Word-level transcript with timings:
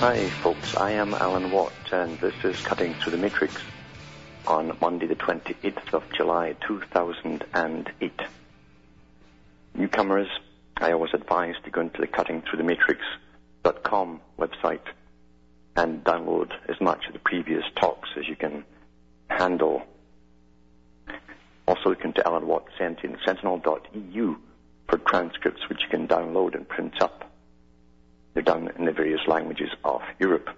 Hi, 0.00 0.28
folks. 0.42 0.76
I 0.76 0.90
am 0.90 1.14
Alan 1.14 1.50
Watt, 1.50 1.72
and 1.90 2.20
this 2.20 2.34
is 2.44 2.60
Cutting 2.60 2.92
Through 2.92 3.12
the 3.12 3.18
Matrix 3.18 3.56
on 4.46 4.76
Monday, 4.78 5.06
the 5.06 5.16
28th 5.16 5.94
of 5.94 6.02
July, 6.12 6.54
2008. 6.68 8.12
Newcomers, 9.74 10.28
I 10.76 10.92
always 10.92 11.14
advise 11.14 11.54
to 11.64 11.70
go 11.70 11.80
into 11.80 12.02
the 12.02 12.08
cuttingthroughthematrix.com 12.08 14.20
website 14.38 14.86
and 15.76 16.04
download 16.04 16.52
as 16.68 16.78
much 16.78 17.06
of 17.06 17.14
the 17.14 17.18
previous 17.20 17.64
talks 17.76 18.10
as 18.18 18.28
you 18.28 18.36
can 18.36 18.66
handle. 19.30 19.82
Also 21.66 21.88
look 21.88 22.04
into 22.04 22.22
Alan 22.28 22.46
Watt 22.46 22.66
Sentient 22.76 23.16
Sentinel.eu 23.24 24.36
for 24.90 24.98
transcripts 24.98 25.66
which 25.70 25.80
you 25.84 25.88
can 25.88 26.06
download 26.06 26.54
and 26.54 26.68
print 26.68 27.00
up. 27.00 27.25
They're 28.36 28.42
done 28.42 28.70
in 28.78 28.84
the 28.84 28.92
various 28.92 29.26
languages 29.26 29.70
of 29.82 30.02
Europe. 30.18 30.50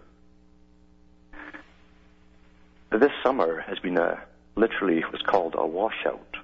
This 2.90 3.12
summer 3.22 3.60
has 3.60 3.78
been 3.78 3.96
a, 3.96 4.20
literally 4.56 5.04
was 5.12 5.22
called 5.22 5.54
a 5.56 5.64
washout. 5.64 6.38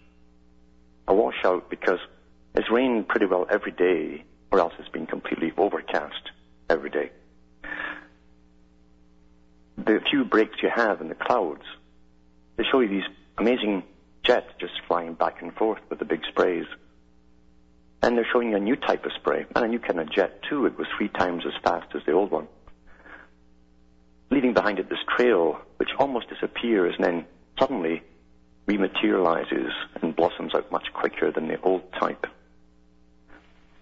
A 1.09 1.13
washout 1.13 1.69
because 1.69 1.99
it's 2.55 2.71
rained 2.71 3.09
pretty 3.09 3.27
well 3.27 3.49
every 3.51 3.73
day, 3.73 4.23
or 4.53 4.61
else 4.61 4.75
it's 4.79 4.89
been 4.91 5.07
completely 5.07 5.53
overcast 5.57 6.31
every 6.71 6.91
day. 6.91 7.11
The 9.77 10.01
few 10.09 10.25
breaks 10.25 10.63
you 10.63 10.71
have 10.73 11.01
in 11.01 11.09
the 11.09 11.17
clouds, 11.17 11.65
they 12.55 12.63
show 12.63 12.79
you 12.79 12.89
these 12.89 13.11
amazing 13.39 13.83
jets 14.23 14.53
just 14.61 14.75
flying 14.87 15.15
back 15.15 15.43
and 15.43 15.53
forth 15.53 15.81
with 15.91 15.99
the 15.99 16.05
big 16.05 16.25
sprays. 16.29 16.67
And 18.05 18.19
they're 18.19 18.29
showing 18.31 18.51
you 18.51 18.57
a 18.57 18.61
new 18.61 18.77
type 18.77 19.07
of 19.07 19.13
spray, 19.13 19.47
and 19.57 19.65
a 19.65 19.67
new 19.67 19.79
kind 19.79 19.99
of 19.99 20.13
jet 20.13 20.43
too. 20.43 20.67
It 20.67 20.77
was 20.77 20.87
three 20.95 21.09
times 21.09 21.45
as 21.47 21.55
fast 21.63 21.87
as 21.95 22.03
the 22.05 22.13
old 22.13 22.31
one. 22.31 22.47
Leaving 24.31 24.53
behind 24.53 24.79
it 24.79 24.91
this 24.91 24.99
trail, 25.17 25.59
which 25.79 25.89
almost 25.99 26.29
disappears 26.29 26.95
and 26.97 27.05
then 27.07 27.25
suddenly 27.59 28.03
rematerializes 28.69 29.71
and 30.03 30.15
blossoms 30.15 30.55
out 30.55 30.71
much 30.71 30.87
quicker 30.93 31.33
than 31.33 31.49
the 31.49 31.59
old 31.63 31.91
type. 31.95 32.27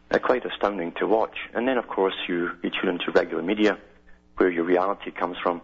Uh, 0.08 0.20
quite 0.20 0.46
astounding 0.46 0.92
to 1.00 1.06
watch. 1.08 1.36
And 1.52 1.66
then, 1.66 1.76
of 1.76 1.88
course, 1.88 2.14
you, 2.28 2.52
you 2.62 2.70
tune 2.70 2.90
into 2.90 3.10
regular 3.10 3.42
media, 3.42 3.76
where 4.36 4.48
your 4.48 4.62
reality 4.62 5.10
comes 5.10 5.36
from, 5.42 5.60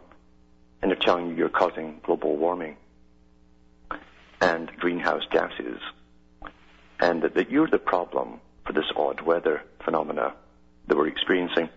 and 0.82 0.90
they're 0.90 0.98
telling 0.98 1.28
you 1.28 1.36
you're 1.36 1.48
causing 1.48 2.00
global 2.02 2.36
warming 2.36 2.76
and 4.40 4.68
greenhouse 4.80 5.22
gases, 5.30 5.80
and 6.98 7.22
that, 7.22 7.34
that 7.34 7.52
you're 7.52 7.68
the 7.68 7.78
problem 7.78 8.40
for 8.69 8.74
this 8.74 8.92
odd 8.94 9.22
weather 9.22 9.62
phenomena 9.83 10.34
that 10.86 10.97
we're 10.97 11.08
experiencing. 11.08 11.70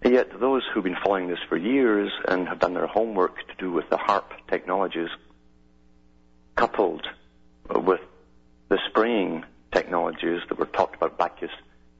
And 0.00 0.14
yet, 0.14 0.28
those 0.38 0.62
who've 0.72 0.84
been 0.84 0.96
following 1.04 1.28
this 1.28 1.40
for 1.48 1.56
years 1.56 2.10
and 2.28 2.46
have 2.48 2.60
done 2.60 2.74
their 2.74 2.86
homework 2.86 3.36
to 3.48 3.54
do 3.58 3.72
with 3.72 3.90
the 3.90 3.96
HAARP 3.96 4.30
technologies, 4.48 5.08
coupled 6.54 7.06
with 7.68 8.00
the 8.68 8.78
spraying 8.88 9.44
technologies 9.72 10.40
that 10.48 10.58
were 10.58 10.66
talked 10.66 10.96
about 10.96 11.18
back 11.18 11.42
as 11.42 11.50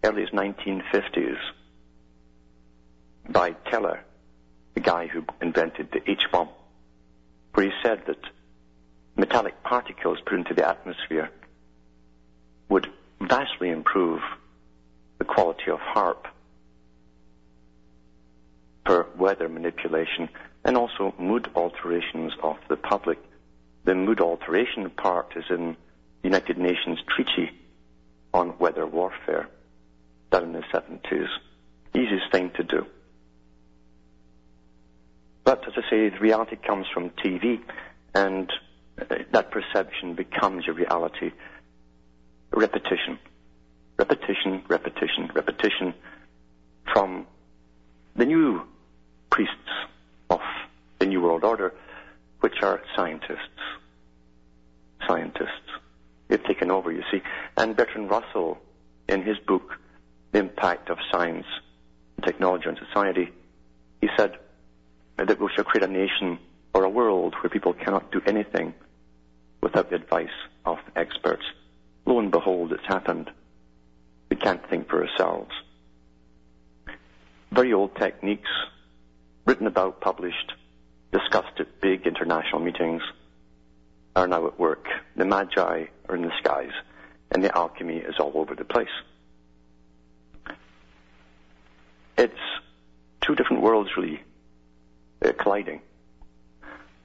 early 0.05 0.23
as 0.23 0.31
1950s 0.31 1.39
by 3.29 3.51
Teller, 3.71 4.05
the 4.75 4.81
guy 4.81 5.09
who 5.09 5.25
invented 5.41 5.91
the 5.91 6.09
H-bomb, 6.09 6.49
where 7.55 7.67
he 7.67 7.73
said 7.83 8.03
that 8.07 8.19
metallic 9.17 9.63
particles 9.65 10.19
put 10.25 10.35
into 10.35 10.55
the 10.55 10.69
atmosphere 10.69 11.31
would 12.69 12.89
vastly 13.29 13.71
improve 13.71 14.21
the 15.19 15.25
quality 15.25 15.71
of 15.71 15.79
HAARP 15.79 16.27
for 18.87 19.07
weather 19.17 19.49
manipulation 19.49 20.29
and 20.65 20.77
also 20.77 21.15
mood 21.19 21.49
alterations 21.55 22.33
of 22.43 22.57
the 22.69 22.77
public. 22.77 23.19
The 23.85 23.95
mood 23.95 24.21
alteration 24.21 24.91
part 24.91 25.33
is 25.37 25.45
in 25.51 25.77
United 26.23 26.59
Nations 26.59 26.99
Treaty 27.15 27.51
on 28.33 28.59
Weather 28.59 28.87
Warfare 28.87 29.49
done 30.31 30.45
in 30.45 30.53
the 30.53 30.63
70s. 30.73 31.29
Easiest 31.95 32.31
thing 32.33 32.51
to 32.57 32.63
do. 32.63 32.87
But 35.45 35.67
as 35.67 35.75
I 35.77 35.91
say, 35.91 36.09
the 36.09 36.19
reality 36.19 36.57
comes 36.57 36.87
from 36.93 37.11
TV 37.11 37.61
and 38.15 38.51
uh, 38.99 39.17
that 39.33 39.51
perception 39.51 40.15
becomes 40.15 40.67
your 40.67 40.75
reality. 40.75 41.33
Repetition. 42.53 43.19
Repetition, 43.99 44.63
repetition, 44.69 45.31
repetition 45.35 45.95
from 46.93 47.27
the 48.17 48.27
new 48.27 48.63
priests 49.31 49.55
of 50.29 50.41
the 50.99 51.07
New 51.07 51.21
World 51.23 51.45
Order, 51.45 51.73
which 52.41 52.63
are 52.63 52.83
scientists. 52.95 53.61
Scientists. 55.07 55.49
They've 56.29 56.45
taken 56.45 56.71
over, 56.71 56.93
you 56.93 57.03
see. 57.11 57.23
And 57.57 57.77
Bertrand 57.77 58.11
Russell, 58.11 58.59
in 59.09 59.23
his 59.23 59.39
book, 59.39 59.79
The 60.33 60.41
Impact 60.41 60.91
of 60.91 60.99
Science, 61.11 61.47
Technology 62.23 62.69
on 62.69 62.77
Society, 62.77 63.31
he 64.01 64.09
said 64.17 64.39
that 65.17 65.41
we 65.41 65.49
shall 65.55 65.65
create 65.65 65.89
a 65.89 65.93
nation 65.93 66.39
or 66.75 66.85
a 66.85 66.89
world 66.89 67.35
where 67.41 67.51
people 67.51 67.73
cannot 67.73 68.11
do 68.13 68.21
anything 68.27 68.75
without 69.61 69.91
the 69.91 69.97
advice 69.97 70.29
of 70.65 70.79
experts. 70.97 71.45
Lo 72.05 72.19
and 72.19 72.31
behold, 72.31 72.73
it's 72.73 72.87
happened. 72.87 73.31
We 74.31 74.37
can't 74.37 74.67
think 74.69 74.89
for 74.89 75.07
ourselves. 75.07 75.53
Very 77.51 77.73
old 77.73 77.95
techniques, 77.97 78.51
written 79.47 79.67
about, 79.67 80.01
published, 80.01 80.53
discussed 81.13 81.61
at 81.61 81.81
big 81.81 82.07
international 82.07 82.61
meetings, 82.61 83.03
are 84.17 84.27
now 84.27 84.47
at 84.47 84.59
work. 84.59 84.87
The 85.17 85.25
magi 85.25 85.87
are 86.09 86.17
in 86.17 86.23
the 86.23 86.33
skies, 86.39 86.73
and 87.31 87.45
the 87.45 87.57
alchemy 87.57 87.99
is 87.99 88.15
all 88.19 88.33
over 88.35 88.55
the 88.55 88.65
place. 88.65 88.89
It's 92.19 92.35
two 93.21 93.35
different 93.35 93.63
worlds, 93.63 93.91
really, 93.97 94.23
uh, 95.25 95.33
colliding. 95.39 95.81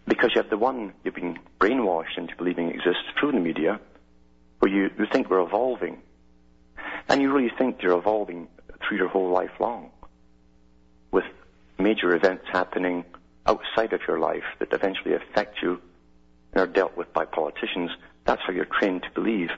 Because 0.07 0.31
you 0.33 0.41
have 0.41 0.49
the 0.49 0.57
one 0.57 0.93
you've 1.03 1.15
been 1.15 1.39
brainwashed 1.59 2.17
into 2.17 2.35
believing 2.35 2.69
exists 2.69 3.03
through 3.19 3.33
the 3.33 3.39
media, 3.39 3.79
where 4.59 4.72
you, 4.72 4.90
you 4.97 5.06
think 5.12 5.29
we're 5.29 5.45
evolving. 5.45 6.01
And 7.09 7.22
you 7.22 7.31
really 7.34 7.51
think 7.57 7.81
you're 7.81 7.97
evolving 7.97 8.47
through 8.81 8.97
your 8.97 9.07
whole 9.07 9.29
life 9.29 9.51
long, 9.59 9.91
with 11.12 11.25
major 11.79 12.16
events 12.16 12.45
happening 12.51 13.06
outside 13.45 13.94
of 13.94 14.01
your 14.07 14.19
life 14.19 14.44
that 14.59 14.73
eventually 14.73 15.13
affect 15.13 15.62
you 15.62 15.79
and 16.53 16.62
are 16.62 16.68
dealt 16.68 16.97
with 16.97 17.12
by 17.13 17.25
politicians. 17.25 17.91
That's 18.25 18.41
how 18.45 18.51
you're 18.51 18.66
trained 18.66 19.03
to 19.03 19.12
believe. 19.12 19.50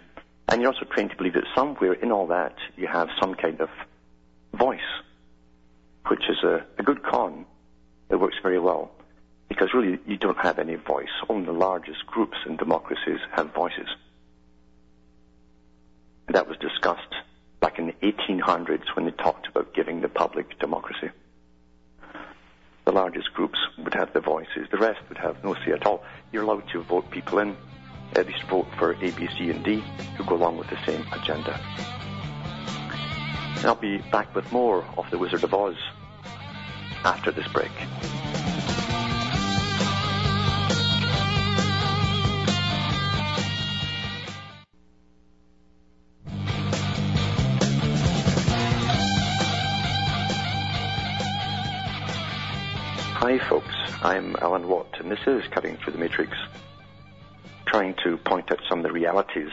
And 0.48 0.62
you're 0.62 0.72
also 0.74 0.86
trained 0.86 1.12
to 1.12 1.18
believe 1.18 1.34
that 1.34 1.45
somewhere 1.56 1.94
in 1.94 2.12
all 2.12 2.28
that 2.28 2.56
you 2.75 2.88
have 2.88 3.10
some 3.19 3.36
kind 3.36 3.62
of 3.62 3.69
voice, 4.54 4.80
which 6.07 6.24
is 6.30 6.44
a, 6.44 6.66
a 6.78 6.84
good 6.84 7.04
con. 7.04 7.45
It 8.10 8.16
works 8.16 8.38
very 8.42 8.60
well 8.60 8.92
because 9.48 9.74
really 9.74 10.00
you 10.07 10.18
don't 10.18 10.38
have 10.38 10.60
any 10.60 10.75
voice. 10.75 11.10
Only 11.28 11.45
the 11.45 11.52
largest 11.52 12.06
groups 12.07 12.38
in 12.48 12.57
democracies 12.57 13.19
have 13.31 13.54
voices. 13.54 13.88
That 16.30 16.48
was 16.48 16.58
discussed 16.58 17.16
back 17.60 17.80
in 17.80 17.88
the 17.88 17.94
1800s 18.04 18.96
when 18.96 19.06
they 19.06 19.12
talked 19.12 19.48
about 19.48 19.74
giving 19.74 20.02
the 20.02 20.10
public 20.10 20.60
democracy. 20.60 21.10
The 22.86 22.92
largest 22.92 23.34
groups 23.34 23.58
would 23.80 23.94
have 23.96 24.14
the 24.14 24.20
voices. 24.20 24.68
The 24.72 24.78
rest 24.78 25.00
would 25.10 25.18
have 25.18 25.44
no 25.44 25.56
say 25.66 25.72
at 25.72 25.86
all. 25.86 26.04
You're 26.31 26.44
allowed 26.44 26.70
to 26.70 26.81
vote 26.84 27.10
people 27.10 27.40
in, 27.40 27.58
at 28.16 28.28
least 28.28 28.44
vote 28.44 28.68
for 28.78 28.94
A, 28.94 29.12
B, 29.12 29.28
C, 29.38 29.50
and 29.50 29.64
D, 29.64 29.84
who 30.18 30.24
go 30.24 30.36
along 30.36 30.58
with 30.58 30.70
the 30.70 30.78
same 30.86 31.06
agenda. 31.12 31.60
And 33.58 33.66
I'll 33.66 33.76
be 33.76 33.98
back 33.98 34.34
with 34.36 34.52
more 34.52 34.86
of 34.98 35.10
The 35.10 35.18
Wizard 35.18 35.44
of 35.44 35.54
Oz 35.54 35.76
after 37.04 37.31
this 37.31 37.48
break. 37.48 37.72
I'm 54.01 54.38
Alan 54.42 54.69
Watt, 54.69 54.96
and 55.01 55.12
this 55.12 55.19
is 55.28 55.44
Cutting 55.51 55.75
Through 55.75 55.92
the 55.92 56.00
Matrix, 56.00 56.31
trying 57.66 57.96
to 58.06 58.16
point 58.16 58.50
out 58.50 58.62
some 58.69 58.80
of 58.80 58.84
the 58.84 58.94
realities 58.94 59.51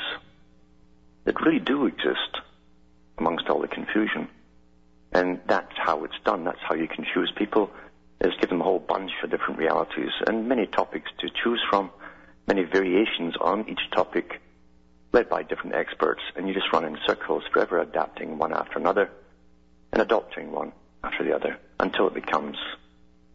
that 1.25 1.41
really 1.41 1.59
do 1.59 1.87
exist 1.87 2.39
amongst 3.19 3.49
all 3.49 3.61
the 3.61 3.67
confusion. 3.67 4.29
And 5.11 5.41
that's 5.49 5.77
how 5.77 6.05
it's 6.05 6.15
done. 6.25 6.45
That's 6.45 6.61
how 6.61 6.77
you 6.77 6.87
confuse 6.87 7.33
people, 7.35 7.73
is 8.21 8.35
give 8.41 8.51
them 8.51 8.61
a 8.61 8.65
whole 8.65 8.79
bunch 8.79 9.11
of 9.25 9.33
different 9.33 9.59
realities 9.59 10.13
and 10.29 10.49
many 10.49 10.69
topics 10.69 11.11
to 11.19 11.29
choose 11.43 11.61
from, 11.69 11.91
many 12.47 12.63
variations 12.63 13.35
on 13.41 13.69
each 13.69 13.91
topic, 13.93 14.41
led 15.13 15.29
by 15.29 15.43
different 15.43 15.75
experts, 15.75 16.23
and 16.37 16.47
you 16.47 16.55
just 16.55 16.73
run 16.73 16.85
in 16.85 16.97
circles, 17.05 17.43
forever 17.53 17.81
adapting 17.81 18.39
one 18.39 18.53
after 18.53 18.79
another 18.79 19.11
and 19.93 20.01
adopting 20.01 20.53
one 20.53 20.71
after 21.03 21.25
the 21.25 21.35
other 21.35 21.59
until 21.81 22.07
it 22.07 22.15
becomes 22.15 22.57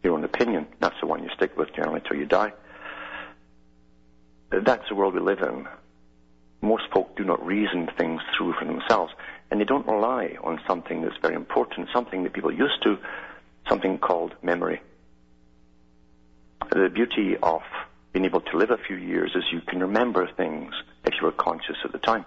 your 0.02 0.14
own 0.14 0.24
opinion. 0.24 0.66
That's 0.80 0.98
the 1.00 1.06
one 1.06 1.22
you 1.22 1.30
stick 1.36 1.56
with 1.56 1.74
generally 1.74 2.00
till 2.06 2.16
you 2.16 2.26
die. 2.26 2.52
That's 4.50 4.88
the 4.88 4.94
world 4.94 5.14
we 5.14 5.20
live 5.20 5.40
in. 5.40 5.66
Most 6.60 6.84
folk 6.92 7.16
do 7.16 7.24
not 7.24 7.44
reason 7.44 7.88
things 7.96 8.20
through 8.36 8.54
for 8.58 8.64
themselves, 8.64 9.12
and 9.50 9.60
they 9.60 9.64
don't 9.64 9.86
rely 9.86 10.36
on 10.42 10.60
something 10.66 11.02
that's 11.02 11.16
very 11.20 11.34
important, 11.34 11.88
something 11.92 12.22
that 12.24 12.32
people 12.32 12.52
used 12.52 12.82
to, 12.82 12.98
something 13.68 13.98
called 13.98 14.34
memory. 14.42 14.80
The 16.70 16.88
beauty 16.88 17.36
of 17.42 17.62
being 18.12 18.24
able 18.24 18.40
to 18.42 18.56
live 18.56 18.70
a 18.70 18.78
few 18.78 18.96
years 18.96 19.32
is 19.34 19.44
you 19.52 19.60
can 19.60 19.80
remember 19.80 20.28
things 20.36 20.72
if 21.04 21.14
you 21.14 21.26
were 21.26 21.32
conscious 21.32 21.76
at 21.84 21.92
the 21.92 21.98
time. 21.98 22.24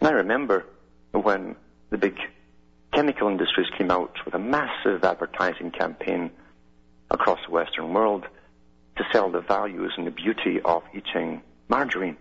And 0.00 0.08
I 0.08 0.12
remember 0.12 0.66
when 1.12 1.54
the 1.90 1.98
big 1.98 2.16
chemical 2.92 3.28
industries 3.28 3.68
came 3.76 3.90
out 3.90 4.16
with 4.24 4.34
a 4.34 4.38
massive 4.38 5.04
advertising 5.04 5.70
campaign 5.70 6.30
across 7.12 7.38
the 7.46 7.52
Western 7.52 7.92
world 7.92 8.26
to 8.96 9.04
sell 9.12 9.30
the 9.30 9.40
values 9.40 9.92
and 9.96 10.06
the 10.06 10.10
beauty 10.10 10.60
of 10.64 10.82
eating 10.94 11.42
margarine. 11.68 12.16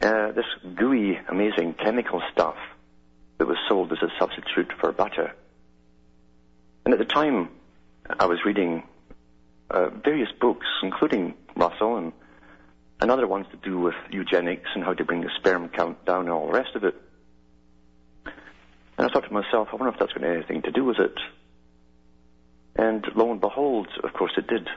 Uh, 0.00 0.32
this 0.32 0.46
gooey, 0.76 1.18
amazing 1.28 1.74
chemical 1.74 2.22
stuff 2.32 2.56
that 3.38 3.46
was 3.46 3.56
sold 3.68 3.92
as 3.92 3.98
a 4.02 4.08
substitute 4.18 4.72
for 4.80 4.92
butter. 4.92 5.34
And 6.84 6.94
at 6.94 6.98
the 6.98 7.04
time, 7.04 7.50
I 8.18 8.26
was 8.26 8.38
reading 8.44 8.84
uh, 9.70 9.90
various 9.90 10.30
books, 10.40 10.66
including 10.82 11.34
Russell 11.56 11.96
and, 11.96 12.12
and 13.00 13.10
other 13.10 13.26
ones 13.26 13.46
to 13.50 13.56
do 13.56 13.78
with 13.78 13.94
eugenics 14.10 14.70
and 14.74 14.84
how 14.84 14.94
to 14.94 15.04
bring 15.04 15.20
the 15.20 15.30
sperm 15.36 15.68
count 15.68 16.04
down 16.04 16.22
and 16.22 16.30
all 16.30 16.46
the 16.46 16.52
rest 16.52 16.74
of 16.74 16.84
it. 16.84 16.94
And 18.24 19.06
I 19.06 19.12
thought 19.12 19.24
to 19.24 19.32
myself, 19.32 19.68
I 19.72 19.76
wonder 19.76 19.92
if 19.92 19.98
that's 19.98 20.12
got 20.12 20.24
anything 20.24 20.62
to 20.62 20.70
do 20.70 20.84
with 20.84 20.98
it. 20.98 21.14
And 22.78 23.04
lo 23.16 23.32
and 23.32 23.40
behold, 23.40 23.88
of 24.04 24.12
course 24.12 24.32
it 24.38 24.46
did. 24.46 24.68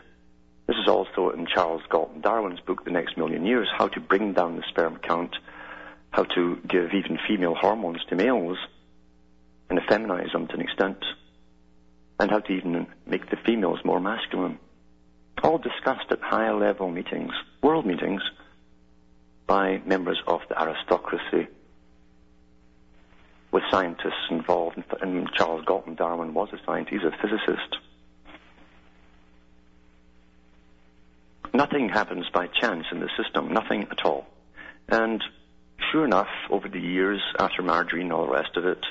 This 0.68 0.76
is 0.78 0.88
also 0.88 1.30
in 1.30 1.46
Charles 1.46 1.84
Galton 1.92 2.22
Darwin's 2.22 2.60
book, 2.60 2.84
The 2.84 2.92
Next 2.92 3.16
Million 3.16 3.46
Years, 3.46 3.70
how 3.78 3.88
to 3.90 4.00
bring 4.00 4.34
down 4.34 4.56
the 4.56 4.64
sperm 4.70 4.98
count, 4.98 5.36
how 6.10 6.24
to 6.24 6.58
give 6.68 6.94
even 6.94 7.20
female 7.28 7.54
hormones 7.54 8.04
to 8.10 8.16
males 8.16 8.58
and 9.70 9.80
effeminize 9.80 10.32
them 10.34 10.48
to 10.48 10.56
an 10.56 10.62
extent, 10.62 10.98
and 12.20 12.32
how 12.32 12.40
to 12.40 12.52
even 12.52 12.88
make 13.06 13.30
the 13.30 13.38
females 13.46 13.80
more 13.86 14.00
masculine. 14.00 14.58
All 15.44 15.60
discussed 15.60 16.12
at 16.12 16.22
high 16.22 16.52
level 16.52 16.90
meetings, 16.90 17.34
world 17.62 17.86
meetings, 17.86 18.22
by 19.46 19.82
members 19.86 20.22
of 20.26 20.42
the 20.50 20.60
aristocracy, 20.60 21.48
with 23.52 23.64
scientists 23.70 24.30
involved, 24.30 24.82
and 25.02 25.30
Charles 25.34 25.66
Galton 25.66 25.96
Darwin 25.96 26.34
was 26.34 26.50
a 26.54 26.60
scientist, 26.66 27.04
he's 27.04 27.04
a 27.04 27.16
physicist. 27.22 27.78
Nothing 31.62 31.90
happens 31.90 32.26
by 32.34 32.48
chance 32.48 32.88
in 32.92 33.02
the 33.02 33.10
system, 33.16 33.54
nothing 33.54 33.88
at 33.92 34.04
all. 34.04 34.26
And 34.90 35.24
sure 35.92 36.04
enough, 36.04 36.28
over 36.50 36.68
the 36.68 36.80
years, 36.80 37.22
after 37.38 37.62
margarine 37.62 38.06
and 38.06 38.14
all 38.14 38.26
the 38.26 38.34
rest 38.34 38.58
of 38.58 38.66
it, 38.66 38.84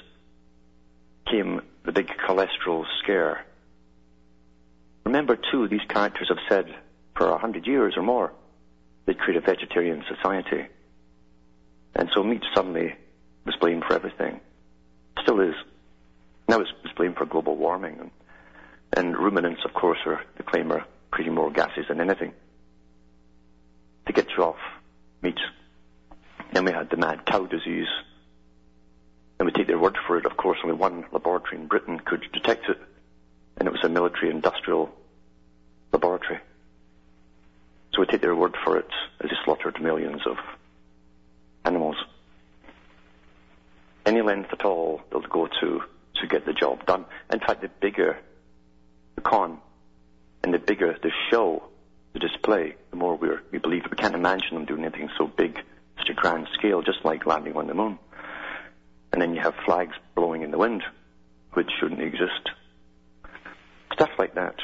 came 1.29 1.63
the 1.85 1.91
big 1.91 2.07
cholesterol 2.07 2.85
scare. 3.03 3.45
Remember, 5.05 5.37
too, 5.51 5.67
these 5.67 5.81
characters 5.89 6.29
have 6.29 6.39
said 6.49 6.73
for 7.17 7.31
a 7.31 7.39
hundred 7.39 7.67
years 7.67 7.95
or 7.97 8.05
more 8.05 8.33
they'd 9.05 9.19
create 9.19 9.43
a 9.43 9.45
vegetarian 9.45 10.05
society. 10.07 10.69
And 11.97 12.09
so 12.15 12.23
meat 12.23 12.45
suddenly 12.55 12.95
was 13.47 13.57
blamed 13.57 13.83
for 13.83 13.95
everything. 13.95 14.39
Still 15.23 15.41
is. 15.41 15.57
Now 16.49 16.61
it's, 16.61 16.71
it's 16.85 16.95
blamed 16.95 17.17
for 17.17 17.27
global 17.27 17.57
warming. 17.57 17.99
And, 17.99 18.11
and 18.97 19.19
ruminants, 19.19 19.63
of 19.65 19.75
course, 19.75 19.99
are 20.07 20.23
the 20.37 20.45
claim 20.45 20.71
are 20.71 20.87
creating 21.11 21.35
more 21.35 21.51
gases 21.51 21.87
than 21.89 22.01
anything 22.01 22.33
to 24.11 24.23
get 24.23 24.31
you 24.37 24.45
off 24.45 24.59
meat. 25.23 25.39
Then 26.53 26.65
we 26.65 26.73
had 26.73 26.91
the 26.91 26.97
mad 26.97 27.25
cow 27.27 27.47
disease. 27.47 27.87
And 29.39 29.47
we 29.47 29.53
take 29.53 29.69
their 29.69 29.79
word 29.79 29.97
for 30.07 30.19
it. 30.19 30.27
Of 30.27 30.37
course, 30.37 30.59
only 30.63 30.77
one 30.77 31.07
laboratory 31.13 31.59
in 31.59 31.67
Britain 31.67 32.01
could 32.01 32.25
detect 32.33 32.69
it, 32.69 32.79
and 33.57 33.67
it 33.67 33.71
was 33.71 33.83
a 33.85 33.89
military 33.89 34.31
industrial 34.31 34.91
laboratory. 35.93 36.41
So 37.95 38.01
we 38.01 38.07
take 38.07 38.21
their 38.21 38.35
word 38.35 38.57
for 38.65 38.79
it 38.79 38.91
as 39.21 39.31
they 39.31 39.37
slaughtered 39.45 39.81
millions 39.81 40.23
of 40.27 40.37
animals. 41.65 41.97
Any 44.05 44.23
length 44.23 44.53
at 44.53 44.65
all 44.65 45.03
they'll 45.11 45.21
go 45.23 45.49
to 45.61 45.83
to 46.17 46.27
get 46.27 46.45
the 46.45 46.53
job 46.53 46.85
done. 46.85 47.07
In 47.33 47.41
fact, 47.41 47.63
the 47.63 47.69
bigger 47.81 48.19
the 49.15 49.23
con 49.23 49.59
and 50.43 50.53
the 50.53 50.59
bigger 50.59 50.97
the 51.03 51.11
show, 51.31 51.70
the 52.13 52.19
display, 52.19 52.75
the 52.91 52.97
more 52.97 53.17
we're, 53.17 53.43
we 53.53 53.59
believe. 53.59 53.85
We 53.91 53.97
can't 53.97 54.15
imagine 54.15 54.55
them 54.55 54.65
doing 54.65 54.85
anything 54.85 55.11
so 55.17 55.27
big, 55.27 55.59
such 55.99 56.09
a 56.11 56.15
grand 56.15 56.49
scale, 56.55 56.83
just 56.83 57.05
like 57.05 57.27
landing 57.27 57.57
on 57.57 57.67
the 57.67 57.75
moon. 57.75 57.99
And 59.13 59.21
then 59.21 59.35
you 59.35 59.41
have 59.41 59.55
flags 59.65 59.95
blowing 60.15 60.43
in 60.43 60.51
the 60.51 60.59
wind, 60.59 60.83
which 61.53 61.71
shouldn't 61.79 62.01
exist. 62.01 62.51
Stuff 63.93 64.11
like 64.19 64.35
that. 64.35 64.57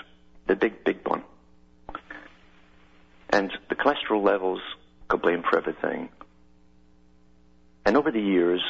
The 0.46 0.56
big, 0.56 0.84
big 0.84 1.06
one. 1.06 1.22
And 3.30 3.52
the 3.68 3.74
cholesterol 3.74 4.24
levels 4.24 4.60
got 5.08 5.22
blamed 5.22 5.44
for 5.44 5.58
everything. 5.58 6.08
And 7.84 7.96
over 7.96 8.10
the 8.10 8.20
years, 8.20 8.62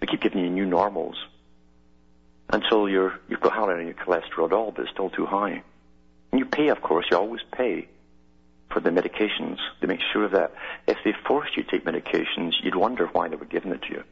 they 0.00 0.06
keep 0.06 0.20
giving 0.20 0.40
you 0.40 0.50
new 0.50 0.66
normals 0.66 1.16
until 2.50 2.88
you're, 2.88 3.18
you've 3.28 3.40
got 3.40 3.52
hardly 3.52 3.84
any 3.84 3.92
cholesterol 3.92 4.46
at 4.46 4.52
all, 4.52 4.70
but 4.70 4.82
it's 4.82 4.90
still 4.92 5.10
too 5.10 5.26
high. 5.26 5.62
And 6.38 6.44
you 6.44 6.50
pay, 6.52 6.68
of 6.68 6.82
course, 6.82 7.06
you 7.10 7.16
always 7.16 7.40
pay 7.50 7.88
for 8.70 8.78
the 8.78 8.90
medications 8.90 9.56
to 9.80 9.88
make 9.88 9.98
sure 10.12 10.28
that 10.28 10.52
if 10.86 10.96
they 11.04 11.12
forced 11.26 11.56
you 11.56 11.64
to 11.64 11.68
take 11.68 11.84
medications, 11.84 12.52
you'd 12.62 12.76
wonder 12.76 13.06
why 13.06 13.26
they 13.26 13.34
were 13.34 13.44
giving 13.44 13.72
it 13.72 13.82
to 13.82 13.90
you. 13.90 14.04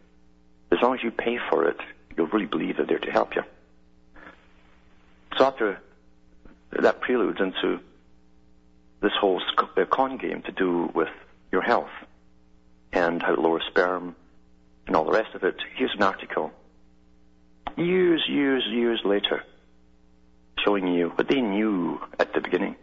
As 0.72 0.78
long 0.82 0.94
as 0.94 1.04
you 1.04 1.12
pay 1.12 1.38
for 1.48 1.68
it, 1.68 1.76
you'll 2.16 2.26
really 2.26 2.46
believe 2.46 2.78
they're 2.78 2.86
there 2.86 2.98
to 2.98 3.12
help 3.12 3.36
you. 3.36 3.44
So 5.36 5.44
after 5.44 5.80
that 6.72 7.00
preludes 7.00 7.40
into 7.40 7.78
this 9.00 9.12
whole 9.20 9.40
uh, 9.56 9.84
con 9.84 10.16
game 10.16 10.42
to 10.46 10.50
do 10.50 10.90
with 10.92 11.14
your 11.52 11.62
health 11.62 11.94
and 12.92 13.22
how 13.22 13.36
to 13.36 13.40
lower 13.40 13.62
sperm 13.68 14.16
and 14.88 14.96
all 14.96 15.04
the 15.04 15.12
rest 15.12 15.32
of 15.36 15.44
it, 15.44 15.62
here's 15.76 15.94
an 15.94 16.02
article. 16.02 16.50
Years, 17.76 18.24
years, 18.28 18.64
years 18.66 19.00
later, 19.04 19.44
showing 20.66 20.88
you 20.88 21.10
what 21.10 21.28
they 21.28 21.40
knew 21.40 22.00
at 22.18 22.34
the 22.34 22.40
beginning. 22.40 22.74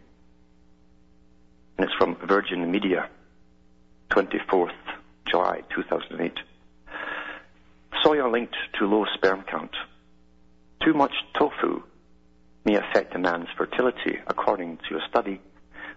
And 1.76 1.86
it's 1.86 1.94
from 1.98 2.16
Virgin 2.26 2.70
Media, 2.70 3.10
24th 4.10 4.70
July 5.30 5.60
2008. 5.74 6.32
Soya 8.02 8.32
linked 8.32 8.56
to 8.78 8.86
low 8.86 9.04
sperm 9.14 9.42
count. 9.42 9.72
Too 10.82 10.94
much 10.94 11.12
tofu 11.38 11.82
may 12.64 12.76
affect 12.76 13.14
a 13.14 13.18
man's 13.18 13.48
fertility, 13.56 14.18
according 14.28 14.78
to 14.88 14.96
a 14.96 15.06
study 15.10 15.40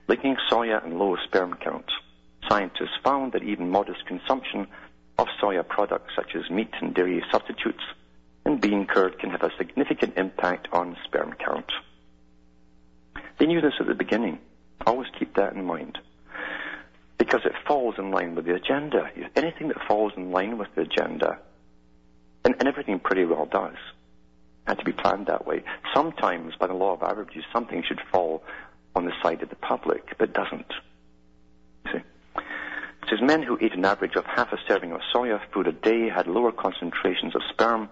linking 0.10 0.36
soya 0.52 0.84
and 0.84 1.00
low 1.00 1.16
sperm 1.26 1.56
count. 1.64 1.86
Scientists 2.50 2.98
found 3.04 3.32
that 3.32 3.44
even 3.44 3.70
modest 3.70 4.06
consumption 4.06 4.68
of 5.18 5.28
soya 5.42 5.66
products 5.66 6.14
such 6.16 6.36
as 6.36 6.50
meat 6.50 6.72
and 6.82 6.94
dairy 6.94 7.24
substitutes 7.32 7.84
and 8.48 8.62
bean 8.62 8.86
curd 8.86 9.20
can 9.20 9.30
have 9.30 9.44
a 9.44 9.52
significant 9.58 10.18
impact 10.18 10.70
on 10.72 10.96
sperm 11.04 11.34
count. 11.34 11.70
They 13.40 13.46
knew 13.46 13.60
this 13.60 13.74
at 13.82 13.88
the 13.88 13.94
beginning. 13.94 14.40
Always 14.86 15.10
keep 15.20 15.36
that 15.36 15.54
in 15.54 15.66
mind. 15.66 15.98
Because 17.18 17.42
it 17.44 17.52
falls 17.68 17.96
in 17.98 18.10
line 18.10 18.36
with 18.36 18.46
the 18.46 18.56
agenda. 18.56 19.12
Anything 19.36 19.68
that 19.68 19.86
falls 19.86 20.14
in 20.16 20.32
line 20.32 20.58
with 20.58 20.70
the 20.76 20.84
agenda, 20.84 21.40
and, 22.46 22.56
and 22.58 22.70
everything 22.70 23.00
pretty 23.00 23.26
well 23.26 23.46
does, 23.46 23.76
had 24.66 24.80
to 24.80 24.86
be 24.86 24.94
planned 24.94 25.28
that 25.28 25.46
way. 25.46 25.64
Sometimes, 25.94 26.56
by 26.56 26.68
the 26.68 26.74
law 26.74 26.94
of 26.94 27.04
averages, 27.04 27.44
something 27.52 27.84
should 27.86 28.00
fall 28.14 28.44
on 28.96 29.04
the 29.04 29.14
side 29.22 29.44
of 29.44 29.50
the 29.50 29.56
public, 29.58 30.18
but 30.18 30.34
doesn't. 30.34 30.74
See? 31.92 31.98
It 31.98 33.10
says 33.10 33.20
men 33.22 33.44
who 33.44 33.58
ate 33.60 33.74
an 33.74 33.84
average 33.84 34.16
of 34.16 34.26
half 34.26 34.54
a 34.54 34.58
serving 34.70 34.94
of 34.94 35.02
soya 35.14 35.42
food 35.52 35.68
a 35.68 35.74
day 35.74 36.08
had 36.08 36.28
lower 36.28 36.54
concentrations 36.54 37.36
of 37.36 37.42
sperm 37.50 37.90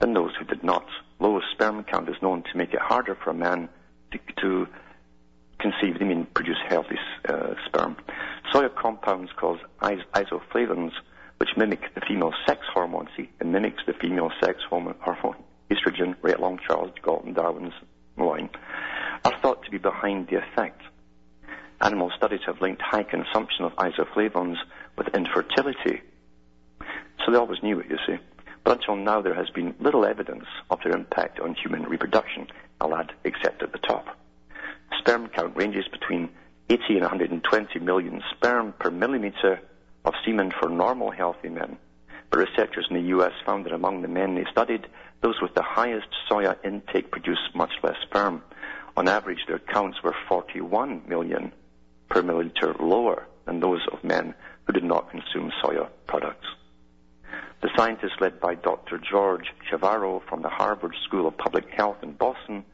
than 0.00 0.14
those 0.14 0.32
who 0.38 0.44
did 0.44 0.64
not. 0.64 0.86
Low 1.18 1.40
sperm 1.52 1.84
count 1.84 2.08
is 2.08 2.16
known 2.22 2.42
to 2.42 2.56
make 2.56 2.72
it 2.72 2.80
harder 2.80 3.14
for 3.14 3.30
a 3.30 3.34
man 3.34 3.68
to, 4.12 4.18
to 4.40 4.66
conceive, 5.58 5.98
they 5.98 6.04
mean 6.04 6.26
produce 6.34 6.56
healthy 6.68 6.98
uh, 7.28 7.54
sperm. 7.66 7.96
Soya 8.52 8.74
compounds 8.74 9.30
called 9.36 9.60
is- 9.82 10.04
isoflavones, 10.14 10.92
which 11.36 11.50
mimic 11.56 11.94
the 11.94 12.00
female 12.00 12.32
sex 12.46 12.60
hormone. 12.72 13.08
See, 13.16 13.30
it 13.40 13.46
mimics 13.46 13.82
the 13.86 13.92
female 13.92 14.30
sex 14.42 14.58
hormone, 14.68 14.96
hormone 15.00 15.36
estrogen, 15.70 16.16
right 16.22 16.36
along 16.36 16.58
Charles 16.66 16.90
Galton 17.02 17.32
Darwin's 17.32 17.72
line, 18.16 18.50
are 19.24 19.38
thought 19.40 19.64
to 19.64 19.70
be 19.70 19.78
behind 19.78 20.28
the 20.28 20.36
effect. 20.36 20.82
Animal 21.80 22.10
studies 22.16 22.40
have 22.46 22.60
linked 22.60 22.82
high 22.82 23.04
consumption 23.04 23.64
of 23.64 23.72
isoflavones 23.76 24.56
with 24.98 25.08
infertility. 25.14 26.02
So 27.24 27.32
they 27.32 27.38
always 27.38 27.62
knew 27.62 27.78
it, 27.80 27.86
you 27.88 27.98
see. 28.06 28.16
But 28.64 28.78
until 28.78 28.96
now, 28.96 29.20
there 29.20 29.34
has 29.34 29.50
been 29.50 29.74
little 29.80 30.04
evidence 30.04 30.46
of 30.70 30.80
their 30.82 30.92
impact 30.92 31.40
on 31.40 31.54
human 31.54 31.84
reproduction, 31.84 32.46
I'll 32.80 32.94
add, 32.94 33.12
except 33.24 33.62
at 33.62 33.72
the 33.72 33.78
top. 33.78 34.06
Sperm 34.98 35.28
count 35.28 35.56
ranges 35.56 35.88
between 35.88 36.28
80 36.68 36.82
and 36.90 37.00
120 37.00 37.78
million 37.80 38.22
sperm 38.30 38.72
per 38.78 38.90
millimeter 38.90 39.60
of 40.04 40.14
semen 40.24 40.52
for 40.60 40.68
normal 40.68 41.10
healthy 41.10 41.48
men. 41.48 41.78
But 42.30 42.38
researchers 42.38 42.86
in 42.88 42.96
the 42.96 43.08
US 43.16 43.32
found 43.44 43.66
that 43.66 43.72
among 43.72 44.02
the 44.02 44.08
men 44.08 44.34
they 44.34 44.44
studied, 44.50 44.86
those 45.20 45.40
with 45.42 45.54
the 45.54 45.62
highest 45.62 46.06
soya 46.30 46.56
intake 46.64 47.10
produced 47.10 47.54
much 47.54 47.72
less 47.82 47.96
sperm. 48.02 48.42
On 48.96 49.08
average, 49.08 49.44
their 49.48 49.58
counts 49.58 50.02
were 50.02 50.14
41 50.28 51.02
million 51.08 51.52
per 52.08 52.22
milliliter 52.22 52.78
lower 52.80 53.26
than 53.46 53.60
those 53.60 53.86
of 53.92 54.04
men 54.04 54.34
who 54.64 54.72
did 54.72 54.84
not 54.84 55.10
consume 55.10 55.50
soya 55.62 55.88
products. 56.06 56.46
The 57.62 57.68
scientists 57.76 58.20
led 58.20 58.40
by 58.40 58.54
Dr. 58.54 58.98
George 58.98 59.52
Chavarro 59.70 60.22
from 60.28 60.40
the 60.40 60.48
Harvard 60.48 60.94
School 61.04 61.28
of 61.28 61.36
Public 61.36 61.68
Health 61.68 61.98
in 62.02 62.12
Boston 62.12 62.64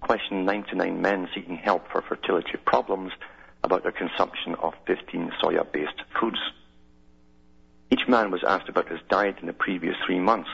questioned 0.00 0.46
99 0.46 1.02
men 1.02 1.28
seeking 1.34 1.56
help 1.56 1.90
for 1.90 2.02
fertility 2.02 2.56
problems 2.64 3.10
about 3.64 3.82
their 3.82 3.92
consumption 3.92 4.54
of 4.56 4.74
15 4.86 5.32
soya-based 5.42 6.02
foods. 6.20 6.38
Each 7.90 8.06
man 8.06 8.30
was 8.30 8.44
asked 8.44 8.68
about 8.68 8.88
his 8.88 9.00
diet 9.08 9.38
in 9.40 9.48
the 9.48 9.52
previous 9.52 9.96
three 10.06 10.20
months. 10.20 10.50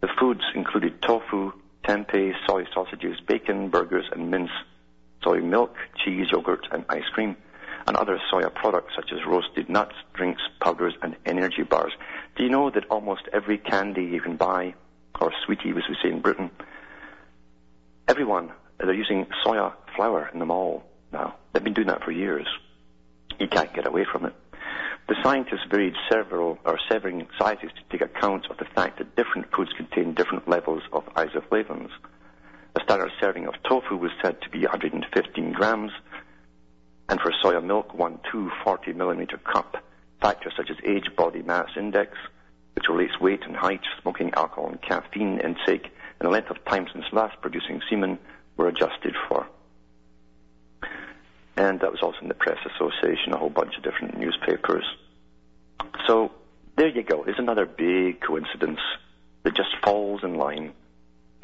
The 0.00 0.08
foods 0.18 0.42
included 0.54 1.02
tofu, 1.02 1.52
tempeh, 1.84 2.32
soy 2.46 2.64
sausages, 2.72 3.20
bacon, 3.20 3.68
burgers, 3.68 4.06
and 4.12 4.30
mince, 4.30 4.50
soy 5.22 5.40
milk, 5.40 5.76
cheese, 5.96 6.28
yogurt, 6.32 6.66
and 6.72 6.86
ice 6.88 7.08
cream, 7.12 7.36
and 7.86 7.96
other 7.96 8.20
soya 8.32 8.52
products 8.54 8.94
such 8.96 9.12
as 9.12 9.26
roasted 9.26 9.68
nuts, 9.68 9.94
drinks, 10.14 10.42
powders, 10.60 10.94
and 11.02 11.16
energy 11.26 11.62
bars. 11.62 11.92
Do 12.36 12.44
you 12.44 12.50
know 12.50 12.70
that 12.70 12.86
almost 12.86 13.22
every 13.32 13.58
candy 13.58 14.04
you 14.04 14.20
can 14.20 14.36
buy, 14.36 14.74
or 15.20 15.32
sweetie 15.44 15.70
as 15.70 15.88
we 15.88 15.96
say 16.02 16.10
in 16.10 16.20
Britain, 16.20 16.50
everyone, 18.08 18.52
they're 18.78 18.92
using 18.92 19.26
soya 19.44 19.72
flour 19.94 20.30
in 20.32 20.38
them 20.38 20.50
all 20.50 20.84
now. 21.12 21.36
They've 21.52 21.64
been 21.64 21.74
doing 21.74 21.88
that 21.88 22.04
for 22.04 22.10
years. 22.10 22.46
You 23.38 23.48
can't 23.48 23.72
get 23.74 23.86
away 23.86 24.04
from 24.10 24.26
it. 24.26 24.34
The 25.06 25.16
scientists 25.22 25.66
varied 25.70 25.94
several 26.10 26.58
or 26.64 26.78
severing 26.88 27.26
sizes 27.38 27.70
to 27.76 27.82
take 27.90 28.00
account 28.00 28.46
of 28.50 28.56
the 28.56 28.64
fact 28.64 28.98
that 28.98 29.16
different 29.16 29.52
foods 29.54 29.70
contain 29.76 30.14
different 30.14 30.48
levels 30.48 30.82
of 30.92 31.04
isoflavones. 31.14 31.90
A 32.76 32.80
standard 32.82 33.12
serving 33.20 33.46
of 33.46 33.54
tofu 33.68 33.96
was 33.96 34.10
said 34.22 34.40
to 34.40 34.48
be 34.48 34.60
115 34.60 35.52
grams, 35.52 35.92
and 37.08 37.20
for 37.20 37.32
soya 37.42 37.62
milk, 37.62 37.94
one 37.94 38.18
240 38.30 38.92
millimeter 38.92 39.36
cup. 39.38 39.76
Factors 40.20 40.54
such 40.56 40.70
as 40.70 40.76
age, 40.84 41.04
body 41.16 41.42
mass 41.42 41.68
index, 41.76 42.16
which 42.74 42.88
relates 42.88 43.20
weight 43.20 43.42
and 43.44 43.56
height, 43.56 43.82
smoking, 44.00 44.32
alcohol, 44.34 44.68
and 44.68 44.80
caffeine 44.80 45.38
intake, 45.40 45.84
and 46.18 46.26
the 46.26 46.30
length 46.30 46.50
of 46.50 46.64
time 46.64 46.86
since 46.92 47.04
last 47.12 47.40
producing 47.40 47.80
semen 47.90 48.18
were 48.56 48.68
adjusted 48.68 49.14
for. 49.28 49.46
And 51.56 51.80
that 51.80 51.90
was 51.90 52.00
also 52.02 52.18
in 52.22 52.28
the 52.28 52.34
Press 52.34 52.58
Association, 52.74 53.32
a 53.32 53.36
whole 53.36 53.50
bunch 53.50 53.76
of 53.76 53.82
different 53.84 54.18
newspapers. 54.18 54.84
So 56.06 56.32
there 56.76 56.88
you 56.88 57.02
go. 57.02 57.22
There's 57.24 57.38
another 57.38 57.66
big 57.66 58.20
coincidence 58.20 58.80
that 59.44 59.54
just 59.54 59.70
falls 59.84 60.24
in 60.24 60.34
line 60.34 60.72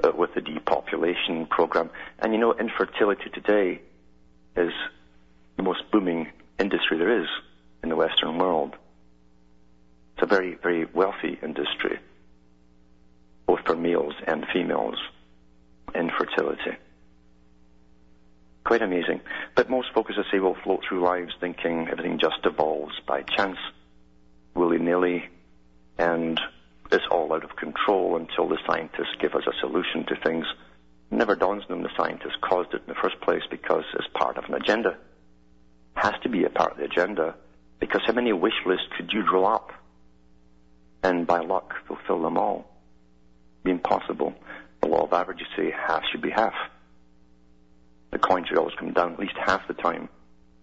uh, 0.03 0.11
with 0.17 0.35
the 0.35 0.41
depopulation 0.41 1.47
program. 1.47 1.91
And 2.19 2.33
you 2.33 2.41
know, 2.41 2.55
infertility 2.55 3.31
today 3.31 3.83
is 4.57 4.73
the 5.61 5.65
most 5.65 5.91
booming 5.91 6.27
industry 6.59 6.97
there 6.97 7.21
is 7.21 7.29
in 7.83 7.91
the 7.91 7.97
Western 7.97 8.39
world. 8.39 8.75
It's 10.15 10.23
a 10.23 10.27
very, 10.27 10.55
very 10.55 10.87
wealthy 10.87 11.39
industry, 11.43 11.99
both 13.47 13.61
for 13.67 13.77
males 13.77 14.15
and 14.27 14.47
females, 14.55 14.97
infertility. 15.95 16.79
Quite 18.65 18.81
amazing. 18.81 19.21
But 19.55 19.69
most 19.69 19.93
folks, 19.93 20.15
I 20.17 20.23
say, 20.33 20.39
will 20.39 20.57
float 20.65 20.83
through 20.89 21.05
lives 21.05 21.35
thinking 21.41 21.89
everything 21.91 22.19
just 22.19 22.39
evolves 22.45 22.99
by 23.07 23.21
chance, 23.21 23.59
willy-nilly, 24.55 25.29
and 25.99 26.41
it's 26.91 27.05
all 27.11 27.35
out 27.35 27.45
of 27.45 27.57
control 27.57 28.17
until 28.17 28.49
the 28.49 28.57
scientists 28.67 29.15
give 29.21 29.35
us 29.35 29.45
a 29.47 29.61
solution 29.61 30.07
to 30.07 30.17
things. 30.25 30.47
Never 31.11 31.37
dawns 31.37 31.65
on 31.69 31.69
them 31.69 31.83
the 31.83 31.91
scientists 31.99 32.39
caused 32.41 32.73
it 32.73 32.81
in 32.81 32.89
the 32.89 33.03
first 33.03 33.21
place 33.21 33.43
because 33.51 33.85
it's 33.93 34.09
part 34.15 34.39
of 34.39 34.45
an 34.45 34.55
agenda. 34.55 34.97
Has 35.95 36.15
to 36.23 36.29
be 36.29 36.45
a 36.45 36.51
part 36.51 36.73
of 36.73 36.79
the 36.79 36.85
agenda 36.85 37.35
because 37.79 38.03
how 38.07 38.13
many 38.13 38.33
wish 38.33 38.55
lists 38.67 38.87
could 38.97 39.13
you 39.13 39.23
draw 39.23 39.55
up 39.55 39.73
and 41.03 41.27
by 41.27 41.41
luck 41.41 41.75
fulfill 41.87 42.23
them 42.23 42.39
all? 42.39 42.71
Be 43.65 43.71
impossible. 43.71 44.35
The 44.81 44.89
law 44.89 45.05
of 45.05 45.13
averages 45.13 45.47
say 45.57 45.71
half 45.71 46.03
should 46.11 46.23
be 46.23 46.31
half 46.31 46.55
the 48.11 48.19
coin 48.19 48.45
should 48.45 48.59
always 48.59 48.75
come 48.75 48.93
down 48.93 49.13
at 49.13 49.19
least 49.19 49.37
half 49.37 49.67
the 49.69 49.75
time, 49.75 50.09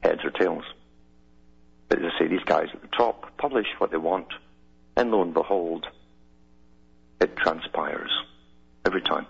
heads 0.03 0.24
or 0.24 0.31
tails. 0.31 0.63
But 1.89 2.00
as 2.00 2.12
I 2.15 2.19
say, 2.19 2.27
these 2.27 2.43
guys 2.43 2.67
at 2.74 2.81
the 2.81 2.89
top 2.89 3.38
publish 3.38 3.67
what 3.77 3.91
they 3.91 3.98
want, 3.98 4.27
and 4.96 5.12
lo 5.12 5.22
and 5.22 5.34
behold, 5.34 5.88
it 7.22 7.36
transpires 7.38 8.12
every 8.86 9.01
time. 9.01 9.25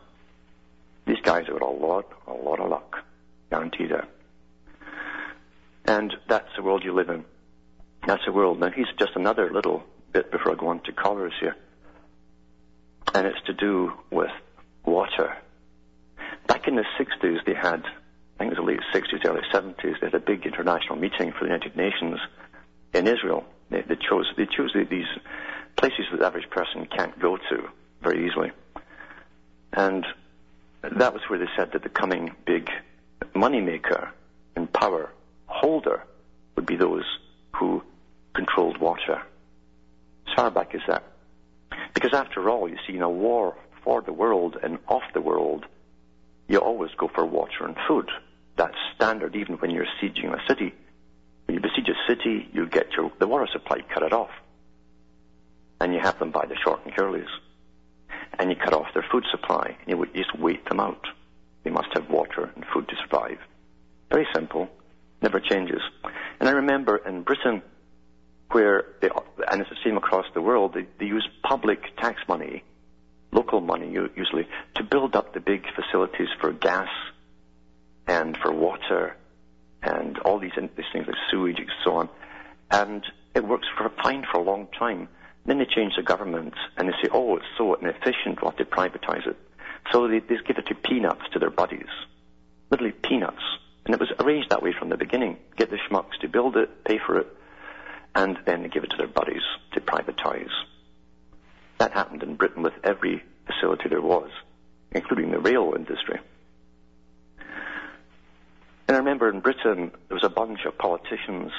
These 1.05 1.21
guys 1.21 1.45
have 1.45 1.59
got 1.59 1.65
a 1.65 1.69
lot, 1.69 2.11
a 2.25 2.33
lot 2.33 2.59
of 2.59 2.69
luck, 2.69 3.03
guaranteed 3.51 3.91
that. 3.91 4.09
And 5.87 6.13
that's 6.27 6.49
the 6.55 6.63
world 6.63 6.83
you 6.83 6.93
live 6.93 7.09
in. 7.09 7.23
That's 8.05 8.23
the 8.25 8.31
world. 8.31 8.59
Now 8.59 8.69
he's 8.69 8.87
just 8.99 9.11
another 9.15 9.51
little 9.51 9.83
bit 10.11 10.31
before 10.31 10.51
I 10.51 10.55
go 10.55 10.67
on 10.67 10.81
to 10.81 10.91
colours 10.91 11.33
here. 11.39 11.55
And 13.13 13.25
it's 13.25 13.41
to 13.45 13.53
do 13.53 13.93
with 14.11 14.31
water. 14.85 15.37
Back 16.47 16.67
in 16.67 16.75
the 16.75 16.85
60s, 16.99 17.45
they 17.45 17.53
had 17.53 17.83
I 18.37 18.43
think 18.43 18.53
it 18.53 18.59
was 18.59 18.67
the 18.67 18.71
late 18.71 18.79
60s, 18.93 19.25
early 19.25 19.41
70s, 19.51 19.99
they 19.99 20.07
had 20.07 20.13
a 20.13 20.19
big 20.19 20.45
international 20.45 20.95
meeting 20.95 21.31
for 21.31 21.39
the 21.39 21.45
United 21.45 21.75
Nations 21.75 22.19
in 22.93 23.07
Israel. 23.07 23.43
They, 23.71 23.81
they 23.81 23.95
chose 23.95 24.31
they 24.37 24.45
chose 24.45 24.71
these 24.75 25.07
places 25.75 26.05
that 26.11 26.19
the 26.19 26.25
average 26.25 26.49
person 26.51 26.87
can't 26.95 27.17
go 27.19 27.37
to 27.37 27.67
very 28.03 28.27
easily, 28.27 28.51
and 29.73 30.05
that 30.83 31.13
was 31.13 31.23
where 31.27 31.39
they 31.39 31.49
said 31.57 31.71
that 31.73 31.81
the 31.81 31.89
coming 31.89 32.35
big 32.45 32.69
money 33.33 33.59
maker 33.59 34.11
and 34.55 34.71
power 34.71 35.11
holder 35.61 36.03
would 36.55 36.65
be 36.65 36.75
those 36.75 37.05
who 37.55 37.83
controlled 38.33 38.77
water. 38.77 39.21
As 40.27 40.33
far 40.35 40.51
back 40.51 40.75
as 40.75 40.81
that, 40.87 41.03
because 41.93 42.13
after 42.13 42.49
all, 42.49 42.69
you 42.69 42.77
see, 42.85 42.95
in 42.95 43.01
a 43.01 43.09
war 43.09 43.55
for 43.83 44.01
the 44.01 44.13
world 44.13 44.57
and 44.61 44.77
of 44.87 45.01
the 45.13 45.21
world, 45.21 45.65
you 46.47 46.59
always 46.59 46.91
go 46.97 47.07
for 47.13 47.25
water 47.25 47.65
and 47.65 47.75
food 47.87 48.09
that's 48.57 48.75
standard 48.95 49.35
even 49.35 49.55
when 49.57 49.71
you're 49.71 49.87
sieging 50.01 50.33
a 50.33 50.45
city. 50.47 50.73
When 51.45 51.55
you 51.55 51.61
besiege 51.61 51.87
a 51.87 52.11
city, 52.11 52.49
you 52.51 52.67
get 52.67 52.91
your, 52.97 53.11
the 53.19 53.27
water 53.27 53.47
supply 53.53 53.81
cut 53.93 54.03
it 54.03 54.11
off. 54.11 54.31
And 55.79 55.93
you 55.93 55.99
have 55.99 56.19
them 56.19 56.31
by 56.31 56.47
the 56.47 56.55
short 56.55 56.83
and 56.83 56.93
curlies. 56.93 57.29
And 58.39 58.49
you 58.49 58.55
cut 58.55 58.73
off 58.73 58.93
their 58.93 59.05
food 59.11 59.25
supply, 59.31 59.77
and 59.79 59.87
you 59.87 60.05
just 60.13 60.37
wait 60.37 60.67
them 60.67 60.79
out. 60.79 61.07
They 61.63 61.69
must 61.69 61.89
have 61.93 62.09
water 62.09 62.51
and 62.55 62.65
food 62.73 62.87
to 62.89 62.95
survive. 62.97 63.37
Very 64.09 64.27
simple. 64.33 64.69
Never 65.21 65.39
changes. 65.39 65.81
And 66.39 66.47
I 66.47 66.53
remember 66.53 66.97
in 66.97 67.23
Britain, 67.23 67.61
where 68.51 68.85
they, 69.01 69.09
and 69.51 69.61
it's 69.61 69.69
the 69.69 69.77
same 69.83 69.97
across 69.97 70.25
the 70.33 70.41
world, 70.41 70.73
they, 70.73 70.87
they 70.99 71.05
use 71.05 71.27
public 71.43 71.95
tax 71.97 72.21
money, 72.27 72.63
local 73.31 73.61
money 73.61 73.91
usually, 73.91 74.47
to 74.75 74.83
build 74.83 75.15
up 75.15 75.33
the 75.33 75.39
big 75.39 75.65
facilities 75.75 76.29
for 76.39 76.51
gas 76.51 76.89
and 78.07 78.37
for 78.37 78.51
water 78.51 79.15
and 79.83 80.17
all 80.19 80.39
these, 80.39 80.53
these 80.55 80.85
things 80.93 81.07
like 81.07 81.15
sewage 81.29 81.59
and 81.59 81.69
so 81.83 81.95
on. 81.95 82.09
And 82.71 83.05
it 83.35 83.45
works 83.45 83.67
for 83.77 83.91
fine 84.01 84.25
for 84.31 84.39
a 84.39 84.43
long 84.43 84.67
time. 84.77 85.07
Then 85.45 85.59
they 85.59 85.65
change 85.65 85.95
the 85.95 86.03
government 86.03 86.53
and 86.77 86.87
they 86.87 86.93
say, 87.01 87.09
oh, 87.11 87.37
it's 87.37 87.45
so 87.57 87.73
inefficient, 87.75 88.41
we'll 88.41 88.51
have 88.51 88.57
to 88.57 88.65
privatize 88.65 89.27
it. 89.27 89.37
So 89.91 90.07
they, 90.07 90.19
they 90.19 90.35
give 90.45 90.57
it 90.57 90.67
to 90.67 90.75
peanuts 90.75 91.21
to 91.33 91.39
their 91.39 91.49
buddies. 91.49 91.87
Literally 92.69 92.91
peanuts. 92.91 93.43
And 93.87 93.93
it 93.93 94.01
was 94.01 94.11
arranged 94.19 94.49
that 94.49 94.61
way 94.61 94.73
from 94.77 94.89
the 94.89 94.97
beginning. 94.97 95.37
Get 95.55 95.69
the 95.69 95.77
schmucks 95.89 96.19
to 96.19 96.27
build 96.27 96.57
it, 96.57 96.83
pay 96.83 96.99
for 96.99 97.19
it, 97.19 97.27
and 98.13 98.37
then 98.45 98.67
give 98.67 98.83
it 98.83 98.89
to 98.89 98.97
their 98.97 99.07
buddies 99.07 99.43
to 99.73 99.79
privatize. 99.79 100.51
That 101.77 101.93
happened 101.93 102.21
in 102.21 102.35
Britain 102.35 102.63
with 102.63 102.73
every 102.83 103.23
facility 103.45 103.87
there 103.87 104.01
was, 104.01 104.29
including 104.91 105.31
the 105.31 105.39
rail 105.39 105.73
industry. 105.73 106.19
And 108.89 108.95
I 108.95 108.99
remember 108.99 109.29
in 109.29 109.39
Britain, 109.39 109.91
there 110.09 110.15
was 110.15 110.25
a 110.25 110.29
bunch 110.29 110.65
of 110.65 110.77
politicians 110.77 111.53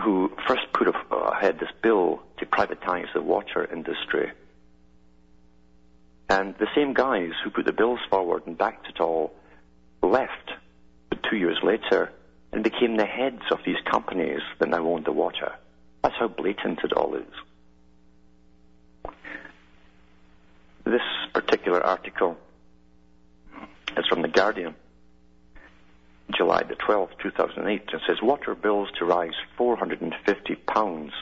who 0.00 0.30
first 0.46 0.72
put 0.72 0.94
ahead 1.10 1.58
this 1.58 1.70
bill 1.82 2.22
to 2.38 2.46
privatize 2.46 3.12
the 3.14 3.20
water 3.20 3.64
industry. 3.64 4.30
And 6.28 6.54
the 6.58 6.68
same 6.76 6.94
guys 6.94 7.32
who 7.42 7.50
put 7.50 7.64
the 7.64 7.72
bills 7.72 8.00
forward 8.08 8.46
and 8.46 8.56
backed 8.56 8.86
it 8.86 9.00
all 9.00 9.34
left 10.02 10.52
two 11.32 11.38
years 11.38 11.58
later 11.62 12.12
and 12.52 12.62
became 12.62 12.96
the 12.96 13.06
heads 13.06 13.42
of 13.50 13.58
these 13.64 13.80
companies 13.90 14.40
that 14.58 14.68
now 14.68 14.86
own 14.86 15.02
the 15.04 15.12
water. 15.12 15.52
That's 16.02 16.14
how 16.18 16.28
blatant 16.28 16.80
it 16.84 16.92
all 16.92 17.14
is. 17.14 19.12
This 20.84 21.00
particular 21.32 21.82
article 21.82 22.36
is 23.96 24.06
from 24.08 24.20
The 24.20 24.28
Guardian, 24.28 24.74
July 26.36 26.64
the 26.64 26.74
12th, 26.74 27.18
2008. 27.22 27.82
It 27.94 28.00
says 28.06 28.18
water 28.22 28.54
bills 28.54 28.90
to 28.98 29.06
rise 29.06 29.32
450 29.56 30.54
pounds, 30.66 31.12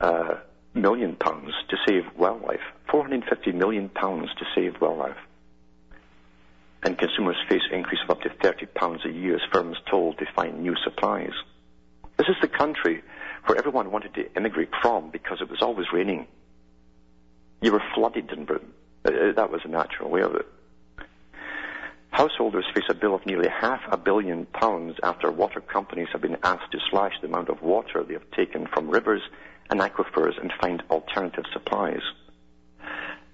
uh, 0.00 0.36
million 0.74 1.16
pounds 1.16 1.52
to 1.70 1.76
save 1.88 2.04
wildlife. 2.16 2.60
450 2.88 3.50
million 3.50 3.88
pounds 3.88 4.28
to 4.38 4.44
save 4.54 4.80
wildlife. 4.80 5.16
And 6.86 6.96
consumers 6.96 7.34
face 7.48 7.62
increase 7.72 7.98
of 8.04 8.10
up 8.10 8.20
to 8.20 8.30
30 8.30 8.66
pounds 8.66 9.04
a 9.04 9.10
year 9.10 9.34
as 9.34 9.42
firms 9.52 9.76
told 9.90 10.18
to 10.18 10.26
find 10.36 10.62
new 10.62 10.76
supplies. 10.84 11.32
This 12.16 12.28
is 12.28 12.36
the 12.40 12.46
country 12.46 13.02
where 13.44 13.58
everyone 13.58 13.90
wanted 13.90 14.14
to 14.14 14.32
immigrate 14.36 14.68
from 14.80 15.10
because 15.10 15.38
it 15.40 15.50
was 15.50 15.62
always 15.62 15.88
raining. 15.92 16.28
You 17.60 17.72
were 17.72 17.82
flooded 17.92 18.30
in 18.30 18.44
Britain. 18.44 18.72
Uh, 19.04 19.08
uh, 19.08 19.32
that 19.32 19.50
was 19.50 19.62
a 19.64 19.68
natural 19.68 20.10
way 20.10 20.22
of 20.22 20.36
it. 20.36 20.46
Householders 22.10 22.66
face 22.72 22.88
a 22.88 22.94
bill 22.94 23.16
of 23.16 23.26
nearly 23.26 23.48
half 23.48 23.80
a 23.90 23.96
billion 23.96 24.46
pounds 24.46 24.94
after 25.02 25.28
water 25.28 25.60
companies 25.60 26.06
have 26.12 26.22
been 26.22 26.38
asked 26.44 26.70
to 26.70 26.78
slash 26.88 27.14
the 27.20 27.26
amount 27.26 27.48
of 27.48 27.62
water 27.62 28.04
they 28.04 28.14
have 28.14 28.30
taken 28.30 28.68
from 28.68 28.90
rivers 28.90 29.22
and 29.70 29.80
aquifers 29.80 30.40
and 30.40 30.52
find 30.60 30.84
alternative 30.88 31.46
supplies. 31.52 32.02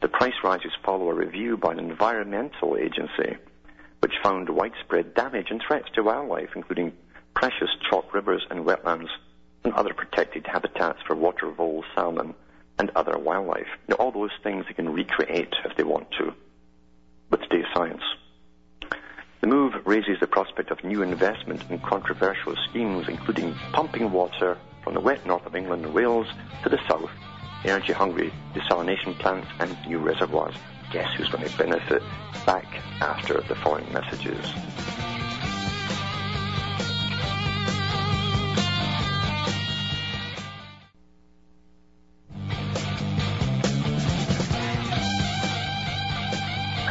The 0.03 0.09
price 0.09 0.35
rises 0.43 0.73
follow 0.85 1.09
a 1.11 1.15
review 1.15 1.57
by 1.57 1.73
an 1.73 1.79
environmental 1.79 2.77
agency 2.77 3.37
which 4.01 4.19
found 4.21 4.49
widespread 4.49 5.15
damage 5.15 5.47
and 5.51 5.63
threats 5.63 5.89
to 5.95 6.03
wildlife, 6.03 6.51
including 6.57 6.93
precious 7.35 7.71
chalk 7.89 8.13
rivers 8.13 8.45
and 8.51 8.67
wetlands 8.67 9.11
and 9.63 9.73
other 9.75 9.95
protected 9.95 10.45
habitats 10.45 10.99
for 11.07 11.15
water 11.15 11.49
voles, 11.53 11.85
salmon, 11.95 12.35
and 12.81 12.91
other 12.97 13.17
wildlife. 13.17 13.69
Now, 13.87 13.95
all 13.95 14.11
those 14.11 14.33
things 14.43 14.65
they 14.67 14.75
can 14.75 14.93
recreate 14.93 15.55
if 15.65 15.77
they 15.77 15.85
want 15.85 16.11
to 16.19 16.35
with 17.31 17.43
today's 17.43 17.73
science. 17.73 18.03
The 19.41 19.47
move 19.47 19.75
raises 19.85 20.19
the 20.19 20.27
prospect 20.27 20.73
of 20.73 20.83
new 20.83 21.03
investment 21.03 21.63
in 21.71 21.79
controversial 21.79 22.57
schemes, 22.69 23.09
including 23.09 23.55
pumping 23.73 24.11
water 24.11 24.59
from 24.83 24.95
the 24.95 25.01
wet 25.01 25.25
north 25.27 25.47
of 25.47 25.55
England 25.55 25.85
and 25.85 25.95
Wales 25.95 26.27
to 26.65 26.69
the 26.69 26.81
south, 26.89 27.11
energy-hungry 27.65 28.33
desalination 28.55 29.19
plants, 29.19 29.49
and 29.61 29.77
new 29.87 29.99
reservoirs. 29.99 30.55
Guess 30.93 31.15
who's 31.17 31.29
going 31.29 31.49
to 31.49 31.59
benefit? 31.59 32.03
Back 32.45 32.67
after 33.01 33.41
the 33.43 33.55
following 33.55 33.91
messages. 33.93 34.53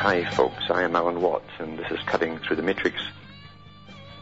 Hi, 0.03 0.25
folks. 0.31 0.63
I 0.71 0.81
am 0.81 0.95
Alan 0.95 1.21
Watts, 1.21 1.51
and 1.59 1.77
this 1.77 1.91
is 1.91 1.99
Cutting 2.07 2.39
Through 2.39 2.55
the 2.55 2.63
Matrix. 2.63 2.99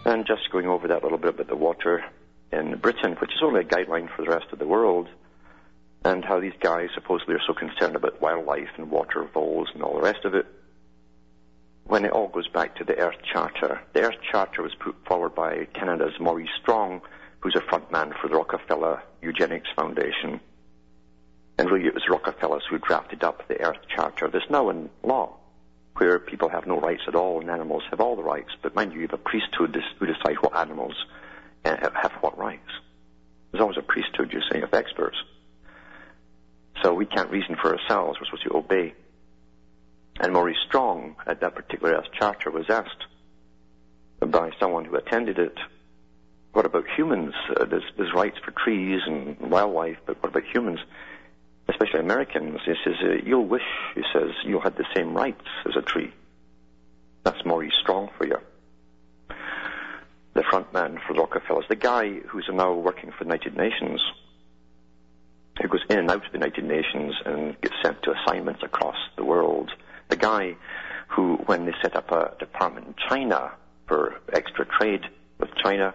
And 0.04 0.26
just 0.26 0.52
going 0.52 0.68
over 0.68 0.90
that 0.90 1.04
little 1.04 1.18
bit 1.18 1.30
about 1.36 1.48
the 1.48 1.56
water 1.56 2.04
in 2.52 2.78
Britain, 2.80 3.16
which 3.22 3.32
is 3.32 3.42
only 3.42 3.62
a 3.62 3.64
guideline 3.64 4.14
for 4.14 4.26
the 4.26 4.30
rest 4.30 4.48
of 4.52 4.60
the 4.60 4.68
world, 4.68 5.08
and 6.06 6.24
how 6.24 6.40
these 6.40 6.54
guys 6.60 6.90
supposedly 6.94 7.36
are 7.36 7.42
so 7.46 7.54
concerned 7.54 7.96
about 7.96 8.22
wildlife 8.22 8.70
and 8.78 8.90
water 8.90 9.24
voles 9.34 9.70
and 9.74 9.84
all 9.84 9.96
the 9.96 10.02
rest 10.02 10.26
of 10.26 10.34
it. 10.34 10.46
When 11.86 12.06
it 12.06 12.12
all 12.12 12.28
goes 12.28 12.48
back 12.48 12.76
to 12.76 12.84
the 12.84 12.98
Earth 12.98 13.18
Charter, 13.34 13.82
the 13.94 14.02
Earth 14.02 14.22
Charter 14.32 14.62
was 14.62 14.76
put 14.76 14.96
forward 15.06 15.36
by 15.36 15.66
Canada's 15.74 16.20
Maurice 16.20 16.50
Strong, 16.62 17.02
who's 17.40 17.56
a 17.56 17.62
frontman 17.62 18.14
for 18.20 18.28
the 18.28 18.36
Rockefeller 18.36 19.02
Eugenics 19.22 19.70
Foundation. 19.76 20.40
And 21.58 21.70
really, 21.70 21.88
it 21.88 21.94
was 21.94 22.08
Rockefellers 22.08 22.64
who 22.70 22.78
drafted 22.78 23.24
up 23.24 23.48
the 23.48 23.60
Earth 23.62 23.82
Charter 23.94 24.30
that's 24.30 24.50
now 24.50 24.70
in 24.70 24.90
law 25.04 25.36
where 25.98 26.18
people 26.20 26.48
have 26.48 26.66
no 26.66 26.80
rights 26.80 27.02
at 27.08 27.16
all 27.16 27.42
and 27.42 27.50
animals 27.50 27.84
have 27.90 28.00
all 28.00 28.16
the 28.16 28.24
rights. 28.24 28.52
But 28.62 28.76
mind 28.76 28.94
you, 28.94 29.02
you 29.02 29.08
have 29.08 29.20
a 29.20 29.24
priesthood 29.24 29.78
who 29.98 30.06
decides 30.06 30.38
what 30.40 30.56
animals 30.56 30.96
uh, 31.66 31.76
have 31.76 32.14
what 32.22 32.38
rights. 32.38 32.70
There's 33.52 33.62
always 33.62 33.78
a 33.78 33.82
priesthood, 33.82 34.32
you 34.32 34.42
say, 34.52 34.62
of 34.62 34.74
experts. 34.74 35.18
So 36.84 36.94
we 36.94 37.06
can't 37.06 37.30
reason 37.30 37.56
for 37.62 37.78
ourselves. 37.78 38.20
We're 38.20 38.26
supposed 38.26 38.44
to 38.44 38.58
obey. 38.58 38.94
And 40.20 40.34
Maurice 40.34 40.58
Strong, 40.68 41.16
at 41.26 41.42
that 41.42 41.56
particular 41.56 42.04
charter, 42.18 42.52
was 42.52 42.70
asked 42.70 43.06
by 44.20 44.52
someone 44.60 44.86
who 44.86 44.96
attended 44.96 45.40
it, 45.40 45.58
what 46.52 46.66
about 46.66 46.86
humans? 46.96 47.34
Uh, 47.56 47.66
there's, 47.66 47.84
there's 47.98 48.14
rights 48.14 48.38
for 48.44 48.52
trees 48.52 49.02
and 49.06 49.40
wildlife, 49.40 49.98
but 50.06 50.22
what 50.22 50.30
about 50.30 50.44
humans? 50.52 50.80
especially 51.70 52.00
Americans, 52.00 52.60
he 52.66 52.74
says, 52.84 52.96
uh, 53.04 53.14
you'll 53.24 53.46
wish, 53.46 53.62
he 53.96 54.02
says, 54.14 54.32
you 54.44 54.60
had 54.60 54.76
the 54.76 54.86
same 54.96 55.14
rights 55.14 55.46
as 55.66 55.76
a 55.76 55.82
tree. 55.82 56.12
That's 57.24 57.44
Maurice 57.46 57.74
Strong 57.82 58.10
for 58.18 58.26
you. 58.26 58.38
The 60.34 60.44
front 60.44 60.74
man 60.74 61.00
for 61.06 61.14
Rockefellers, 61.14 61.66
the 61.70 61.76
guy 61.76 62.20
who's 62.20 62.50
now 62.52 62.74
working 62.74 63.12
for 63.12 63.24
the 63.24 63.32
United 63.32 63.58
Nations, 63.58 64.02
who 65.62 65.68
goes 65.68 65.84
in 65.90 66.00
and 66.00 66.10
out 66.10 66.26
of 66.26 66.32
the 66.32 66.38
United 66.38 66.64
Nations 66.64 67.14
and 67.26 67.60
gets 67.62 67.76
sent 67.84 68.02
to 68.04 68.14
assignments 68.14 68.64
across 68.64 68.98
the 69.18 69.24
world. 69.24 69.72
The 70.10 70.16
guy 70.16 70.56
who, 71.10 71.36
when 71.46 71.66
they 71.66 71.74
set 71.82 71.96
up 71.96 72.12
a 72.12 72.34
department 72.40 72.88
in 72.88 72.96
China 73.10 73.52
for 73.88 74.16
extra 74.32 74.66
trade 74.66 75.02
with 75.40 75.50
China, 75.64 75.94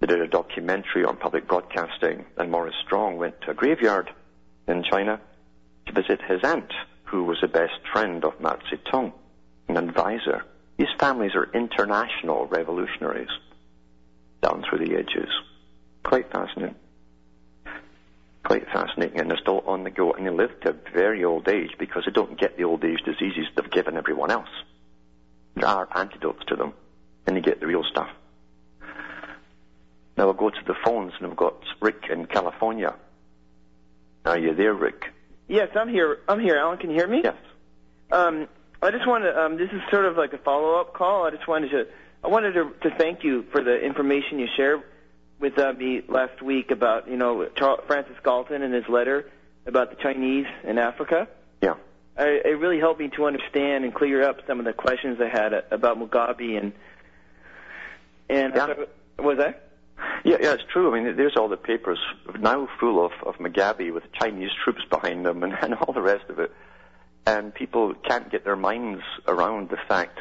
they 0.00 0.06
did 0.06 0.20
a 0.20 0.28
documentary 0.28 1.04
on 1.04 1.16
public 1.16 1.48
broadcasting, 1.48 2.24
and 2.36 2.50
Maurice 2.50 2.74
Strong 2.84 3.18
went 3.18 3.40
to 3.42 3.50
a 3.50 3.54
graveyard 3.54 4.10
in 4.66 4.84
China 4.84 5.20
to 5.86 5.92
visit 5.92 6.20
his 6.22 6.40
aunt, 6.44 6.72
who 7.04 7.24
was 7.24 7.38
the 7.40 7.48
best 7.48 7.80
friend 7.92 8.24
of 8.24 8.40
Mao 8.40 8.58
Zedong, 8.70 9.12
an 9.68 9.76
advisor. 9.76 10.44
These 10.76 10.88
families 10.98 11.34
are 11.34 11.50
international 11.52 12.46
revolutionaries 12.46 13.30
down 14.42 14.62
through 14.68 14.86
the 14.86 14.96
ages. 14.96 15.28
Quite 16.04 16.30
fascinating. 16.30 16.76
Quite 18.44 18.66
fascinating, 18.66 19.20
and 19.20 19.30
they're 19.30 19.38
still 19.38 19.62
on 19.66 19.84
the 19.84 19.90
go, 19.90 20.12
and 20.12 20.26
they 20.26 20.30
live 20.30 20.58
to 20.60 20.70
a 20.70 20.92
very 20.92 21.24
old 21.24 21.48
age 21.48 21.72
because 21.78 22.04
they 22.06 22.12
don't 22.12 22.38
get 22.38 22.56
the 22.56 22.64
old 22.64 22.84
age 22.84 23.02
diseases 23.04 23.46
they've 23.54 23.70
given 23.70 23.96
everyone 23.96 24.30
else. 24.30 24.48
There 25.54 25.66
are 25.66 25.88
antidotes 25.94 26.44
to 26.46 26.56
them, 26.56 26.72
and 27.26 27.36
they 27.36 27.40
get 27.40 27.60
the 27.60 27.66
real 27.66 27.84
stuff. 27.84 28.08
Now 30.16 30.24
we'll 30.24 30.34
go 30.34 30.50
to 30.50 30.64
the 30.66 30.74
phones, 30.84 31.12
and 31.18 31.28
we've 31.28 31.36
got 31.36 31.62
Rick 31.80 32.04
in 32.10 32.26
California. 32.26 32.94
Are 34.24 34.38
you 34.38 34.54
there, 34.54 34.74
Rick? 34.74 35.12
Yes, 35.48 35.68
I'm 35.74 35.88
here. 35.88 36.18
I'm 36.28 36.40
here. 36.40 36.56
Alan, 36.56 36.78
can 36.78 36.90
you 36.90 36.96
hear 36.96 37.08
me? 37.08 37.22
Yes. 37.24 37.36
Um, 38.10 38.48
I 38.82 38.90
just 38.90 39.06
wanted. 39.06 39.36
Um, 39.36 39.56
this 39.56 39.70
is 39.70 39.80
sort 39.90 40.04
of 40.04 40.16
like 40.16 40.32
a 40.32 40.38
follow-up 40.38 40.94
call. 40.94 41.24
I 41.26 41.30
just 41.30 41.46
wanted 41.48 41.70
to. 41.70 41.86
I 42.22 42.28
wanted 42.28 42.52
to, 42.52 42.70
to 42.88 42.96
thank 42.96 43.24
you 43.24 43.44
for 43.52 43.62
the 43.62 43.78
information 43.78 44.38
you 44.38 44.48
shared 44.56 44.82
with 45.40 45.58
uh, 45.58 45.72
me 45.72 46.02
last 46.08 46.42
week 46.42 46.70
about 46.70 47.08
you 47.08 47.16
know 47.16 47.48
Charles, 47.56 47.80
Francis 47.86 48.16
Galton 48.24 48.62
and 48.62 48.74
his 48.74 48.88
letter 48.88 49.30
about 49.66 49.90
the 49.90 49.96
Chinese 49.96 50.46
in 50.64 50.78
Africa. 50.78 51.28
Yeah. 51.62 51.74
I, 52.16 52.40
it 52.44 52.58
really 52.58 52.80
helped 52.80 53.00
me 53.00 53.08
to 53.10 53.26
understand 53.26 53.84
and 53.84 53.94
clear 53.94 54.22
up 54.22 54.40
some 54.46 54.58
of 54.58 54.64
the 54.64 54.72
questions 54.72 55.20
I 55.20 55.28
had 55.28 55.52
about 55.70 55.98
Mugabe 55.98 56.58
and 56.58 56.72
and 58.28 58.54
yeah. 58.54 58.74
was 59.18 59.38
that? 59.38 59.64
Yeah, 60.24 60.36
yeah, 60.40 60.54
it's 60.54 60.64
true. 60.70 60.92
I 60.92 61.00
mean, 61.00 61.16
there's 61.16 61.36
all 61.36 61.48
the 61.48 61.56
papers 61.56 61.98
now 62.38 62.68
full 62.78 63.04
of, 63.04 63.12
of 63.24 63.36
Mugabe 63.36 63.92
with 63.92 64.04
Chinese 64.12 64.50
troops 64.62 64.84
behind 64.88 65.24
them 65.24 65.42
and, 65.42 65.52
and 65.62 65.74
all 65.74 65.92
the 65.92 66.02
rest 66.02 66.28
of 66.28 66.38
it. 66.38 66.52
And 67.26 67.54
people 67.54 67.94
can't 67.94 68.30
get 68.30 68.44
their 68.44 68.56
minds 68.56 69.02
around 69.26 69.70
the 69.70 69.76
fact 69.88 70.20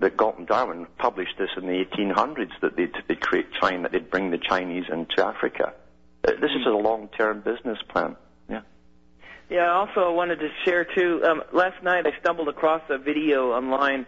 that 0.00 0.16
Galton 0.16 0.46
Darwin 0.46 0.86
published 0.98 1.36
this 1.38 1.50
in 1.56 1.66
the 1.66 1.84
1800s 1.84 2.52
that 2.62 2.76
they'd, 2.76 2.92
they'd 3.06 3.20
create 3.20 3.46
China, 3.60 3.82
that 3.82 3.92
they'd 3.92 4.10
bring 4.10 4.30
the 4.30 4.38
Chinese 4.38 4.84
into 4.90 5.24
Africa. 5.24 5.74
Uh, 6.26 6.32
this 6.40 6.50
is 6.58 6.66
a 6.66 6.70
long-term 6.70 7.40
business 7.40 7.78
plan. 7.88 8.16
Yeah. 8.48 8.62
Yeah. 9.50 9.70
Also, 9.72 10.00
I 10.00 10.04
also 10.04 10.12
wanted 10.14 10.40
to 10.40 10.48
share 10.64 10.84
too. 10.84 11.22
Um, 11.24 11.42
last 11.52 11.82
night 11.82 12.06
I 12.06 12.18
stumbled 12.20 12.48
across 12.48 12.82
a 12.88 12.98
video 12.98 13.52
online 13.52 14.06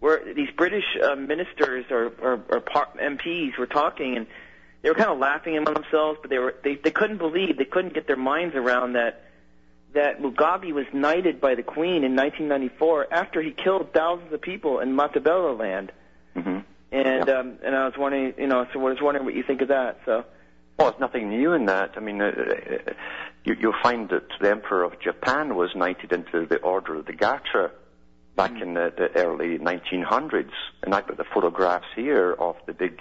where 0.00 0.34
these 0.34 0.50
British 0.56 0.84
uh, 1.02 1.14
ministers 1.16 1.86
or, 1.90 2.12
or, 2.20 2.44
or 2.48 2.60
par- 2.60 2.90
MPs 3.00 3.58
were 3.58 3.66
talking, 3.66 4.16
and 4.16 4.26
they 4.82 4.90
were 4.90 4.94
kind 4.94 5.10
of 5.10 5.18
laughing 5.18 5.56
among 5.56 5.74
themselves, 5.74 6.18
but 6.20 6.30
they 6.30 6.38
were 6.38 6.54
they, 6.62 6.76
they 6.76 6.90
couldn't 6.90 7.18
believe 7.18 7.56
they 7.56 7.64
couldn't 7.64 7.94
get 7.94 8.06
their 8.06 8.16
minds 8.16 8.54
around 8.54 8.92
that 8.92 9.23
that 9.94 10.20
Mugabe 10.20 10.72
was 10.72 10.86
knighted 10.92 11.40
by 11.40 11.54
the 11.54 11.62
Queen 11.62 12.04
in 12.04 12.14
1994 12.16 13.08
after 13.12 13.40
he 13.40 13.52
killed 13.52 13.92
thousands 13.92 14.32
of 14.32 14.40
people 14.40 14.80
in 14.80 14.96
Matabeleland. 14.96 15.90
Mm-hmm. 16.36 16.58
and 16.92 17.28
Yeah. 17.28 17.38
um, 17.38 17.58
and 17.64 17.74
I 17.76 17.84
was 17.86 17.94
wondering, 17.96 18.34
you 18.38 18.48
know, 18.48 18.66
so 18.72 18.80
I 18.80 18.82
was 18.82 19.00
wondering 19.00 19.24
what 19.24 19.34
you 19.34 19.44
think 19.44 19.62
of 19.62 19.68
that. 19.68 20.00
So 20.04 20.24
Well, 20.78 20.88
it's 20.88 20.98
nothing 21.00 21.28
new 21.28 21.52
in 21.52 21.66
that. 21.66 21.92
I 21.96 22.00
mean, 22.00 22.20
uh, 22.20 22.26
uh, 22.26 22.92
you, 23.44 23.54
you'll 23.60 23.80
find 23.82 24.08
that 24.08 24.28
the 24.40 24.50
Emperor 24.50 24.82
of 24.82 24.98
Japan 25.00 25.54
was 25.54 25.70
knighted 25.76 26.12
into 26.12 26.46
the 26.46 26.56
Order 26.58 26.96
of 26.96 27.06
the 27.06 27.12
Garter 27.12 27.70
back 28.34 28.60
in 28.60 28.74
the, 28.74 28.92
the 28.96 29.16
early 29.16 29.58
1900s. 29.58 30.50
And 30.82 30.92
I've 30.92 31.06
got 31.06 31.16
the 31.16 31.24
photographs 31.32 31.86
here 31.94 32.32
of 32.32 32.56
the 32.66 32.72
big 32.72 32.98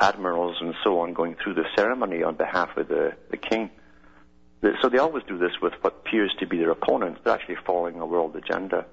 admirals 0.00 0.58
and 0.60 0.74
so 0.84 1.00
on 1.00 1.12
going 1.12 1.34
through 1.42 1.54
the 1.54 1.64
ceremony 1.76 2.22
on 2.22 2.36
behalf 2.36 2.76
of 2.76 2.86
the, 2.86 3.14
the 3.32 3.36
king. 3.36 3.70
The- 4.60 4.76
So 4.82 4.88
they 4.88 4.98
always 4.98 5.24
do 5.24 5.38
this 5.38 5.60
with 5.62 5.72
what 5.82 5.94
appears 6.04 6.34
to 6.40 6.46
be 6.46 6.58
their 6.58 6.70
opponents. 6.70 7.20
They're 7.24 7.34
actually 7.34 7.56
following 7.66 8.00
a 8.00 8.06
world 8.06 8.34
agenda. 8.36 8.84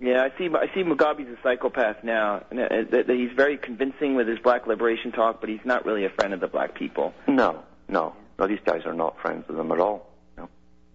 yeah, 0.00 0.22
I 0.24 0.36
see 0.38 0.46
I 0.54 0.66
see 0.74 0.82
Mugabe's 0.82 1.28
a 1.28 1.40
psychopath 1.42 2.02
now, 2.02 2.44
and 2.50 2.60
uh, 2.60 2.68
that, 2.90 3.06
that 3.06 3.16
he's 3.16 3.32
very 3.36 3.56
convincing 3.56 4.14
with 4.16 4.28
his 4.28 4.38
black 4.40 4.66
liberation 4.66 5.12
talk, 5.12 5.40
but 5.40 5.48
he's 5.48 5.64
not 5.64 5.84
really 5.86 6.04
a 6.04 6.10
friend 6.10 6.32
of 6.34 6.40
the 6.40 6.48
black 6.48 6.74
people. 6.74 7.14
No, 7.28 7.62
no, 7.88 8.14
no, 8.38 8.46
these 8.46 8.60
guys 8.64 8.82
are 8.86 8.94
not 8.94 9.18
friends 9.20 9.44
of 9.48 9.56
them 9.56 9.70
at 9.72 9.80
all. 9.80 10.10
No. 10.36 10.48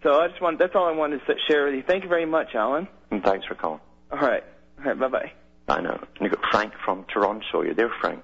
So 0.04 0.20
I 0.20 0.28
just 0.28 0.42
want 0.42 0.60
that's 0.60 0.76
all 0.76 0.88
I 0.88 0.92
wanted 0.92 1.22
to 1.26 1.36
share 1.48 1.66
with 1.66 1.76
you. 1.76 1.84
Thank 1.88 2.04
you 2.04 2.10
very 2.10 2.26
much, 2.26 2.54
Alan. 2.56 2.88
And 3.12 3.24
thanks 3.24 3.46
for 3.46 3.56
calling. 3.56 3.80
All 4.12 4.20
right, 4.20 4.44
all 4.80 4.86
right, 4.86 5.00
bye 5.00 5.08
bye. 5.08 5.32
I 5.68 5.82
know. 5.82 5.98
And 6.02 6.22
you've 6.22 6.32
got 6.34 6.44
Frank 6.52 6.74
from 6.84 7.06
Toronto. 7.14 7.62
You're 7.62 7.76
there, 7.76 7.92
Frank. 8.02 8.24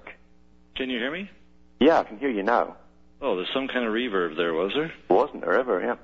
Can 0.76 0.90
you 0.90 0.98
hear 0.98 1.10
me? 1.12 1.30
Yeah, 1.80 2.00
I 2.00 2.04
can 2.04 2.18
hear 2.18 2.30
you 2.30 2.42
now. 2.42 2.76
Oh, 3.20 3.36
there's 3.36 3.48
some 3.54 3.68
kind 3.68 3.86
of 3.86 3.92
reverb 3.92 4.36
there, 4.36 4.52
was 4.52 4.72
there? 4.74 4.92
Wasn't 5.08 5.40
there 5.40 5.58
ever, 5.58 5.80
yeah. 5.80 5.96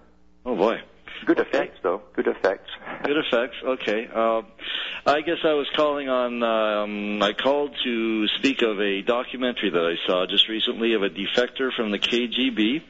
Oh 0.44 0.56
boy. 0.56 0.80
Good 1.26 1.38
effects, 1.38 1.78
though. 1.82 2.02
Good 2.14 2.26
effects. 2.26 2.70
Good 3.04 3.16
effects. 3.16 3.56
Okay. 3.62 4.08
Uh, 4.12 4.42
I 5.06 5.20
guess 5.20 5.38
I 5.44 5.52
was 5.52 5.68
calling 5.76 6.08
on. 6.08 6.42
Um, 6.42 7.22
I 7.22 7.32
called 7.32 7.76
to 7.84 8.26
speak 8.38 8.62
of 8.62 8.80
a 8.80 9.02
documentary 9.02 9.70
that 9.70 9.84
I 9.84 9.94
saw 10.06 10.26
just 10.26 10.48
recently 10.48 10.94
of 10.94 11.02
a 11.02 11.10
defector 11.10 11.72
from 11.72 11.90
the 11.92 11.98
KGB 11.98 12.82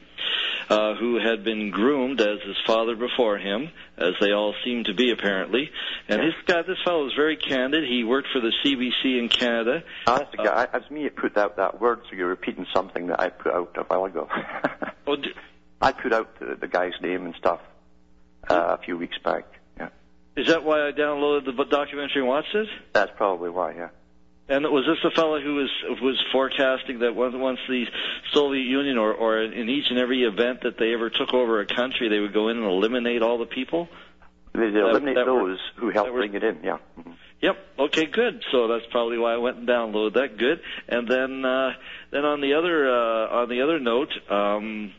uh, 0.69 0.95
who 0.95 1.19
had 1.19 1.43
been 1.43 1.71
groomed 1.71 2.21
as 2.21 2.39
his 2.45 2.55
father 2.65 2.95
before 2.95 3.37
him, 3.37 3.69
as 3.97 4.13
they 4.21 4.31
all 4.31 4.53
seem 4.63 4.83
to 4.85 4.93
be 4.93 5.11
apparently. 5.11 5.69
And 6.07 6.21
this 6.21 6.33
guy, 6.45 6.61
this 6.61 6.77
fellow 6.85 7.03
was 7.03 7.13
very 7.15 7.35
candid. 7.37 7.83
He 7.87 8.03
worked 8.03 8.29
for 8.33 8.39
the 8.41 8.51
CBC 8.63 9.19
in 9.19 9.29
Canada. 9.29 9.83
Ah, 10.07 10.19
that's 10.19 10.31
the 10.31 10.37
guy. 10.37 10.67
That's 10.71 10.89
me 10.89 11.03
that 11.03 11.15
put 11.15 11.37
out 11.37 11.57
that 11.57 11.79
word, 11.81 11.99
so 12.09 12.15
you're 12.15 12.27
repeating 12.29 12.65
something 12.73 13.07
that 13.07 13.19
I 13.19 13.29
put 13.29 13.53
out 13.53 13.75
a 13.77 13.83
while 13.83 14.05
ago. 14.05 14.27
Oh, 15.05 15.17
d- 15.17 15.33
I 15.81 15.91
put 15.91 16.13
out 16.13 16.39
the, 16.39 16.55
the 16.55 16.67
guy's 16.69 16.93
name 17.01 17.25
and 17.25 17.35
stuff 17.35 17.59
uh, 18.49 18.77
a 18.79 18.83
few 18.85 18.97
weeks 18.97 19.17
back. 19.21 19.43
Yeah, 19.77 19.89
is 20.37 20.47
that 20.47 20.63
why 20.63 20.87
I 20.87 20.93
downloaded 20.93 21.45
the 21.45 21.65
documentary 21.65 22.21
and 22.21 22.27
watched 22.27 22.55
it? 22.55 22.69
that's 22.93 23.11
probably 23.17 23.49
why. 23.49 23.73
Yeah. 23.73 23.89
And 24.49 24.65
was 24.65 24.85
this 24.85 24.97
the 25.01 25.11
fellow 25.11 25.39
who 25.39 25.55
was 25.55 25.69
was 26.01 26.21
forecasting 26.33 26.99
that 26.99 27.15
once 27.15 27.33
once 27.35 27.59
the 27.69 27.85
Soviet 28.33 28.63
Union 28.63 28.97
or 28.97 29.13
or 29.13 29.41
in 29.41 29.69
each 29.69 29.85
and 29.89 29.97
every 29.97 30.23
event 30.23 30.61
that 30.63 30.77
they 30.77 30.93
ever 30.93 31.09
took 31.09 31.33
over 31.33 31.61
a 31.61 31.65
country, 31.65 32.09
they 32.09 32.19
would 32.19 32.33
go 32.33 32.49
in 32.49 32.57
and 32.57 32.65
eliminate 32.65 33.21
all 33.21 33.37
the 33.37 33.45
people? 33.45 33.87
They, 34.53 34.67
eliminate 34.67 35.15
that 35.15 35.27
were- 35.27 35.49
those 35.51 35.59
who 35.77 35.89
helped 35.89 36.07
that 36.07 36.13
were- 36.13 36.19
bring 36.19 36.33
it 36.33 36.43
in. 36.43 36.59
Yeah. 36.63 36.77
Mhm. 36.99 37.13
Yep. 37.41 37.57
Okay. 37.79 38.05
Good. 38.05 38.43
So 38.51 38.67
that's 38.67 38.85
probably 38.91 39.17
why 39.17 39.33
I 39.33 39.37
went 39.37 39.57
and 39.57 39.67
downloaded 39.67 40.13
that. 40.15 40.37
Good. 40.37 40.61
And 40.89 41.07
then 41.07 41.45
uh, 41.45 41.73
then 42.11 42.25
on 42.25 42.41
the 42.41 42.53
other 42.55 42.87
uh, 42.89 43.27
on 43.43 43.49
the 43.49 43.61
other 43.61 43.79
note, 43.79 44.11
um, 44.29 44.91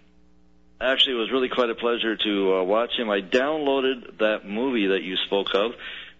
actually 0.80 1.16
it 1.16 1.18
was 1.18 1.30
really 1.30 1.50
quite 1.50 1.68
a 1.70 1.74
pleasure 1.74 2.16
to 2.16 2.54
uh, 2.56 2.62
watch 2.64 2.92
him. 2.98 3.10
I 3.10 3.20
downloaded 3.20 4.18
that 4.18 4.46
movie 4.46 4.86
that 4.88 5.02
you 5.02 5.16
spoke 5.26 5.54
of, 5.54 5.72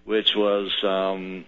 which 0.04 0.36
was 0.36 0.70
um, 0.84 1.44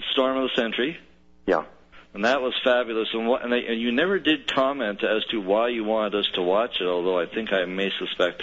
the 0.00 0.12
Storm 0.12 0.36
of 0.36 0.50
the 0.50 0.62
Century. 0.62 0.98
Yeah. 1.46 1.64
And 2.12 2.24
that 2.24 2.40
was 2.40 2.54
fabulous. 2.64 3.08
And, 3.12 3.28
what, 3.28 3.44
and, 3.44 3.54
I, 3.54 3.58
and 3.58 3.80
you 3.80 3.92
never 3.92 4.18
did 4.18 4.52
comment 4.52 5.04
as 5.04 5.24
to 5.30 5.40
why 5.40 5.68
you 5.68 5.84
wanted 5.84 6.18
us 6.18 6.26
to 6.34 6.42
watch 6.42 6.80
it, 6.80 6.86
although 6.86 7.18
I 7.18 7.26
think 7.26 7.52
I 7.52 7.64
may 7.66 7.90
suspect, 7.98 8.42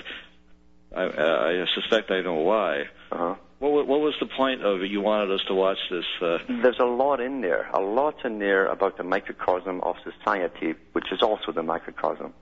I, 0.96 1.04
uh, 1.04 1.66
I 1.66 1.66
suspect 1.76 2.12
I 2.12 2.22
know 2.22 2.36
why. 2.36 2.84
Uh-huh. 3.12 3.36
What, 3.60 3.88
what 3.88 4.00
was 4.02 4.14
the 4.20 4.28
point 4.28 4.64
of? 4.64 4.82
You 4.84 5.02
wanted 5.02 5.34
us 5.34 5.42
to 5.48 5.56
watch 5.56 5.80
this? 5.90 6.06
Uh, 6.22 6.38
There's 6.48 6.80
a 6.80 6.86
lot 6.86 7.20
in 7.20 7.42
there, 7.42 7.70
a 7.74 7.82
lot 7.82 8.24
in 8.24 8.40
there 8.40 8.68
about 8.68 8.98
the 8.98 9.04
microcosm 9.04 9.82
of 9.82 9.96
society, 10.04 10.76
which 10.94 11.12
is 11.12 11.22
also 11.22 11.52
the 11.52 11.64
microcosm. 11.64 12.34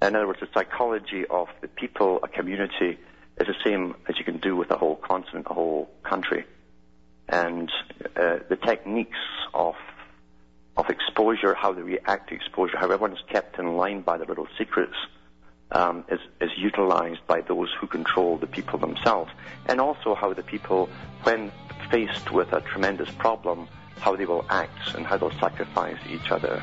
In 0.00 0.16
other 0.16 0.26
words, 0.26 0.40
the 0.40 0.48
psychology 0.54 1.24
of 1.28 1.48
the 1.60 1.68
people, 1.68 2.20
a 2.22 2.28
community, 2.28 2.98
is 3.38 3.46
the 3.46 3.54
same 3.64 3.94
as 4.08 4.18
you 4.18 4.24
can 4.24 4.38
do 4.38 4.56
with 4.56 4.70
a 4.70 4.76
whole 4.76 4.96
continent, 4.96 5.46
a 5.50 5.54
whole 5.54 5.90
country. 6.02 6.44
And 7.30 7.70
uh, 8.16 8.38
the 8.48 8.56
techniques 8.56 9.18
of 9.54 9.74
of 10.76 10.88
exposure, 10.88 11.54
how 11.54 11.72
they 11.72 11.82
react 11.82 12.28
to 12.30 12.34
exposure, 12.34 12.78
how 12.78 12.86
everyone's 12.86 13.22
kept 13.28 13.58
in 13.58 13.76
line 13.76 14.00
by 14.00 14.16
their 14.16 14.26
little 14.26 14.48
secrets, 14.56 14.94
um, 15.72 16.04
is, 16.08 16.20
is 16.40 16.50
utilized 16.56 17.20
by 17.26 17.40
those 17.42 17.68
who 17.80 17.86
control 17.86 18.38
the 18.38 18.46
people 18.46 18.78
themselves. 18.78 19.30
And 19.66 19.80
also 19.80 20.14
how 20.14 20.32
the 20.32 20.42
people, 20.42 20.88
when 21.24 21.52
faced 21.90 22.32
with 22.32 22.52
a 22.52 22.60
tremendous 22.62 23.10
problem, 23.10 23.68
how 23.98 24.16
they 24.16 24.26
will 24.26 24.46
act 24.48 24.94
and 24.94 25.06
how 25.06 25.18
they'll 25.18 25.38
sacrifice 25.38 25.98
each 26.08 26.30
other. 26.30 26.62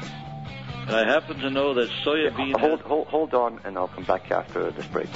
and 0.87 0.95
I 0.95 1.05
happen 1.05 1.37
to 1.39 1.49
know 1.49 1.73
that 1.75 1.89
soya 2.03 2.35
bean. 2.35 2.57
Hold, 2.57 2.81
hold, 2.81 3.07
hold 3.07 3.33
on, 3.33 3.59
and 3.63 3.77
I'll 3.77 3.87
come 3.87 4.05
back 4.05 4.31
after 4.31 4.71
this 4.71 4.87
break. 4.87 5.09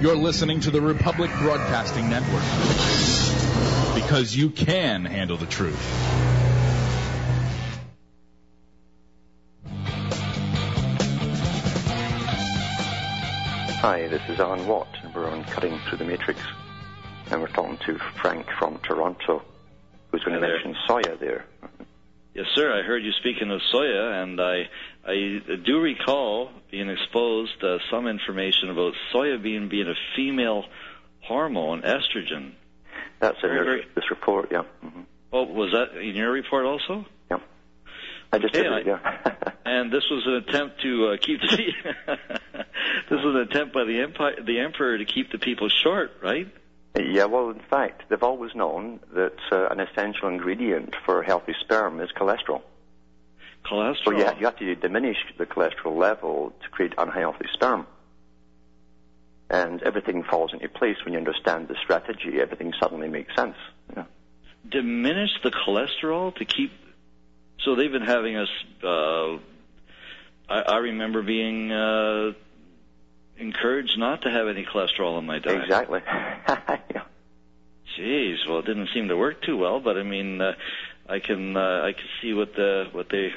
You're 0.00 0.16
listening 0.16 0.60
to 0.60 0.70
the 0.70 0.80
Republic 0.80 1.30
Broadcasting 1.40 2.08
Network. 2.08 2.42
Because 3.94 4.34
you 4.34 4.48
can 4.48 5.04
handle 5.04 5.36
the 5.36 5.44
truth. 5.44 5.78
Hi, 13.82 14.08
this 14.08 14.22
is 14.30 14.40
Alan 14.40 14.66
Watt, 14.66 14.88
and 15.02 15.14
we're 15.14 15.28
on 15.28 15.44
Cutting 15.44 15.78
Through 15.86 15.98
the 15.98 16.04
Matrix. 16.04 16.40
And 17.30 17.42
we're 17.42 17.48
talking 17.48 17.76
to 17.84 17.98
Frank 18.22 18.46
from 18.58 18.78
Toronto, 18.78 19.42
who's 20.10 20.24
going 20.24 20.40
Hi 20.40 20.40
to 20.40 20.46
there. 20.46 20.64
mention 20.64 20.76
soya 20.88 21.20
there. 21.20 21.44
Yes, 22.34 22.46
sir. 22.54 22.72
I 22.72 22.82
heard 22.82 23.02
you 23.04 23.12
speaking 23.20 23.50
of 23.50 23.60
soya, 23.70 24.22
and 24.22 24.40
I 24.40 24.68
I 25.10 25.56
do 25.64 25.80
recall 25.80 26.50
being 26.70 26.88
exposed 26.88 27.62
uh, 27.62 27.78
some 27.90 28.06
information 28.06 28.70
about 28.70 28.94
soya 29.12 29.42
bean 29.42 29.68
being 29.68 29.88
a 29.88 29.94
female 30.16 30.64
hormone, 31.22 31.82
estrogen. 31.82 32.52
That's 33.20 33.38
in 33.42 33.50
your, 33.50 33.78
this 33.94 34.10
report, 34.10 34.48
yeah. 34.50 34.62
hmm 34.80 35.02
Oh, 35.32 35.44
was 35.44 35.70
that 35.72 35.96
in 36.00 36.16
your 36.16 36.32
report 36.32 36.64
also? 36.66 37.06
Yeah. 37.30 37.38
I 38.32 38.38
just 38.38 38.54
Okay, 38.54 38.62
did 38.64 38.72
it, 38.72 38.86
yeah. 38.86 39.52
And 39.64 39.92
this 39.92 40.02
was 40.10 40.24
an 40.26 40.34
attempt 40.48 40.80
to 40.82 41.08
uh, 41.08 41.16
keep 41.20 41.40
the 41.40 41.46
this 43.10 43.20
was 43.24 43.34
an 43.34 43.42
attempt 43.42 43.72
by 43.74 43.84
the 43.84 44.00
empire, 44.00 44.36
the 44.42 44.58
emperor, 44.60 44.98
to 44.98 45.04
keep 45.04 45.30
the 45.30 45.38
people 45.38 45.68
short, 45.68 46.12
right? 46.22 46.48
yeah, 46.98 47.26
well, 47.26 47.50
in 47.50 47.60
fact, 47.70 48.02
they've 48.08 48.22
always 48.22 48.54
known 48.54 48.98
that 49.14 49.36
uh, 49.52 49.68
an 49.68 49.78
essential 49.80 50.28
ingredient 50.28 50.94
for 51.04 51.22
healthy 51.22 51.54
sperm 51.60 52.00
is 52.00 52.10
cholesterol. 52.16 52.62
Cholesterol. 53.64 54.04
So 54.04 54.10
you, 54.12 54.24
you 54.38 54.46
have 54.46 54.56
to 54.56 54.74
diminish 54.74 55.16
the 55.38 55.46
cholesterol 55.46 55.96
level 55.96 56.52
to 56.62 56.68
create 56.70 56.94
unhealthy 56.98 57.46
sperm. 57.52 57.86
And 59.48 59.82
everything 59.82 60.22
falls 60.22 60.52
into 60.52 60.68
place 60.68 60.96
when 61.04 61.12
you 61.14 61.18
understand 61.18 61.68
the 61.68 61.74
strategy. 61.82 62.40
Everything 62.40 62.72
suddenly 62.80 63.08
makes 63.08 63.34
sense. 63.34 63.56
Yeah. 63.96 64.04
diminish 64.68 65.30
the 65.42 65.50
cholesterol 65.50 66.34
to 66.36 66.44
keep. 66.44 66.70
So 67.64 67.74
they've 67.74 67.90
been 67.92 68.02
having 68.02 68.36
us. 68.36 68.48
Uh, 68.82 69.36
I, 70.48 70.60
I 70.66 70.76
remember 70.78 71.22
being 71.22 71.70
uh, 71.70 72.32
encouraged 73.38 73.98
not 73.98 74.22
to 74.22 74.30
have 74.30 74.48
any 74.48 74.64
cholesterol 74.64 75.18
in 75.18 75.26
my 75.26 75.38
diet. 75.38 75.62
Exactly. 75.62 76.00
yeah. 76.08 77.02
Jeez, 77.98 78.36
well, 78.48 78.60
it 78.60 78.66
didn't 78.66 78.88
seem 78.94 79.08
to 79.08 79.16
work 79.16 79.42
too 79.42 79.56
well, 79.56 79.80
but 79.80 79.98
I 79.98 80.04
mean, 80.04 80.40
uh, 80.40 80.52
I 81.10 81.18
can 81.18 81.56
uh, 81.56 81.82
I 81.82 81.92
can 81.92 82.06
see 82.22 82.32
what 82.32 82.54
the 82.54 82.86
what 82.92 83.08
they. 83.08 83.32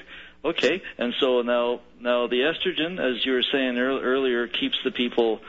Okay, 0.45 0.81
and 0.97 1.13
so 1.19 1.41
now 1.41 1.81
now 1.99 2.27
the 2.27 2.41
estrogen, 2.41 2.99
as 2.99 3.25
you 3.25 3.33
were 3.33 3.43
saying 3.51 3.75
ear- 3.77 4.01
earlier, 4.01 4.47
keeps 4.47 4.77
the 4.83 4.91
people. 4.91 5.39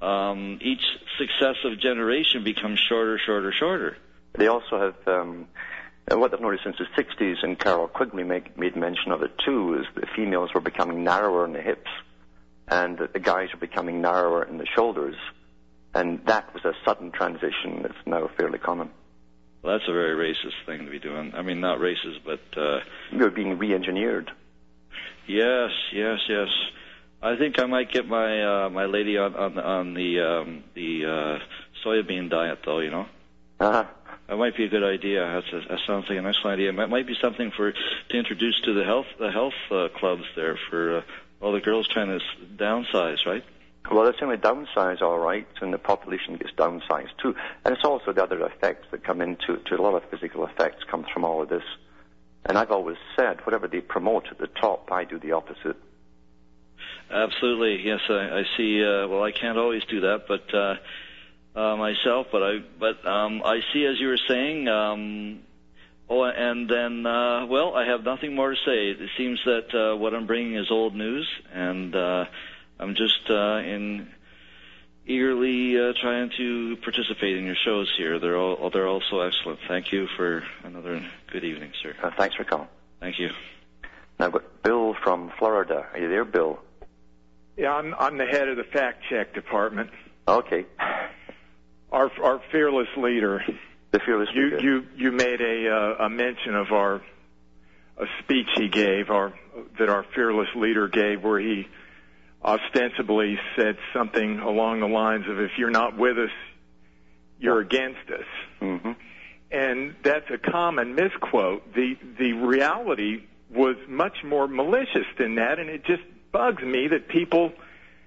Um, 0.00 0.58
each 0.60 0.82
successive 1.16 1.78
generation 1.78 2.42
becomes 2.42 2.80
shorter, 2.80 3.20
shorter, 3.24 3.52
shorter. 3.52 3.96
They 4.34 4.48
also 4.48 4.78
have 4.80 4.94
um, 5.06 5.46
what 6.10 6.32
they've 6.32 6.40
noticed 6.40 6.64
since 6.64 6.76
the 6.78 7.02
60s, 7.02 7.44
and 7.44 7.58
Carroll 7.58 7.86
Quigley 7.86 8.24
make, 8.24 8.58
made 8.58 8.76
mention 8.76 9.12
of 9.12 9.22
it 9.22 9.30
too, 9.44 9.78
is 9.78 9.86
the 9.94 10.06
females 10.16 10.50
were 10.54 10.60
becoming 10.60 11.04
narrower 11.04 11.44
in 11.44 11.52
the 11.52 11.60
hips, 11.60 11.90
and 12.66 12.98
the 12.98 13.20
guys 13.20 13.50
were 13.52 13.60
becoming 13.60 14.00
narrower 14.00 14.42
in 14.42 14.58
the 14.58 14.66
shoulders, 14.74 15.14
and 15.94 16.24
that 16.26 16.52
was 16.52 16.64
a 16.64 16.72
sudden 16.84 17.12
transition 17.12 17.82
that's 17.82 17.94
now 18.04 18.28
fairly 18.36 18.58
common. 18.58 18.90
Well, 19.62 19.78
that's 19.78 19.88
a 19.88 19.92
very 19.92 20.16
racist 20.16 20.54
thing 20.66 20.84
to 20.84 20.90
be 20.90 20.98
doing. 20.98 21.32
I 21.36 21.42
mean, 21.42 21.60
not 21.60 21.78
racist, 21.78 22.18
but 22.24 22.40
uh, 22.60 22.80
You're 23.12 23.30
being 23.30 23.58
re-engineered. 23.58 24.30
yes, 25.26 25.70
yes, 25.92 26.18
yes. 26.28 26.48
I 27.22 27.36
think 27.36 27.60
I 27.60 27.66
might 27.66 27.92
get 27.92 28.08
my 28.08 28.64
uh, 28.64 28.70
my 28.70 28.86
lady 28.86 29.16
on 29.16 29.36
on, 29.36 29.56
on 29.58 29.94
the 29.94 30.20
um, 30.20 30.64
the 30.74 31.06
uh, 31.06 31.38
soybean 31.86 32.28
diet, 32.28 32.58
though. 32.64 32.80
You 32.80 32.90
know, 32.90 33.06
Uh-huh. 33.60 33.84
that 34.28 34.36
might 34.36 34.56
be 34.56 34.64
a 34.64 34.68
good 34.68 34.82
idea. 34.82 35.20
That's 35.20 35.52
a, 35.64 35.68
that 35.68 35.78
sounds 35.86 36.06
like 36.08 36.18
an 36.18 36.26
excellent 36.26 36.54
idea. 36.58 36.70
It 36.70 36.74
might, 36.74 36.88
might 36.90 37.06
be 37.06 37.14
something 37.22 37.52
for 37.56 37.70
to 37.72 38.16
introduce 38.18 38.60
to 38.64 38.74
the 38.74 38.82
health 38.84 39.06
the 39.20 39.30
health 39.30 39.54
uh, 39.70 39.88
clubs 39.96 40.24
there 40.34 40.58
for 40.68 40.98
uh, 40.98 41.02
all 41.40 41.52
the 41.52 41.60
girls 41.60 41.86
trying 41.86 42.08
to 42.08 42.20
downsize, 42.56 43.24
right? 43.24 43.44
Well, 43.90 44.06
it's 44.06 44.18
only 44.22 44.36
downsize, 44.36 45.02
all 45.02 45.18
right, 45.18 45.46
and 45.60 45.72
the 45.72 45.78
population 45.78 46.36
gets 46.36 46.52
downsized 46.52 47.16
too. 47.20 47.34
And 47.64 47.74
it's 47.74 47.84
also 47.84 48.12
the 48.12 48.22
other 48.22 48.44
effects 48.46 48.86
that 48.90 49.04
come 49.04 49.20
into 49.20 49.56
to 49.66 49.74
a 49.74 49.82
lot 49.82 49.94
of 49.94 50.08
physical 50.10 50.46
effects 50.46 50.84
comes 50.90 51.06
from 51.12 51.24
all 51.24 51.42
of 51.42 51.48
this. 51.48 51.64
And 52.46 52.56
I've 52.56 52.70
always 52.70 52.96
said, 53.16 53.40
whatever 53.44 53.68
they 53.68 53.80
promote 53.80 54.26
at 54.30 54.38
the 54.38 54.46
top, 54.46 54.90
I 54.90 55.04
do 55.04 55.18
the 55.18 55.32
opposite. 55.32 55.76
Absolutely, 57.10 57.84
yes. 57.84 58.00
I, 58.08 58.40
I 58.40 58.42
see. 58.56 58.82
Uh, 58.82 59.06
well, 59.08 59.22
I 59.22 59.32
can't 59.32 59.58
always 59.58 59.82
do 59.84 60.00
that, 60.00 60.22
but 60.26 60.54
uh, 60.54 61.60
uh, 61.60 61.76
myself. 61.76 62.28
But 62.32 62.42
I, 62.42 62.58
but 62.80 63.06
um, 63.06 63.42
I 63.44 63.60
see, 63.72 63.84
as 63.84 64.00
you 64.00 64.08
were 64.08 64.18
saying. 64.28 64.68
Um, 64.68 65.40
oh, 66.08 66.24
and 66.24 66.68
then, 66.68 67.04
uh, 67.04 67.46
well, 67.46 67.74
I 67.74 67.86
have 67.86 68.02
nothing 68.02 68.34
more 68.34 68.50
to 68.50 68.56
say. 68.64 68.90
It 68.90 69.10
seems 69.18 69.38
that 69.44 69.74
uh, 69.74 69.96
what 69.96 70.14
I'm 70.14 70.26
bringing 70.26 70.56
is 70.56 70.70
old 70.70 70.94
news, 70.94 71.28
and 71.52 71.94
uh, 71.94 72.24
I'm 72.78 72.94
just 72.94 73.30
uh, 73.30 73.58
in 73.58 74.08
eagerly 75.06 75.76
uh, 75.78 75.92
trying 76.00 76.30
to 76.36 76.76
participate 76.82 77.36
in 77.36 77.44
your 77.44 77.56
shows 77.64 77.92
here. 77.96 78.18
They're 78.18 78.36
all 78.36 78.70
they're 78.70 78.88
all 78.88 79.02
so 79.10 79.20
excellent. 79.20 79.60
Thank 79.68 79.92
you 79.92 80.06
for 80.16 80.42
another 80.64 81.04
good 81.30 81.44
evening, 81.44 81.72
sir. 81.82 81.94
Uh, 82.02 82.10
thanks 82.16 82.36
for 82.36 82.44
calling. 82.44 82.68
Thank 83.00 83.18
you. 83.18 83.30
Now, 84.18 84.26
I've 84.26 84.32
got 84.32 84.62
Bill 84.62 84.94
from 85.02 85.32
Florida. 85.38 85.86
Are 85.92 85.98
you 85.98 86.08
there, 86.08 86.24
Bill? 86.24 86.58
Yeah, 87.56 87.72
I'm 87.72 87.94
I'm 87.98 88.18
the 88.18 88.26
head 88.26 88.48
of 88.48 88.56
the 88.56 88.64
fact 88.64 89.04
check 89.10 89.34
department. 89.34 89.90
Okay. 90.26 90.66
Our 91.90 92.10
our 92.22 92.40
fearless 92.50 92.88
leader. 92.96 93.44
The 93.90 94.00
fearless 94.00 94.28
You 94.34 94.44
leader. 94.44 94.60
you 94.60 94.86
you 94.96 95.12
made 95.12 95.40
a 95.40 95.68
uh, 95.70 96.04
a 96.06 96.10
mention 96.10 96.54
of 96.54 96.72
our 96.72 97.02
a 97.98 98.06
speech 98.20 98.46
he 98.56 98.68
gave, 98.68 99.10
our 99.10 99.34
that 99.78 99.90
our 99.90 100.04
fearless 100.14 100.48
leader 100.56 100.88
gave, 100.88 101.22
where 101.22 101.38
he 101.38 101.66
ostensibly 102.44 103.38
said 103.56 103.76
something 103.92 104.38
along 104.40 104.80
the 104.80 104.88
lines 104.88 105.26
of, 105.28 105.40
"If 105.40 105.52
you're 105.58 105.70
not 105.70 105.96
with 105.96 106.18
us, 106.18 106.30
you're 107.38 107.60
against 107.60 108.10
us." 108.10 108.26
Mm-hmm. 108.60 108.92
and 109.50 109.94
that's 110.02 110.30
a 110.30 110.38
common 110.38 110.94
misquote. 110.94 111.74
The 111.74 111.96
the 112.18 112.32
reality 112.32 113.24
was 113.50 113.76
much 113.88 114.24
more 114.24 114.48
malicious 114.48 115.06
than 115.18 115.34
that, 115.36 115.58
and 115.58 115.68
it 115.68 115.84
just 115.84 116.02
bugs 116.32 116.62
me 116.62 116.88
that 116.88 117.08
people 117.08 117.52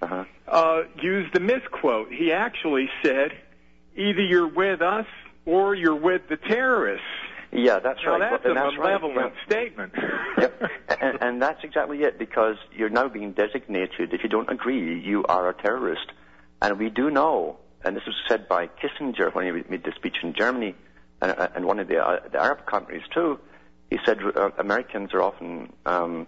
Uh-huh. 0.01 0.25
uh, 0.47 0.83
use 1.01 1.27
the 1.33 1.39
misquote. 1.39 2.11
He 2.11 2.31
actually 2.31 2.89
said, 3.03 3.31
"Either 3.95 4.21
you're 4.21 4.47
with 4.47 4.81
us 4.81 5.05
or 5.45 5.73
you're 5.75 5.95
with 6.09 6.27
the 6.27 6.37
terrorists." 6.37 7.05
Yeah, 7.55 7.79
that's 7.79 7.99
Now 8.03 8.11
right. 8.19 8.31
that's 8.31 8.43
And 8.45 8.51
a 8.51 8.55
that's 8.55 8.77
right. 8.77 9.01
malevolent 9.01 9.33
statement. 9.45 9.93
Yep. 10.37 10.61
and, 11.01 11.17
and 11.21 11.41
that's 11.41 11.63
exactly 11.63 11.99
it, 12.03 12.19
because 12.19 12.57
you're 12.75 12.89
now 12.89 13.07
being 13.07 13.31
designated, 13.31 14.13
if 14.13 14.21
you 14.21 14.27
don't 14.29 14.49
agree, 14.51 14.99
you 14.99 15.23
are 15.25 15.47
a 15.49 15.53
terrorist. 15.53 16.11
And 16.61 16.77
we 16.77 16.89
do 16.89 17.09
know, 17.09 17.57
and 17.85 17.95
this 17.95 18.03
was 18.05 18.15
said 18.27 18.49
by 18.49 18.67
Kissinger 18.67 19.33
when 19.33 19.45
he 19.45 19.51
made 19.69 19.83
the 19.85 19.93
speech 19.95 20.17
in 20.23 20.33
Germany, 20.33 20.75
and, 21.21 21.31
and 21.55 21.65
one 21.65 21.79
of 21.79 21.87
the, 21.87 21.99
uh, 21.99 22.19
the 22.29 22.37
Arab 22.41 22.65
countries 22.65 23.03
too, 23.13 23.39
he 23.89 23.97
said 24.05 24.17
uh, 24.35 24.49
Americans 24.57 25.13
are 25.13 25.21
often 25.21 25.71
um, 25.85 26.27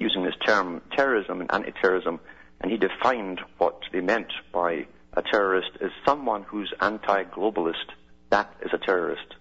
using 0.00 0.24
this 0.24 0.34
term 0.44 0.82
terrorism 0.96 1.40
and 1.40 1.52
anti-terrorism, 1.52 2.18
and 2.60 2.72
he 2.72 2.78
defined 2.78 3.40
what 3.58 3.80
they 3.92 4.00
meant 4.00 4.32
by 4.52 4.86
a 5.14 5.22
terrorist 5.22 5.70
as 5.80 5.90
someone 6.04 6.42
who's 6.42 6.72
anti-globalist. 6.80 7.92
That 8.30 8.52
is 8.62 8.70
a 8.72 8.78
terrorist. 8.78 9.34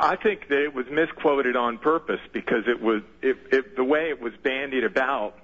I 0.00 0.16
think 0.16 0.48
that 0.48 0.62
it 0.62 0.74
was 0.74 0.86
misquoted 0.90 1.56
on 1.56 1.78
purpose 1.78 2.20
because 2.32 2.64
it 2.66 2.80
was 2.80 3.02
it, 3.20 3.36
it, 3.50 3.76
the 3.76 3.84
way 3.84 4.10
it 4.10 4.20
was 4.20 4.32
bandied 4.42 4.84
about. 4.84 5.34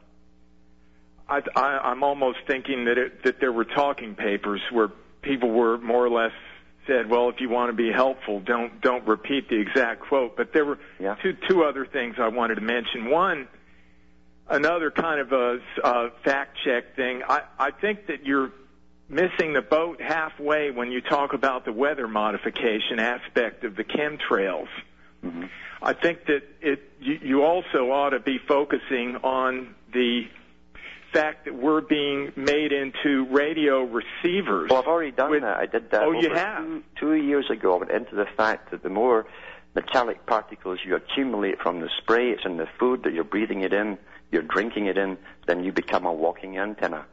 I, 1.28 1.42
I, 1.54 1.60
I'm 1.90 2.02
almost 2.02 2.38
thinking 2.46 2.86
that 2.86 2.96
it, 2.98 3.24
that 3.24 3.40
there 3.40 3.52
were 3.52 3.64
talking 3.64 4.14
papers 4.14 4.60
where 4.72 4.88
people 5.22 5.50
were 5.50 5.78
more 5.78 6.04
or 6.04 6.10
less 6.10 6.32
said, 6.86 7.08
"Well, 7.10 7.28
if 7.28 7.40
you 7.40 7.48
want 7.48 7.70
to 7.70 7.76
be 7.76 7.92
helpful, 7.92 8.40
don't 8.40 8.80
don't 8.80 9.06
repeat 9.06 9.48
the 9.48 9.60
exact 9.60 10.00
quote." 10.08 10.36
But 10.36 10.52
there 10.52 10.64
were 10.64 10.78
Yeah. 10.98 11.16
two 11.22 11.36
two 11.48 11.64
other 11.64 11.84
things 11.86 12.16
I 12.18 12.28
wanted 12.28 12.56
to 12.56 12.60
mention. 12.62 13.10
One, 13.10 13.46
another 14.48 14.90
kind 14.90 15.20
of 15.20 15.32
a 15.32 15.58
uh, 15.84 16.10
fact 16.24 16.56
check 16.64 16.96
thing. 16.96 17.22
I 17.28 17.42
I 17.58 17.70
think 17.72 18.06
that 18.06 18.24
you're 18.24 18.50
missing 19.08 19.52
the 19.54 19.62
boat 19.62 20.00
halfway 20.00 20.70
when 20.70 20.90
you 20.92 21.00
talk 21.00 21.32
about 21.32 21.64
the 21.64 21.72
weather 21.72 22.06
modification 22.08 22.98
aspect 22.98 23.64
of 23.64 23.76
the 23.76 23.84
chemtrails. 23.84 24.68
Mm-hmm. 25.24 25.44
I 25.82 25.92
think 25.94 26.26
that 26.26 26.42
it 26.60 26.82
you, 27.00 27.18
you 27.22 27.42
also 27.42 27.90
ought 27.90 28.10
to 28.10 28.20
be 28.20 28.38
focusing 28.46 29.16
on 29.22 29.74
the 29.92 30.22
fact 31.12 31.46
that 31.46 31.54
we're 31.54 31.80
being 31.80 32.32
made 32.36 32.70
into 32.72 33.24
radio 33.30 33.82
receivers. 33.82 34.68
Well, 34.70 34.80
I've 34.80 34.86
already 34.88 35.12
done 35.12 35.30
With- 35.30 35.42
that. 35.42 35.56
I 35.56 35.66
did 35.66 35.90
that 35.92 36.02
Oh, 36.02 36.12
you 36.12 36.34
have? 36.34 36.64
Two, 36.64 36.82
two 37.00 37.14
years 37.14 37.48
ago. 37.50 37.74
I 37.74 37.78
went 37.78 37.90
into 37.92 38.14
the 38.14 38.26
fact 38.36 38.70
that 38.72 38.82
the 38.82 38.90
more 38.90 39.26
metallic 39.74 40.26
particles 40.26 40.80
you 40.84 40.96
accumulate 40.96 41.60
from 41.60 41.80
the 41.80 41.88
spray, 41.98 42.30
it's 42.30 42.44
in 42.44 42.56
the 42.58 42.66
food 42.78 43.04
that 43.04 43.14
you're 43.14 43.24
breathing 43.24 43.62
it 43.62 43.72
in, 43.72 43.96
you're 44.30 44.42
drinking 44.42 44.86
it 44.86 44.98
in, 44.98 45.16
then 45.46 45.64
you 45.64 45.72
become 45.72 46.04
a 46.04 46.12
walking 46.12 46.58
antenna. 46.58 47.06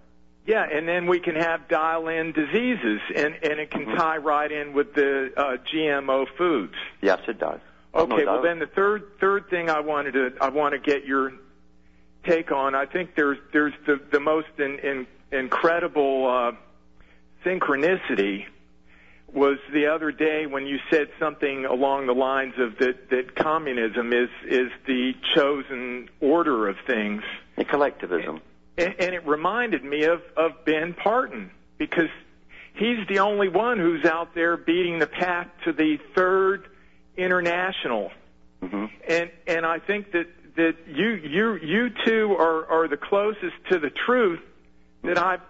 Yeah, 0.45 0.63
and 0.71 0.87
then 0.87 1.07
we 1.07 1.19
can 1.19 1.35
have 1.35 1.67
dial-in 1.67 2.31
diseases, 2.31 3.01
and 3.15 3.33
and 3.41 3.59
it 3.59 3.71
can 3.71 3.85
Mhm. 3.87 3.95
tie 3.97 4.17
right 4.17 4.51
in 4.51 4.73
with 4.73 4.93
the 4.93 5.31
uh, 5.35 5.57
GMO 5.57 6.25
foods. 6.37 6.75
Yes, 7.01 7.19
it 7.27 7.39
does. 7.39 7.59
Oh, 7.93 8.05
no 8.05 8.15
Okay, 8.15 8.25
well 8.25 8.35
doubt. 8.35 8.43
then 8.43 8.59
the 8.59 8.67
third 8.67 9.03
third 9.19 9.49
thing 9.49 9.69
I 9.69 9.79
wanted 9.79 10.13
to 10.13 10.33
I 10.41 10.49
want 10.49 10.73
to 10.73 10.79
get 10.79 11.05
your 11.05 11.33
take 12.25 12.51
on. 12.51 12.75
I 12.75 12.85
think 12.85 13.15
there's 13.15 13.39
there's 13.53 13.73
the 13.87 13.99
the 14.11 14.19
most 14.19 14.47
in, 14.59 14.77
in, 14.79 15.07
incredible 15.31 16.27
uh, 16.27 16.51
synchronicity 17.43 18.45
was 19.33 19.57
the 19.73 19.87
other 19.87 20.11
day 20.11 20.45
when 20.45 20.65
you 20.65 20.79
said 20.89 21.09
something 21.19 21.65
along 21.65 22.05
the 22.07 22.13
lines 22.13 22.53
of 22.57 22.77
that 22.77 23.09
that 23.09 23.35
communism 23.35 24.13
is 24.13 24.29
is 24.47 24.71
the 24.85 25.13
chosen 25.33 26.09
order 26.21 26.67
of 26.67 26.77
things. 26.85 27.23
The 27.57 27.65
collectivism. 27.65 28.35
And, 28.35 28.41
and 28.77 29.13
it 29.15 29.25
reminded 29.25 29.83
me 29.83 30.03
of, 30.05 30.21
of 30.35 30.65
Ben 30.65 30.93
Parton 30.93 31.51
because 31.77 32.09
he's 32.73 33.05
the 33.07 33.19
only 33.19 33.47
one 33.49 33.77
who's 33.79 34.05
out 34.05 34.35
there 34.35 34.57
beating 34.57 34.99
the 34.99 35.07
path 35.07 35.47
to 35.65 35.71
the 35.73 35.97
third 36.15 36.67
international. 37.17 38.11
hmm 38.61 38.85
And 39.07 39.29
and 39.47 39.65
I 39.65 39.79
think 39.79 40.11
that 40.11 40.27
that 40.55 40.75
you 40.87 41.09
you 41.11 41.55
you 41.55 41.89
two 42.05 42.35
are 42.37 42.65
are 42.67 42.87
the 42.87 42.97
closest 42.97 43.55
to 43.71 43.79
the 43.79 43.89
truth 44.05 44.39
that 45.03 45.17
I've 45.17 45.41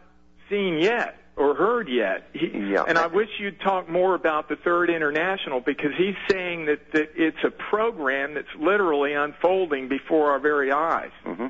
seen 0.49 0.79
yet 0.79 1.17
or 1.37 1.53
heard 1.53 1.87
yet. 1.89 2.27
He, 2.33 2.47
Yeah. 2.47 2.85
And 2.87 2.97
I 2.97 3.07
wish 3.07 3.29
you'd 3.39 3.59
talk 3.61 3.89
more 3.89 4.15
about 4.15 4.47
the 4.49 4.55
third 4.55 4.89
international 4.89 5.59
because 5.59 5.91
he's 5.97 6.15
saying 6.29 6.65
that 6.65 6.91
that 6.93 7.09
it's 7.15 7.43
a 7.43 7.51
program 7.51 8.33
that's 8.35 8.53
literally 8.59 9.13
unfolding 9.13 9.87
before 9.87 10.31
our 10.31 10.39
very 10.39 10.71
eyes. 10.71 11.11
hmm 11.23 11.47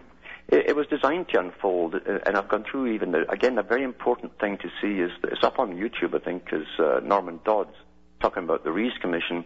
It, 0.47 0.69
it 0.69 0.75
was 0.75 0.87
designed 0.87 1.29
to 1.29 1.39
unfold, 1.39 1.95
uh, 1.95 2.19
and 2.25 2.37
I've 2.37 2.47
gone 2.47 2.65
through 2.69 2.87
even 2.87 3.11
the, 3.11 3.29
again. 3.31 3.57
A 3.57 3.63
very 3.63 3.83
important 3.83 4.39
thing 4.39 4.57
to 4.57 4.69
see 4.81 4.99
is 5.01 5.11
it's 5.23 5.43
up 5.43 5.59
on 5.59 5.75
YouTube, 5.75 6.15
I 6.15 6.23
think, 6.23 6.49
is 6.51 6.67
uh, 6.79 6.99
Norman 7.03 7.39
Dodds 7.43 7.75
talking 8.21 8.43
about 8.43 8.63
the 8.63 8.71
Reece 8.71 8.97
Commission, 9.01 9.43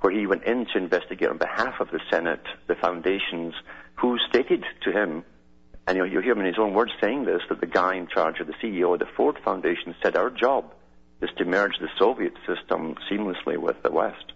where 0.00 0.12
he 0.12 0.26
went 0.26 0.44
in 0.44 0.66
to 0.66 0.78
investigate 0.78 1.28
on 1.28 1.38
behalf 1.38 1.80
of 1.80 1.90
the 1.90 2.00
Senate, 2.10 2.42
the 2.66 2.74
foundations, 2.74 3.54
who 3.96 4.18
stated 4.28 4.64
to 4.82 4.92
him, 4.92 5.24
and 5.86 5.96
you'll, 5.96 6.06
you'll 6.06 6.22
hear 6.22 6.32
him 6.32 6.40
in 6.40 6.46
his 6.46 6.58
own 6.58 6.74
words 6.74 6.92
saying 7.00 7.24
this, 7.24 7.42
that 7.48 7.60
the 7.60 7.66
guy 7.66 7.94
in 7.94 8.06
charge 8.06 8.40
of 8.40 8.46
the 8.46 8.52
CEO 8.54 8.92
of 8.92 8.98
the 8.98 9.06
Ford 9.16 9.38
Foundation 9.44 9.94
said, 10.02 10.16
"Our 10.16 10.30
job 10.30 10.72
is 11.22 11.30
to 11.38 11.44
merge 11.44 11.78
the 11.80 11.88
Soviet 11.98 12.34
system 12.46 12.96
seamlessly 13.10 13.56
with 13.56 13.82
the 13.82 13.90
West." 13.90 14.32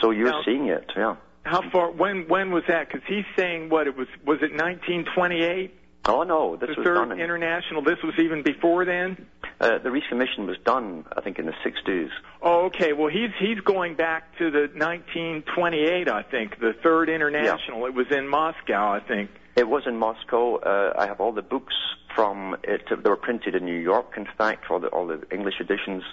So 0.00 0.10
you're 0.10 0.30
Now- 0.30 0.42
seeing 0.44 0.66
it, 0.66 0.92
yeah. 0.96 1.16
How 1.48 1.68
far? 1.70 1.90
When 1.90 2.28
when 2.28 2.50
was 2.50 2.64
that? 2.68 2.88
Because 2.88 3.06
he's 3.08 3.24
saying 3.36 3.70
what 3.70 3.86
it 3.86 3.96
was. 3.96 4.08
Was 4.24 4.38
it 4.42 4.52
1928? 4.52 5.74
Oh 6.06 6.22
no, 6.22 6.56
this 6.56 6.70
the 6.70 6.76
was 6.76 6.84
third 6.84 6.94
done 6.94 7.12
in 7.12 7.20
international. 7.20 7.82
This 7.82 7.98
was 8.02 8.14
even 8.18 8.42
before 8.42 8.84
then. 8.84 9.26
Uh, 9.60 9.78
the 9.78 9.90
Reece 9.90 10.04
Commission 10.08 10.46
was 10.46 10.56
done, 10.64 11.04
I 11.16 11.20
think, 11.20 11.40
in 11.40 11.46
the 11.46 11.54
60s. 11.66 12.10
Oh, 12.42 12.66
okay. 12.66 12.92
Well, 12.92 13.08
he's 13.08 13.30
he's 13.40 13.58
going 13.60 13.96
back 13.96 14.38
to 14.38 14.50
the 14.50 14.68
1928, 14.72 16.08
I 16.08 16.22
think, 16.22 16.60
the 16.60 16.74
third 16.82 17.08
international. 17.08 17.86
It 17.86 17.94
was 17.94 18.06
in 18.10 18.28
Moscow, 18.28 18.92
I 18.92 19.00
think. 19.00 19.30
It 19.56 19.68
was 19.68 19.82
in 19.86 19.96
Moscow. 19.96 20.58
Uh, 20.58 20.92
I 20.96 21.06
have 21.06 21.20
all 21.20 21.32
the 21.32 21.42
books 21.42 21.74
from 22.14 22.56
it. 22.62 22.82
They 22.88 23.10
were 23.10 23.16
printed 23.16 23.56
in 23.56 23.64
New 23.64 23.80
York, 23.80 24.14
in 24.16 24.28
fact, 24.36 24.70
all 24.70 24.78
the, 24.78 24.88
all 24.88 25.06
the 25.06 25.26
English 25.32 25.60
editions. 25.60 26.04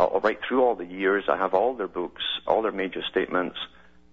Uh, 0.00 0.08
right 0.24 0.38
through 0.46 0.64
all 0.64 0.74
the 0.74 0.84
years, 0.84 1.24
I 1.28 1.36
have 1.36 1.54
all 1.54 1.74
their 1.74 1.86
books, 1.86 2.22
all 2.46 2.62
their 2.62 2.72
major 2.72 3.02
statements. 3.08 3.56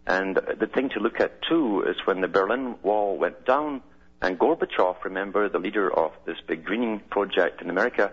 And 0.07 0.35
the 0.35 0.67
thing 0.67 0.89
to 0.89 0.99
look 0.99 1.19
at, 1.19 1.41
too, 1.43 1.83
is 1.87 1.95
when 2.05 2.21
the 2.21 2.27
Berlin 2.27 2.75
Wall 2.81 3.17
went 3.17 3.45
down, 3.45 3.81
And 4.21 4.37
Gorbachev, 4.37 5.03
remember, 5.03 5.49
the 5.49 5.57
leader 5.57 5.91
of 5.91 6.11
this 6.25 6.37
big 6.47 6.63
greening 6.63 6.99
project 7.09 7.61
in 7.61 7.69
America, 7.69 8.11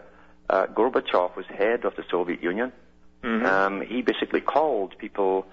uh, 0.48 0.66
Gorbachev 0.66 1.37
was 1.37 1.44
head 1.46 1.85
of 1.85 1.94
the 1.96 2.05
Soviet 2.11 2.42
Union. 2.42 2.72
Mhm. 3.22 3.44
Um, 3.44 3.81
he 3.83 4.01
basically 4.03 4.40
called 4.40 4.96
people 4.98 5.46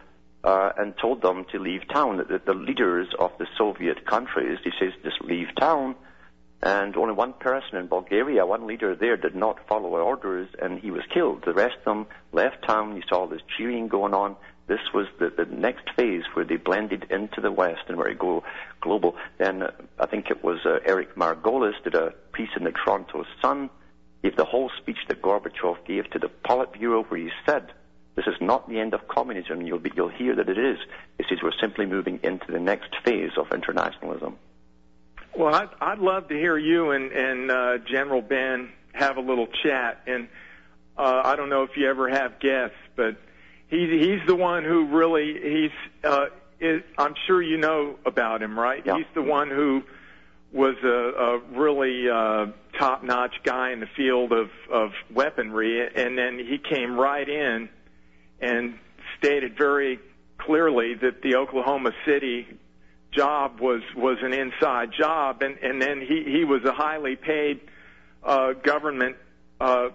uh, 0.44 0.72
and 0.78 0.96
told 0.98 1.22
them 1.22 1.46
to 1.52 1.60
leave 1.60 1.82
town. 1.92 2.18
The, 2.18 2.40
the 2.46 2.54
leaders 2.54 3.08
of 3.18 3.32
the 3.40 3.48
Soviet 3.58 4.06
countries, 4.06 4.60
he 4.64 4.72
says, 4.80 4.94
just 5.04 5.20
leave 5.22 5.48
town. 5.56 5.96
And 6.62 6.96
only 6.96 7.14
one 7.14 7.34
person 7.34 7.78
in 7.78 7.88
Bulgaria, 7.88 8.46
one 8.46 8.66
leader 8.66 8.96
there, 8.96 9.18
did 9.18 9.36
not 9.36 9.60
follow 9.68 9.90
orders, 9.90 10.48
and 10.62 10.80
he 10.80 10.90
was 10.92 11.04
killed. 11.14 11.44
The 11.46 11.54
rest 11.54 11.78
of 11.80 11.86
them 11.86 12.08
left 12.32 12.64
town. 12.66 12.96
You 12.96 13.02
saw 13.10 13.26
this 13.28 13.42
cheering 13.58 13.88
going 13.88 14.14
on. 14.14 14.36
This 14.68 14.80
was 14.94 15.08
the, 15.20 15.30
the 15.30 15.46
next 15.46 15.90
phase 15.96 16.24
where 16.34 16.46
they 16.46 16.56
blended 16.56 17.06
into 17.12 17.40
the 17.40 17.52
West 17.52 17.82
and 17.88 17.98
where 17.98 18.08
it 18.08 18.18
go 18.18 18.44
global. 18.82 19.16
Then 19.38 19.62
uh, 19.62 19.72
I 20.00 20.08
think 20.08 20.32
it 20.32 20.44
was 20.44 20.60
uh, 20.66 20.80
Eric 20.86 21.16
Margolis 21.16 21.82
did 21.84 21.96
a 21.96 22.14
piece 22.34 22.50
in 22.58 22.64
the 22.64 22.72
Toronto 22.72 23.26
Sun, 23.42 23.70
gave 24.24 24.36
the 24.36 24.46
whole 24.46 24.72
speech 24.82 24.98
that 25.08 25.22
Gorbachev 25.22 25.86
gave 25.86 26.10
to 26.12 26.20
the 26.20 26.30
Politburo, 26.44 27.06
where 27.10 27.20
he 27.20 27.30
said, 27.46 27.72
"This 28.16 28.26
is 28.26 28.36
not 28.42 28.68
the 28.68 28.80
end 28.80 28.96
of 28.96 29.08
communism. 29.08 29.62
You'll 29.62 29.80
be, 29.80 29.92
you'll 29.96 30.10
hear 30.10 30.36
that 30.36 30.50
it 30.50 30.58
is." 30.58 30.80
He 31.20 31.26
says 31.30 31.40
we're 31.44 31.52
simply 31.62 31.86
moving 31.86 32.20
into 32.24 32.52
the 32.52 32.60
next 32.60 32.96
phase 33.04 33.32
of 33.38 33.52
internationalism. 33.52 34.38
Well, 35.38 35.54
I'd, 35.54 35.70
I'd 35.82 36.00
love 36.00 36.30
to 36.30 36.34
hear 36.34 36.58
you 36.58 36.92
and, 36.92 37.12
and 37.12 37.52
uh, 37.52 37.78
General 37.80 38.22
Ben 38.22 38.72
have 38.94 39.18
a 39.18 39.22
little 39.22 39.48
chat. 39.64 40.02
And 40.08 40.30
uh, 40.98 41.22
I 41.26 41.36
don't 41.36 41.50
know 41.50 41.64
if 41.64 41.72
you 41.76 41.90
ever 41.90 42.10
have 42.10 42.40
guests, 42.40 42.78
but 42.96 43.18
he's 43.68 43.90
he's 43.90 44.28
the 44.28 44.36
one 44.36 44.64
who 44.64 44.86
really 44.88 45.34
he's. 45.34 46.04
Uh, 46.04 46.28
is, 46.60 46.84
I'm 46.98 47.16
sure 47.28 47.42
you 47.42 47.58
know 47.58 48.00
about 48.06 48.42
him, 48.42 48.58
right? 48.58 48.82
Yeah. 48.86 48.98
He's 48.98 49.06
the 49.14 49.22
one 49.22 49.50
who 49.50 49.84
was 50.54 50.76
a, 50.84 50.88
a 50.88 51.40
really 51.60 52.10
uh, 52.10 52.48
top-notch 52.80 53.36
guy 53.44 53.72
in 53.72 53.82
the 53.82 53.90
field 53.98 54.32
of, 54.32 54.50
of 54.72 54.92
weaponry, 55.14 55.86
and 55.86 56.18
then 56.18 56.40
he 56.40 56.58
came 56.58 56.98
right 56.98 57.28
in 57.28 57.68
and 58.40 58.80
stated 59.18 59.58
very 59.58 60.00
clearly 60.38 60.94
that 60.96 61.22
the 61.22 61.36
Oklahoma 61.36 61.92
City 62.06 62.48
job 63.12 63.60
was 63.60 63.82
was 63.96 64.18
an 64.22 64.34
inside 64.34 64.92
job, 64.98 65.42
and 65.42 65.58
and 65.58 65.82
then 65.82 66.02
he 66.02 66.24
he 66.24 66.44
was 66.44 66.64
a 66.64 66.74
highly 66.74 67.16
paid 67.16 67.62
uh, 68.24 68.54
government 68.54 69.16
uh, 69.60 69.90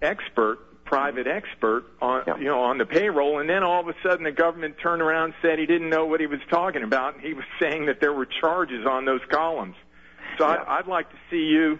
expert, 0.00 0.58
private 0.92 1.26
expert 1.26 1.84
on 2.02 2.22
Yeah. 2.26 2.36
you 2.36 2.44
know 2.44 2.60
on 2.64 2.76
the 2.76 2.84
payroll, 2.84 3.38
and 3.38 3.48
then 3.48 3.62
all 3.62 3.80
of 3.80 3.88
a 3.88 3.94
sudden 4.02 4.24
the 4.24 4.30
government 4.30 4.76
turned 4.78 5.00
around 5.00 5.24
and 5.24 5.34
said 5.40 5.58
he 5.58 5.64
didn't 5.64 5.88
know 5.88 6.04
what 6.04 6.20
he 6.20 6.26
was 6.26 6.40
talking 6.50 6.82
about, 6.82 7.14
and 7.14 7.22
he 7.22 7.32
was 7.32 7.46
saying 7.60 7.86
that 7.86 7.98
there 8.00 8.12
were 8.12 8.26
charges 8.26 8.84
on 8.86 9.06
those 9.06 9.22
columns. 9.30 9.74
So 10.36 10.46
Yeah. 10.46 10.56
I, 10.56 10.78
I'd 10.78 10.86
like 10.86 11.08
to 11.08 11.16
see 11.30 11.44
you 11.44 11.78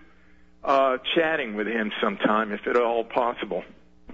uh, 0.65 0.97
chatting 1.15 1.57
with 1.57 1.67
him 1.67 1.93
sometime, 2.01 2.53
if 2.53 2.67
at 2.67 2.77
all 2.77 3.05
possible. 3.05 3.63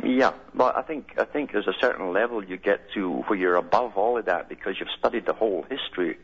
Yeah, 0.02 0.32
but 0.52 0.76
I 0.76 0.82
think 0.82 1.14
I 1.16 1.24
think 1.24 1.52
there's 1.52 1.68
a 1.68 1.78
certain 1.80 2.12
level 2.12 2.44
you 2.44 2.56
get 2.56 2.90
to 2.94 3.22
where 3.28 3.38
you're 3.38 3.54
above 3.56 3.96
all 3.96 4.18
of 4.18 4.24
that 4.24 4.48
because 4.48 4.74
you've 4.80 4.94
studied 4.98 5.26
the 5.26 5.32
whole 5.32 5.64
history 5.70 6.18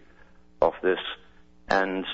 of 0.61 0.73
this, 0.83 0.99
and 1.69 2.05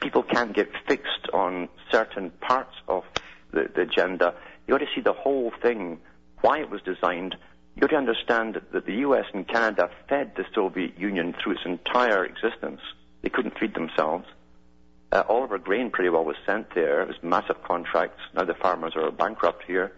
people 0.00 0.24
can't 0.24 0.54
get 0.54 0.70
fixed 0.88 1.28
on 1.32 1.68
certain 1.92 2.30
parts 2.40 2.74
of 2.88 3.04
the, 3.52 3.68
the 3.74 3.82
agenda. 3.82 4.34
You 4.66 4.74
got 4.74 4.78
to 4.78 4.90
see 4.94 5.00
the 5.00 5.12
whole 5.12 5.52
thing, 5.62 6.00
why 6.40 6.60
it 6.60 6.70
was 6.70 6.80
designed. 6.82 7.36
You 7.74 7.80
got 7.80 7.90
to 7.90 7.96
understand 7.96 8.60
that 8.72 8.86
the 8.86 8.94
U.S. 9.06 9.26
and 9.32 9.46
Canada 9.46 9.90
fed 10.08 10.32
the 10.36 10.44
Soviet 10.54 10.98
Union 10.98 11.34
through 11.42 11.52
its 11.52 11.62
entire 11.64 12.24
existence. 12.24 12.80
They 13.22 13.28
couldn't 13.28 13.58
feed 13.58 13.74
themselves. 13.74 14.26
Uh, 15.12 15.22
all 15.28 15.44
of 15.44 15.52
our 15.52 15.58
grain 15.58 15.90
pretty 15.90 16.10
well 16.10 16.24
was 16.24 16.36
sent 16.46 16.74
there. 16.74 17.02
It 17.02 17.08
was 17.08 17.16
massive 17.22 17.62
contracts. 17.62 18.20
Now 18.34 18.44
the 18.44 18.54
farmers 18.54 18.94
are 18.96 19.10
bankrupt 19.10 19.64
here 19.66 19.92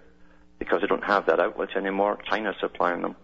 because 0.59 0.81
they 0.81 0.87
don't 0.87 1.05
have 1.05 1.26
that 1.26 1.40
outlet 1.40 1.76
anymore. 1.76 2.18
China's 2.29 2.57
supplying 2.61 3.02
them. 3.02 3.16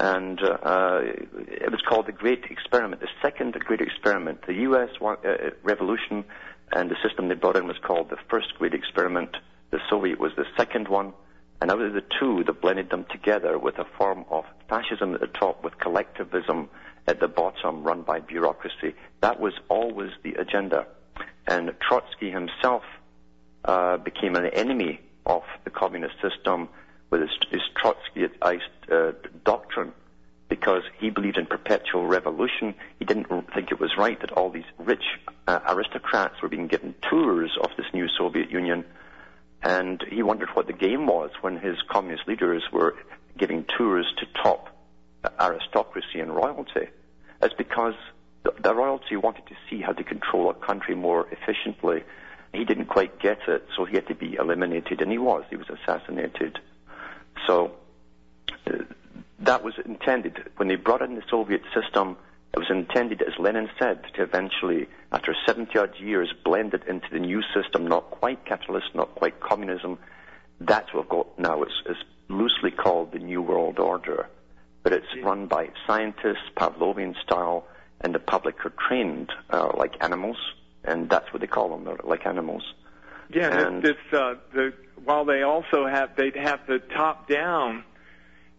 And 0.00 0.40
uh, 0.42 0.58
uh, 0.62 1.00
it 1.02 1.70
was 1.72 1.80
called 1.88 2.06
the 2.06 2.12
Great 2.12 2.44
Experiment, 2.50 3.00
the 3.00 3.08
second 3.20 3.54
Great 3.54 3.80
Experiment. 3.80 4.46
The 4.46 4.54
U.S. 4.54 4.90
Uh, 5.00 5.14
revolution 5.62 6.24
and 6.72 6.90
the 6.90 6.96
system 7.02 7.28
they 7.28 7.34
brought 7.34 7.56
in 7.56 7.66
was 7.66 7.78
called 7.82 8.10
the 8.10 8.18
First 8.28 8.54
Great 8.58 8.74
Experiment. 8.74 9.36
The 9.70 9.80
Soviet 9.88 10.18
was 10.18 10.32
the 10.36 10.46
second 10.56 10.88
one. 10.88 11.12
And 11.60 11.70
out 11.70 11.80
of 11.80 11.92
the 11.92 12.04
two, 12.20 12.44
they 12.44 12.52
blended 12.52 12.90
them 12.90 13.04
together 13.10 13.58
with 13.58 13.78
a 13.78 13.84
form 13.96 14.24
of 14.30 14.44
fascism 14.68 15.14
at 15.14 15.20
the 15.20 15.26
top 15.26 15.64
with 15.64 15.78
collectivism 15.78 16.68
at 17.06 17.20
the 17.20 17.28
bottom 17.28 17.82
run 17.82 18.02
by 18.02 18.20
bureaucracy. 18.20 18.94
That 19.20 19.40
was 19.40 19.54
always 19.68 20.10
the 20.22 20.34
agenda. 20.34 20.86
And 21.46 21.74
Trotsky 21.80 22.30
himself 22.30 22.82
uh, 23.64 23.96
became 23.96 24.36
an 24.36 24.46
enemy 24.46 25.00
of 25.26 25.42
the 25.64 25.70
communist 25.70 26.14
system 26.22 26.68
with 27.10 27.22
his, 27.22 27.30
his 27.50 27.62
uh, 28.90 29.12
doctrine 29.44 29.92
because 30.48 30.82
he 30.98 31.10
believed 31.10 31.36
in 31.36 31.46
perpetual 31.46 32.06
revolution. 32.06 32.74
He 32.98 33.04
didn't 33.04 33.26
think 33.54 33.70
it 33.70 33.80
was 33.80 33.90
right 33.98 34.18
that 34.20 34.32
all 34.32 34.50
these 34.50 34.64
rich 34.78 35.04
uh, 35.46 35.60
aristocrats 35.68 36.40
were 36.40 36.48
being 36.48 36.68
given 36.68 36.94
tours 37.08 37.50
of 37.62 37.70
this 37.76 37.86
new 37.92 38.08
Soviet 38.08 38.50
Union. 38.50 38.84
And 39.62 40.02
he 40.08 40.22
wondered 40.22 40.50
what 40.50 40.66
the 40.66 40.72
game 40.72 41.06
was 41.06 41.30
when 41.40 41.58
his 41.58 41.76
communist 41.88 42.28
leaders 42.28 42.62
were 42.72 42.96
giving 43.36 43.64
tours 43.76 44.06
to 44.18 44.26
top 44.42 44.68
aristocracy 45.40 46.20
and 46.20 46.34
royalty. 46.34 46.88
It's 47.42 47.54
because 47.54 47.94
the, 48.42 48.74
royalty 48.74 49.16
wanted 49.16 49.46
to 49.46 49.54
see 49.68 49.80
how 49.80 49.92
to 49.92 50.04
control 50.04 50.50
a 50.50 50.54
country 50.54 50.94
more 50.94 51.28
efficiently. 51.30 52.04
He 52.52 52.64
didn't 52.64 52.86
quite 52.86 53.18
get 53.18 53.40
it, 53.48 53.66
so 53.76 53.84
he 53.84 53.94
had 53.96 54.06
to 54.08 54.14
be 54.14 54.34
eliminated, 54.34 55.00
and 55.00 55.10
he 55.10 55.18
was. 55.18 55.44
He 55.50 55.56
was 55.56 55.68
assassinated. 55.68 56.58
So 57.46 57.72
uh, 58.66 58.78
that 59.40 59.62
was 59.62 59.74
intended. 59.84 60.42
When 60.56 60.68
they 60.68 60.76
brought 60.76 61.02
in 61.02 61.14
the 61.14 61.22
Soviet 61.28 61.62
system, 61.74 62.16
it 62.54 62.58
was 62.58 62.70
intended, 62.70 63.22
as 63.22 63.34
Lenin 63.38 63.68
said, 63.78 64.02
to 64.14 64.22
eventually, 64.22 64.88
after 65.12 65.34
70 65.46 65.78
odd 65.78 65.94
years, 66.00 66.32
blend 66.44 66.74
it 66.74 66.82
into 66.88 67.06
the 67.12 67.18
new 67.18 67.42
system, 67.54 67.86
not 67.86 68.10
quite 68.10 68.44
capitalist, 68.46 68.86
not 68.94 69.14
quite 69.14 69.38
communism. 69.40 69.98
That's 70.60 70.92
what 70.92 71.04
we've 71.04 71.10
got 71.10 71.38
now. 71.38 71.62
It's, 71.62 71.82
it's 71.86 72.00
loosely 72.28 72.70
called 72.70 73.12
the 73.12 73.18
New 73.18 73.42
World 73.42 73.78
Order. 73.78 74.28
But 74.82 74.92
it's 74.92 75.06
run 75.22 75.46
by 75.46 75.70
scientists, 75.86 76.48
Pavlovian 76.56 77.14
style, 77.22 77.66
and 78.00 78.14
the 78.14 78.18
public 78.18 78.64
are 78.64 78.72
trained 78.88 79.30
uh, 79.50 79.70
like 79.76 80.02
animals, 80.02 80.38
and 80.84 81.10
that's 81.10 81.30
what 81.32 81.40
they 81.40 81.46
call 81.46 81.68
them, 81.70 81.84
they're 81.84 81.98
like 82.04 82.26
animals. 82.26 82.62
Yeah, 83.30 83.66
And- 83.66 83.82
this, 83.82 83.96
this 84.10 84.18
uh, 84.18 84.34
the 84.54 84.72
while 85.04 85.24
they 85.24 85.42
also 85.42 85.86
have 85.86 86.16
they 86.16 86.32
have 86.34 86.60
the 86.66 86.78
top 86.78 87.28
down, 87.28 87.84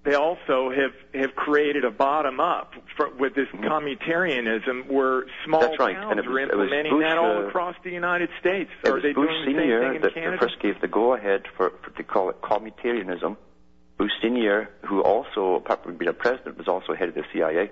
they 0.03 0.15
also 0.15 0.71
have 0.71 0.93
have 1.13 1.35
created 1.35 1.83
a 1.83 1.91
bottom 1.91 2.39
up 2.39 2.73
for, 2.95 3.09
with 3.15 3.35
this 3.35 3.47
communitarianism 3.53 4.87
where 4.87 5.25
small 5.45 5.61
Mm-hmm. 5.61 5.71
That's 5.71 5.79
right, 5.79 5.95
towns 5.95 6.11
and 6.11 6.19
it 6.19 6.27
are 6.27 6.31
was- 6.31 6.41
was 6.41 6.51
implementing 6.53 6.91
Bush, 6.93 7.03
that 7.03 7.17
all 7.17 7.37
uh, 7.37 7.47
across 7.47 7.75
the 7.83 7.91
United 7.91 8.29
States. 8.39 8.69
It 8.83 8.89
are 8.89 8.93
was 8.95 9.03
they 9.03 9.13
Bush 9.13 9.27
doing 9.27 9.45
the 9.45 9.51
same 9.51 9.55
Senior 9.59 9.99
that, 10.01 10.13
that 10.15 10.39
first 10.39 10.59
gave 10.61 10.79
the 10.81 10.87
go-ahead 10.87 11.43
for, 11.57 11.73
for 11.83 11.89
to 11.91 12.03
call 12.03 12.29
it 12.29 12.41
communitarianism. 12.41 13.35
Bush 13.97 14.11
Senior, 14.21 14.69
who 14.87 15.01
also, 15.01 15.55
apart 15.55 15.83
from 15.83 15.97
being 15.97 16.09
a 16.09 16.13
president, 16.13 16.57
was 16.57 16.69
also 16.69 16.93
head 16.95 17.09
of 17.09 17.15
the 17.15 17.25
CIA. 17.33 17.69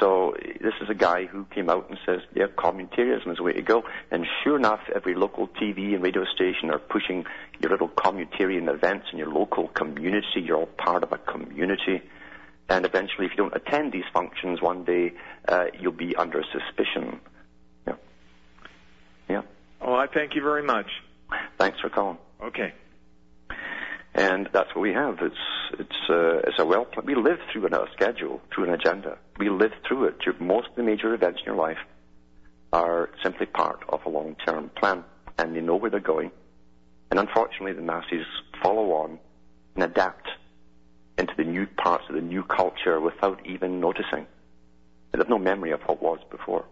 So 0.00 0.34
this 0.40 0.74
is 0.80 0.88
a 0.88 0.94
guy 0.94 1.26
who 1.26 1.44
came 1.46 1.68
out 1.70 1.88
and 1.88 1.98
says, 2.06 2.20
yeah, 2.34 2.46
communitarianism 2.46 3.30
is 3.30 3.36
the 3.36 3.42
way 3.42 3.52
to 3.52 3.62
go. 3.62 3.84
And 4.10 4.26
sure 4.42 4.56
enough, 4.56 4.80
every 4.94 5.14
local 5.14 5.48
TV 5.48 5.94
and 5.94 6.02
radio 6.02 6.24
station 6.24 6.70
are 6.70 6.78
pushing 6.78 7.24
your 7.60 7.70
little 7.70 7.88
communitarian 7.88 8.72
events 8.72 9.06
in 9.12 9.18
your 9.18 9.28
local 9.28 9.68
community. 9.68 10.40
You're 10.42 10.56
all 10.56 10.66
part 10.66 11.02
of 11.02 11.12
a 11.12 11.18
community. 11.18 12.02
And 12.68 12.86
eventually, 12.86 13.26
if 13.26 13.32
you 13.32 13.36
don't 13.36 13.54
attend 13.54 13.92
these 13.92 14.04
functions 14.12 14.62
one 14.62 14.84
day, 14.84 15.12
uh, 15.46 15.66
you'll 15.78 15.92
be 15.92 16.16
under 16.16 16.42
suspicion. 16.52 17.20
Yeah. 17.86 17.94
Yeah. 19.28 19.42
Oh, 19.80 19.94
I 19.94 20.06
thank 20.06 20.34
you 20.34 20.42
very 20.42 20.62
much. 20.62 20.86
Thanks 21.58 21.80
for 21.80 21.90
calling. 21.90 22.18
Okay. 22.42 22.72
And 24.14 24.48
that's 24.52 24.74
what 24.74 24.82
we 24.82 24.92
have. 24.92 25.18
It's 25.22 25.34
it's 25.78 26.10
uh, 26.10 26.48
it's 26.48 26.58
a 26.58 26.66
well. 26.66 26.86
We 27.02 27.14
live 27.14 27.38
through 27.50 27.66
a 27.66 27.86
schedule, 27.94 28.42
through 28.54 28.64
an 28.64 28.74
agenda. 28.74 29.18
We 29.42 29.50
live 29.50 29.72
through 29.88 30.04
it. 30.04 30.40
Most 30.40 30.68
of 30.68 30.76
the 30.76 30.84
major 30.84 31.12
events 31.14 31.40
in 31.40 31.46
your 31.46 31.56
life 31.56 31.80
are 32.72 33.10
simply 33.24 33.46
part 33.46 33.80
of 33.88 34.06
a 34.06 34.08
long-term 34.08 34.70
plan, 34.76 35.02
and 35.36 35.56
they 35.56 35.60
know 35.60 35.74
where 35.74 35.90
they're 35.90 35.98
going. 35.98 36.30
And 37.10 37.18
unfortunately, 37.18 37.72
the 37.72 37.82
masses 37.82 38.24
follow 38.62 38.92
on 38.92 39.18
and 39.74 39.82
adapt 39.82 40.28
into 41.18 41.34
the 41.36 41.42
new 41.42 41.66
parts 41.66 42.04
of 42.08 42.14
the 42.14 42.20
new 42.20 42.44
culture 42.44 43.00
without 43.00 43.44
even 43.44 43.80
noticing. 43.80 44.28
They 45.10 45.18
have 45.18 45.28
no 45.28 45.40
memory 45.40 45.72
of 45.72 45.80
what 45.86 46.00
was 46.00 46.20
before. 46.30 46.64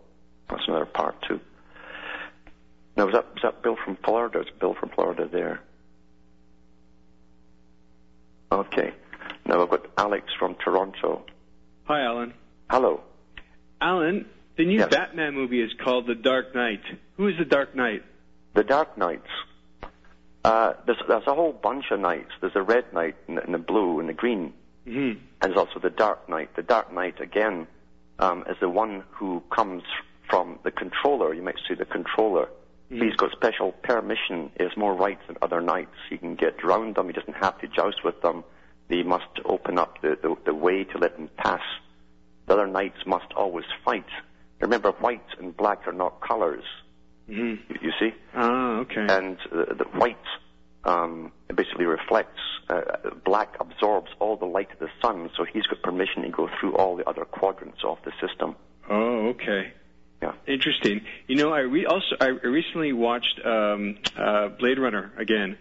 That's 0.48 0.62
another 0.68 0.86
part 0.86 1.16
too. 1.26 1.40
Now, 2.96 3.06
was 3.06 3.14
that 3.14 3.34
was 3.34 3.42
that 3.42 3.64
Bill 3.64 3.78
from 3.84 3.96
Florida? 4.04 4.42
Is 4.42 4.46
Bill 4.60 4.74
from 4.74 4.90
Florida 4.90 5.26
there? 5.26 5.60
Okay. 8.52 8.92
Now 9.44 9.60
I've 9.60 9.70
got 9.70 9.86
Alex 9.98 10.26
from 10.38 10.54
Toronto. 10.54 11.24
Hi, 11.86 12.02
Alan. 12.02 12.32
Hello. 12.70 13.00
Alan, 13.80 14.26
The 14.56 14.64
new 14.66 14.78
Yes. 14.78 14.90
Batman 14.90 15.34
movie 15.34 15.60
is 15.62 15.72
called 15.82 16.06
The 16.06 16.14
Dark 16.14 16.54
Knight. 16.54 16.82
Who 17.16 17.28
is 17.28 17.34
the 17.38 17.44
Dark 17.44 17.74
Knight? 17.74 18.02
The 18.54 18.62
Dark 18.64 18.96
Knights. 18.98 19.28
Uh, 20.44 20.74
there's, 20.86 20.98
there's 21.08 21.26
a 21.26 21.34
whole 21.34 21.52
bunch 21.52 21.86
of 21.90 21.98
knights. 22.00 22.30
There's 22.40 22.54
a 22.56 22.62
red 22.62 22.92
knight 22.92 23.16
and, 23.26 23.38
the- 23.38 23.42
and 23.42 23.54
the 23.54 23.58
blue 23.58 24.00
and 24.00 24.08
the 24.08 24.12
green. 24.12 24.52
hmm 24.84 24.92
And 25.00 25.18
there's 25.40 25.56
also 25.56 25.78
the 25.80 25.90
Dark 25.90 26.28
Knight. 26.28 26.54
The 26.56 26.62
Dark 26.62 26.92
Knight, 26.92 27.20
again, 27.20 27.66
um, 28.18 28.44
is 28.48 28.56
the 28.60 28.68
one 28.68 29.02
who 29.10 29.42
comes 29.50 29.82
from 30.28 30.58
the 30.62 30.70
controller. 30.70 31.32
You 31.34 31.42
might 31.42 31.58
say 31.68 31.74
the 31.74 31.84
controller. 31.86 32.48
He's 32.90 33.14
got 33.14 33.30
special 33.30 33.70
permission. 33.70 34.50
He 34.58 34.64
has 34.64 34.76
more 34.76 34.94
rights 34.94 35.22
than 35.28 35.36
other 35.42 35.60
knights. 35.60 35.94
He 36.10 36.18
can 36.18 36.34
get 36.34 36.56
around 36.64 36.96
them. 36.96 37.06
He 37.06 37.12
doesn't 37.12 37.36
have 37.36 37.56
to 37.60 37.68
joust 37.68 38.02
with 38.04 38.20
them. 38.20 38.42
They 38.88 39.04
must 39.04 39.28
open 39.44 39.78
up 39.78 40.02
the, 40.02 40.18
the, 40.20 40.34
the 40.44 40.54
way 40.54 40.82
to 40.82 40.98
let 40.98 41.16
them 41.16 41.30
pass. 41.36 41.62
The 42.50 42.56
other 42.56 42.66
knights 42.66 43.06
must 43.06 43.32
always 43.36 43.64
fight. 43.84 44.06
Remember, 44.60 44.90
white 44.90 45.22
and 45.38 45.56
black 45.56 45.86
are 45.86 45.92
not 45.92 46.20
colors. 46.20 46.64
hmm 47.28 47.54
You, 47.68 47.76
you 47.80 47.92
see? 48.00 48.10
Ah, 48.34 48.78
okay. 48.80 49.06
and 49.08 49.38
uh, 49.52 49.72
the 49.74 49.84
white 49.94 50.16
um, 50.82 51.30
basically 51.54 51.84
reflects. 51.84 52.40
Uh, 52.68 52.80
black 53.24 53.54
absorbs 53.60 54.10
all 54.18 54.36
the 54.36 54.46
light 54.46 54.68
of 54.72 54.80
the 54.80 54.88
sun, 55.00 55.30
so 55.36 55.44
he's 55.44 55.62
got 55.66 55.80
permission 55.82 56.22
to 56.22 56.28
go 56.30 56.48
through 56.58 56.74
all 56.74 56.96
the 56.96 57.08
other 57.08 57.24
quadrants 57.24 57.78
of 57.84 57.98
the 58.04 58.10
system. 58.20 58.56
Oh, 58.88 59.28
okay. 59.28 59.72
Yeah. 60.20 60.32
Interesting. 60.48 61.02
You 61.28 61.36
know, 61.36 61.52
I 61.52 61.60
re- 61.60 61.86
also 61.86 62.16
I 62.20 62.26
recently 62.30 62.92
watched 62.92 63.40
um, 63.44 63.98
uh, 64.16 64.48
Blade 64.58 64.80
Runner 64.80 65.12
again, 65.16 65.56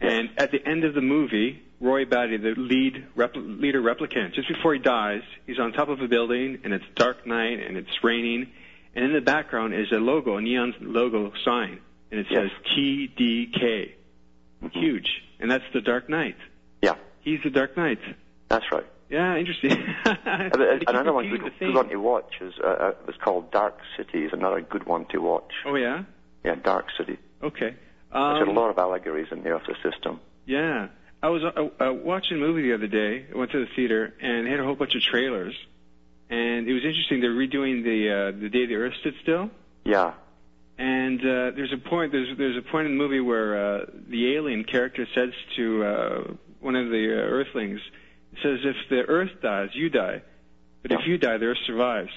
and 0.00 0.30
at 0.38 0.50
the 0.50 0.66
end 0.66 0.84
of 0.84 0.94
the 0.94 1.02
movie, 1.02 1.62
Roy 1.82 2.04
Batty, 2.04 2.36
the 2.36 2.54
lead 2.56 3.04
repl- 3.16 3.60
leader 3.60 3.82
replicant, 3.82 4.34
just 4.34 4.46
before 4.48 4.72
he 4.72 4.78
dies, 4.80 5.22
he's 5.46 5.58
on 5.58 5.72
top 5.72 5.88
of 5.88 6.00
a 6.00 6.06
building, 6.08 6.58
and 6.64 6.72
it's 6.72 6.84
dark 6.94 7.26
night, 7.26 7.58
and 7.60 7.76
it's 7.76 7.90
raining, 8.04 8.46
and 8.94 9.04
in 9.04 9.12
the 9.12 9.20
background 9.20 9.74
is 9.74 9.90
a 9.90 9.96
logo, 9.96 10.36
a 10.36 10.40
neon 10.40 10.74
logo 10.80 11.32
sign, 11.44 11.80
and 12.12 12.20
it 12.20 12.26
Yes. 12.30 12.50
says 12.50 12.76
TDK, 12.76 13.92
huge, 14.72 15.08
and 15.40 15.50
that's 15.50 15.64
the 15.74 15.80
Dark 15.80 16.08
Knight. 16.08 16.36
Yeah, 16.82 16.94
He's 17.22 17.40
the 17.42 17.50
Dark 17.50 17.76
Knight. 17.76 17.98
that's 18.48 18.64
right. 18.72 18.86
Yeah, 19.10 19.36
interesting. 19.36 19.72
Another 20.06 21.12
one 21.12 21.28
good, 21.28 21.52
good 21.58 21.74
one 21.74 21.88
to 21.90 21.96
watch 21.96 22.32
is 22.40 22.54
uh, 22.62 22.66
uh, 22.66 22.92
it's 23.08 23.18
called 23.18 23.50
Dark 23.50 23.76
City. 23.96 24.24
is 24.24 24.32
another 24.32 24.60
good 24.62 24.86
one 24.86 25.04
to 25.10 25.18
watch. 25.18 25.52
Oh 25.66 25.74
yeah. 25.74 26.04
Yeah, 26.44 26.54
Dark 26.54 26.86
City. 26.96 27.18
Okay. 27.42 27.68
It's 27.68 28.10
got 28.12 28.46
a 28.46 28.50
Um, 28.50 28.54
lot 28.56 28.70
of 28.70 28.78
allegories 28.78 29.28
in 29.30 29.42
there 29.42 29.54
of 29.54 29.62
the 29.66 29.74
system. 29.88 30.18
Yeah. 30.46 30.88
I 31.22 31.28
was 31.28 31.42
uh, 31.44 31.84
uh, 31.84 31.92
watching 31.92 32.36
a 32.38 32.40
movie 32.40 32.62
the 32.62 32.74
other 32.74 32.88
day. 32.88 33.26
I 33.32 33.36
went 33.38 33.52
to 33.52 33.60
the 33.60 33.70
theater 33.76 34.12
and 34.20 34.46
they 34.46 34.50
had 34.50 34.60
a 34.60 34.64
whole 34.64 34.74
bunch 34.74 34.94
of 34.94 35.02
trailers. 35.02 35.54
And 36.28 36.66
it 36.66 36.72
was 36.72 36.84
interesting. 36.84 37.20
They're 37.20 37.30
redoing 37.30 37.84
the 37.84 38.10
uh, 38.36 38.40
the 38.40 38.48
day 38.48 38.66
the 38.66 38.74
Earth 38.76 38.94
stood 39.00 39.14
still. 39.22 39.50
Yeah, 39.84 40.14
And 40.78 41.20
uh, 41.20 41.50
there's 41.54 41.72
a 41.72 41.76
point. 41.88 42.12
There's 42.12 42.36
there's 42.38 42.56
a 42.56 42.62
point 42.62 42.86
in 42.86 42.96
the 42.96 42.98
movie 42.98 43.20
where 43.20 43.48
uh, 43.82 43.84
the 44.08 44.34
alien 44.36 44.64
character 44.64 45.06
says 45.14 45.30
to 45.56 45.84
uh, 45.84 46.22
one 46.60 46.74
of 46.76 46.88
the 46.88 47.04
uh, 47.12 47.20
Earthlings, 47.36 47.80
says, 48.42 48.60
"If 48.64 48.76
the 48.88 49.02
Earth 49.02 49.30
dies, 49.42 49.70
you 49.74 49.90
die. 49.90 50.22
But 50.82 50.92
if 50.92 51.00
you 51.06 51.18
die, 51.18 51.36
the 51.38 51.46
Earth 51.46 51.58
survives." 51.66 52.10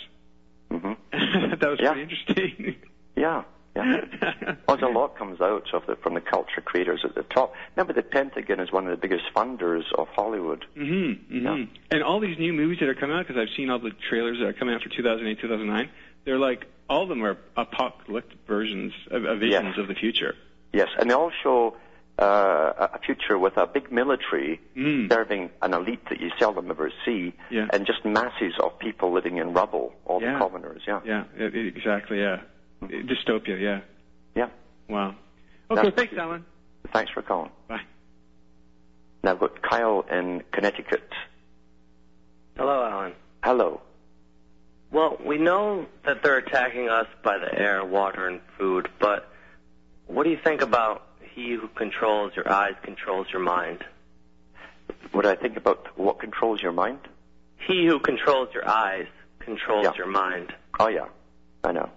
hmm 0.71 0.93
that 1.11 1.61
was 1.69 1.79
Yeah. 1.81 1.93
pretty 1.93 2.03
interesting. 2.03 2.75
yeah, 3.15 3.43
yeah. 3.76 4.55
Well, 4.67 4.84
a 4.84 4.88
lot 4.91 5.17
comes 5.17 5.41
out 5.41 5.73
of 5.73 5.86
the, 5.88 5.95
from 5.97 6.13
the 6.13 6.21
culture 6.21 6.61
creators 6.61 7.01
at 7.03 7.15
the 7.15 7.23
top. 7.23 7.53
Remember, 7.76 7.93
the 7.93 8.01
Pentagon 8.03 8.59
is 8.59 8.71
one 8.71 8.86
of 8.88 8.91
the 8.91 8.97
biggest 8.97 9.26
funders 9.36 9.84
of 9.97 10.07
Hollywood. 10.09 10.65
Mm-hmm, 10.78 11.36
mm-hmm. 11.38 11.45
Yeah. 11.45 11.65
And 11.91 12.03
all 12.03 12.19
these 12.19 12.38
new 12.38 12.53
movies 12.53 12.80
that 12.80 12.89
are 12.89 12.95
coming 12.95 13.15
out, 13.15 13.28
because 13.28 13.39
I've 13.41 13.55
seen 13.55 13.69
all 13.69 13.80
the 13.80 13.91
trailers 14.09 14.39
that 14.39 14.45
are 14.47 14.53
coming 14.53 14.76
out 14.76 14.82
for 14.82 14.89
2008, 14.89 15.39
2009, 15.41 15.89
they're 16.26 16.39
like, 16.39 16.65
all 16.89 17.03
of 17.03 17.09
them 17.09 17.23
are 17.23 17.38
apocalyptic 17.57 18.38
versions 18.47 18.93
of, 19.11 19.26
of 19.26 19.39
visions 19.39 19.65
Yes. 19.76 19.78
of 19.78 19.88
the 19.88 19.95
future. 19.95 20.36
Yes, 20.73 20.89
and 20.99 21.09
they 21.09 21.13
all 21.13 21.32
show 21.43 21.76
uh, 22.17 22.88
a 22.93 22.99
future 23.05 23.38
with 23.38 23.57
a 23.57 23.67
big 23.67 23.91
military 23.91 24.61
Mm. 24.78 25.11
serving 25.11 25.49
an 25.61 25.73
elite 25.73 25.99
that 26.09 26.19
you 26.21 26.32
seldom 26.39 26.69
ever 26.71 26.91
see, 27.05 27.34
Yeah. 27.49 27.67
and 27.73 27.86
just 27.86 28.05
masses 28.05 28.53
of 28.63 28.78
people 28.80 29.11
living 29.11 29.38
in 29.38 29.53
rubble, 29.53 29.93
all 30.05 30.21
Yeah. 30.21 30.34
the 30.34 30.39
commoners. 30.39 30.82
Yeah, 30.88 31.01
Yeah, 31.05 31.23
i- 31.39 31.43
i- 31.43 31.47
exactly, 31.47 32.19
yeah. 32.19 32.41
Dystopia, 32.89 33.59
yeah. 33.59 33.81
yeah. 34.36 34.49
Wow. 34.89 35.15
Okay, 35.71 35.75
That's- 35.81 35.93
thanks, 35.95 36.13
Alan. 36.17 36.45
Thanks 36.93 37.11
for 37.11 37.21
calling. 37.21 37.51
Bye. 37.67 37.81
Now 39.23 39.31
I've 39.31 39.39
got 39.39 39.61
Kyle 39.63 40.05
in 40.11 40.43
Connecticut. 40.51 41.09
Hello, 42.57 42.86
Alan. 42.86 43.13
Hello. 43.43 43.81
Well, 44.91 45.17
we 45.25 45.38
know 45.38 45.88
that 46.05 46.21
they're 46.23 46.38
attacking 46.38 46.89
us 46.89 47.07
by 47.23 47.38
the 47.39 47.53
air, 47.59 47.83
water, 47.83 48.27
and 48.27 48.39
food, 48.57 48.88
but 48.99 49.27
what 50.07 50.23
do 50.23 50.29
you 50.29 50.38
think 50.41 50.61
about 50.61 51.01
he 51.33 51.53
who 51.53 51.67
controls 51.69 52.33
your 52.36 52.49
eyes 52.51 52.75
controls 52.83 53.27
your 53.33 53.41
mind? 53.41 53.83
What 55.11 55.23
do 55.23 55.29
I 55.29 55.36
think 55.36 55.57
about 55.57 55.97
what 55.97 56.19
controls 56.19 56.61
your 56.61 56.71
mind? 56.71 56.99
He 57.67 57.86
who 57.88 57.99
controls 57.99 58.49
your 58.53 58.67
eyes 58.69 59.07
controls 59.39 59.83
Yeah. 59.86 59.93
your 59.97 60.07
mind. 60.07 60.53
Oh 60.79 60.88
yeah, 60.88 61.07
I 61.63 61.71
know. 61.71 61.89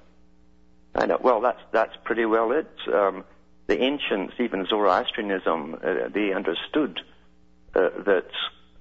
I 0.95 1.07
know. 1.07 1.19
Well, 1.23 1.41
that's 1.41 1.61
that's 1.73 1.97
pretty 2.05 2.25
well 2.25 2.53
it. 2.53 2.71
Um, 2.93 3.25
the 3.67 3.81
ancients, 3.83 4.35
even 4.39 4.67
Zoroastrianism, 4.67 5.75
uh, 5.75 6.09
they 6.13 6.33
understood 6.33 7.01
uh, 7.75 7.91
that 8.05 8.31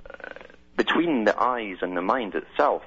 uh, 0.10 0.30
between 0.78 1.26
the 1.26 1.38
eyes 1.40 1.78
and 1.82 1.96
the 1.96 2.02
mind 2.02 2.36
itself, 2.36 2.84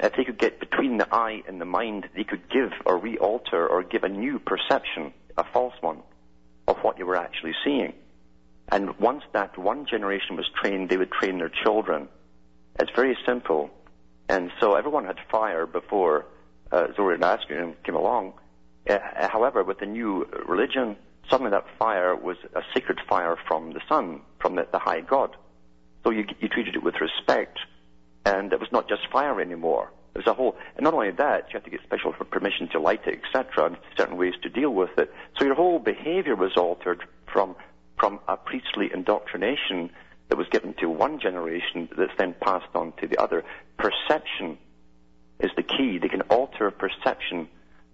if 0.00 0.14
they 0.16 0.24
could 0.24 0.38
get 0.38 0.58
between 0.58 0.98
the 0.98 1.06
eye 1.14 1.42
and 1.46 1.60
the 1.60 1.64
mind, 1.64 2.08
they 2.16 2.24
could 2.24 2.48
give 2.50 2.72
or 2.84 2.98
re-alter 2.98 3.66
or 3.68 3.82
give 3.82 4.02
a 4.02 4.08
new 4.08 4.38
perception, 4.38 5.12
a 5.38 5.44
false 5.44 5.74
one, 5.80 6.02
of 6.66 6.76
what 6.78 6.98
you 6.98 7.06
were 7.06 7.16
actually 7.16 7.54
seeing. 7.64 7.92
And 8.68 8.98
once 8.98 9.22
that 9.32 9.56
one 9.58 9.86
generation 9.86 10.36
was 10.36 10.46
trained, 10.60 10.88
they 10.88 10.96
would 10.96 11.12
train 11.12 11.38
their 11.38 11.50
children. 11.50 12.08
It's 12.78 12.90
very 12.94 13.16
simple. 13.26 13.70
And 14.28 14.50
so 14.60 14.74
everyone 14.74 15.04
had 15.04 15.18
fire 15.30 15.66
before 15.66 16.26
uh, 16.72 16.88
Zoroastrianism 16.96 17.76
came 17.84 17.94
along. 17.94 18.34
Uh, 18.88 18.98
however, 19.28 19.62
with 19.62 19.78
the 19.78 19.86
new 19.86 20.26
religion, 20.46 20.96
suddenly 21.28 21.50
that 21.50 21.66
fire 21.78 22.16
was 22.16 22.36
a 22.54 22.62
sacred 22.74 22.98
fire 23.08 23.36
from 23.46 23.72
the 23.72 23.80
sun, 23.88 24.20
from 24.40 24.56
the, 24.56 24.66
the 24.72 24.78
high 24.78 25.00
god. 25.00 25.36
So 26.04 26.10
you, 26.10 26.24
you 26.40 26.48
treated 26.48 26.74
it 26.76 26.82
with 26.82 26.94
respect, 27.00 27.58
and 28.24 28.52
it 28.52 28.60
was 28.60 28.72
not 28.72 28.88
just 28.88 29.02
fire 29.12 29.40
anymore. 29.40 29.90
It 30.14 30.18
was 30.18 30.26
a 30.26 30.34
whole, 30.34 30.56
and 30.76 30.84
not 30.84 30.94
only 30.94 31.12
that, 31.12 31.48
you 31.48 31.52
had 31.54 31.64
to 31.64 31.70
get 31.70 31.82
special 31.84 32.12
permission 32.12 32.68
to 32.72 32.80
light 32.80 33.06
it, 33.06 33.20
etc., 33.22 33.66
and 33.66 33.76
certain 33.96 34.16
ways 34.16 34.34
to 34.42 34.48
deal 34.48 34.70
with 34.70 34.90
it. 34.98 35.12
So 35.38 35.44
your 35.44 35.54
whole 35.54 35.78
behavior 35.78 36.34
was 36.34 36.56
altered 36.56 37.04
from 37.32 37.54
from 37.98 38.18
a 38.28 38.36
priestly 38.36 38.90
indoctrination 38.92 39.90
that 40.30 40.36
was 40.36 40.48
given 40.50 40.74
to 40.80 40.88
one 40.88 41.20
generation 41.20 41.88
that's 41.98 42.16
then 42.16 42.34
passed 42.40 42.74
on 42.74 42.92
to 43.00 43.06
the 43.06 43.18
other. 43.18 43.44
Perception 43.76 44.56
is 45.40 45.50
the 45.56 45.62
key. 45.62 45.98
They 45.98 46.08
can 46.08 46.22
alter 46.22 46.70
perception 46.70 47.48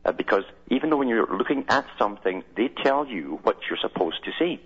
uh, 0.05 0.13
because 0.13 0.45
even 0.71 0.91
though 0.91 0.97
when 0.97 1.09
you're 1.09 1.37
looking 1.37 1.65
at 1.69 1.87
something, 1.99 2.45
they 2.57 2.69
tell 2.69 3.07
you 3.07 3.41
what 3.43 3.59
you're 3.69 3.79
supposed 3.81 4.25
to 4.25 4.33
see. 4.39 4.61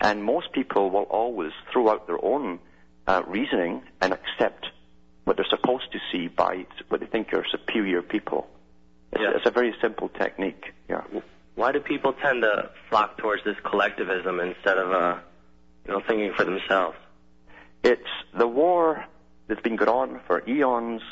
And 0.00 0.22
most 0.22 0.52
people 0.52 0.90
will 0.90 1.02
always 1.04 1.52
throw 1.72 1.88
out 1.90 2.06
their 2.06 2.22
own 2.24 2.60
uh, 3.06 3.22
reasoning 3.26 3.82
and 4.00 4.12
accept 4.12 4.66
what 5.24 5.36
they're 5.36 5.46
supposed 5.50 5.90
to 5.92 5.98
see 6.12 6.28
by 6.28 6.66
what 6.88 7.00
they 7.00 7.06
think 7.06 7.32
are 7.34 7.44
superior 7.50 8.02
people. 8.02 8.46
It's, 9.12 9.22
Yeah. 9.22 9.32
it's 9.36 9.46
a 9.46 9.50
very 9.50 9.74
simple 9.80 10.08
technique. 10.08 10.72
Yeah. 10.88 11.02
Why 11.54 11.72
do 11.72 11.80
people 11.80 12.12
tend 12.12 12.42
to 12.42 12.70
flock 12.88 13.18
towards 13.18 13.42
this 13.44 13.56
collectivism 13.64 14.38
instead 14.40 14.78
of, 14.78 14.92
uh, 14.92 15.16
you 15.86 15.92
know, 15.92 16.00
thinking 16.06 16.32
for 16.34 16.44
themselves? 16.44 16.96
It's 17.82 18.08
the 18.36 18.46
war 18.46 19.04
that's 19.48 19.60
been 19.62 19.76
going 19.76 19.88
on 19.88 20.20
for 20.26 20.42
eons. 20.48 21.02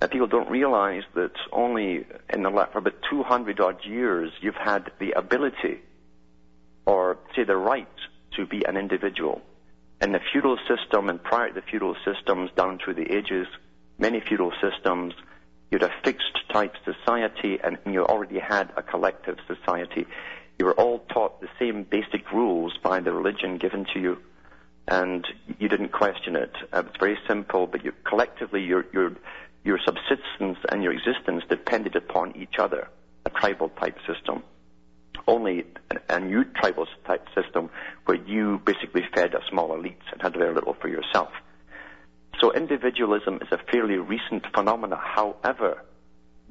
Uh, 0.00 0.08
people 0.08 0.26
don't 0.26 0.50
realize 0.50 1.02
that 1.14 1.32
only 1.52 2.04
in 2.30 2.42
the 2.42 2.50
la- 2.50 2.66
for 2.66 2.78
about 2.78 2.94
200 3.10 3.60
odd 3.60 3.84
years 3.84 4.32
you've 4.40 4.54
had 4.56 4.90
the 4.98 5.12
ability, 5.12 5.80
or 6.86 7.18
say 7.34 7.44
the 7.44 7.56
right, 7.56 7.88
to 8.36 8.46
be 8.46 8.64
an 8.66 8.76
individual. 8.76 9.40
In 10.00 10.12
the 10.12 10.20
feudal 10.32 10.58
system 10.68 11.08
and 11.08 11.22
prior 11.22 11.48
to 11.48 11.54
the 11.54 11.62
feudal 11.62 11.96
systems 12.04 12.50
down 12.56 12.78
through 12.78 12.94
the 12.94 13.12
ages, 13.12 13.46
many 13.98 14.20
feudal 14.20 14.52
systems, 14.60 15.14
you 15.70 15.78
had 15.78 15.90
a 15.90 15.94
fixed 16.02 16.38
type 16.52 16.74
society 16.84 17.58
and 17.62 17.78
you 17.86 18.04
already 18.04 18.38
had 18.38 18.72
a 18.76 18.82
collective 18.82 19.38
society. 19.46 20.06
You 20.58 20.66
were 20.66 20.74
all 20.74 20.98
taught 20.98 21.40
the 21.40 21.48
same 21.58 21.84
basic 21.84 22.30
rules 22.32 22.76
by 22.82 23.00
the 23.00 23.12
religion 23.12 23.58
given 23.58 23.86
to 23.94 24.00
you 24.00 24.18
and 24.86 25.26
you 25.58 25.68
didn't 25.68 25.92
question 25.92 26.36
it. 26.36 26.52
Uh, 26.72 26.82
it's 26.86 26.96
very 26.98 27.18
simple, 27.26 27.66
but 27.66 27.84
you, 27.84 27.92
collectively 28.04 28.62
your, 28.62 28.84
your, 28.92 29.12
your 29.64 29.78
subsistence 29.84 30.58
and 30.70 30.82
your 30.82 30.92
existence 30.92 31.42
depended 31.48 31.96
upon 31.96 32.36
each 32.36 32.58
other, 32.58 32.88
a 33.24 33.30
tribal 33.30 33.70
type 33.70 33.96
system. 34.06 34.42
Only 35.26 35.64
a, 36.10 36.20
new 36.20 36.44
tribal 36.44 36.86
type 37.06 37.26
system 37.34 37.70
where 38.04 38.18
you 38.18 38.60
basically 38.66 39.02
fed 39.14 39.34
a 39.34 39.40
small 39.48 39.70
elites 39.70 40.04
and 40.12 40.20
had 40.20 40.34
very 40.34 40.52
little 40.52 40.74
for 40.74 40.88
yourself. 40.88 41.30
So 42.40 42.52
individualism 42.52 43.38
is 43.40 43.48
a 43.50 43.58
fairly 43.72 43.96
recent 43.96 44.44
phenomena. 44.54 44.96
However, 45.02 45.82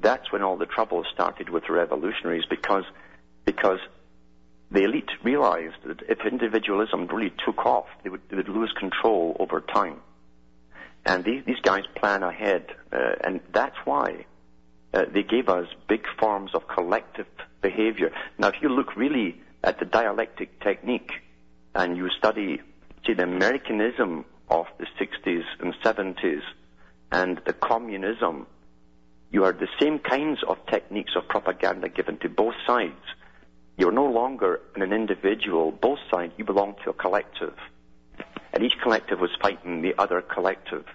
that's 0.00 0.32
when 0.32 0.42
all 0.42 0.56
the 0.56 0.66
trouble 0.66 1.04
started 1.12 1.50
with 1.50 1.64
the 1.66 1.72
revolutionaries 1.72 2.44
because 2.50 2.84
because 3.44 3.78
the 4.70 4.82
elite 4.82 5.10
realized 5.22 5.76
that 5.86 6.02
if 6.08 6.26
individualism 6.26 7.06
really 7.06 7.32
took 7.44 7.64
off, 7.64 7.86
they 8.02 8.10
would, 8.10 8.22
they 8.28 8.36
would 8.36 8.48
lose 8.48 8.72
control 8.76 9.36
over 9.38 9.60
time. 9.60 10.00
And 11.06 11.24
these, 11.24 11.44
these 11.44 11.60
guys 11.62 11.84
plan 11.96 12.22
ahead, 12.22 12.66
uh, 12.92 13.14
and 13.22 13.40
that's 13.52 13.76
why 13.84 14.24
uh, 14.94 15.04
they 15.12 15.22
gave 15.22 15.48
us 15.48 15.66
big 15.88 16.06
forms 16.18 16.52
of 16.54 16.66
collective 16.68 17.26
behavior. 17.60 18.10
Now, 18.38 18.48
if 18.48 18.54
you 18.62 18.68
look 18.68 18.96
really 18.96 19.40
at 19.62 19.78
the 19.78 19.84
dialectic 19.84 20.60
technique 20.60 21.10
and 21.74 21.96
you 21.96 22.08
study, 22.16 22.60
see, 23.06 23.12
the 23.12 23.24
Americanism 23.24 24.24
of 24.48 24.66
the 24.78 24.86
60s 24.98 25.44
and 25.60 25.74
70s 25.82 26.42
and 27.12 27.40
the 27.46 27.52
communism, 27.52 28.46
you 29.30 29.44
are 29.44 29.52
the 29.52 29.68
same 29.80 29.98
kinds 29.98 30.38
of 30.46 30.58
techniques 30.66 31.12
of 31.16 31.28
propaganda 31.28 31.88
given 31.88 32.18
to 32.18 32.28
both 32.28 32.54
sides. 32.66 33.04
You're 33.76 33.92
no 33.92 34.06
longer 34.06 34.60
an 34.76 34.92
individual. 34.92 35.72
Both 35.72 35.98
sides, 36.10 36.32
you 36.38 36.44
belong 36.44 36.76
to 36.84 36.90
a 36.90 36.92
collective. 36.92 37.54
And 38.54 38.62
each 38.62 38.78
collective 38.80 39.18
was 39.18 39.30
fighting 39.42 39.82
the 39.82 39.94
other 39.98 40.22
collective. 40.22 40.86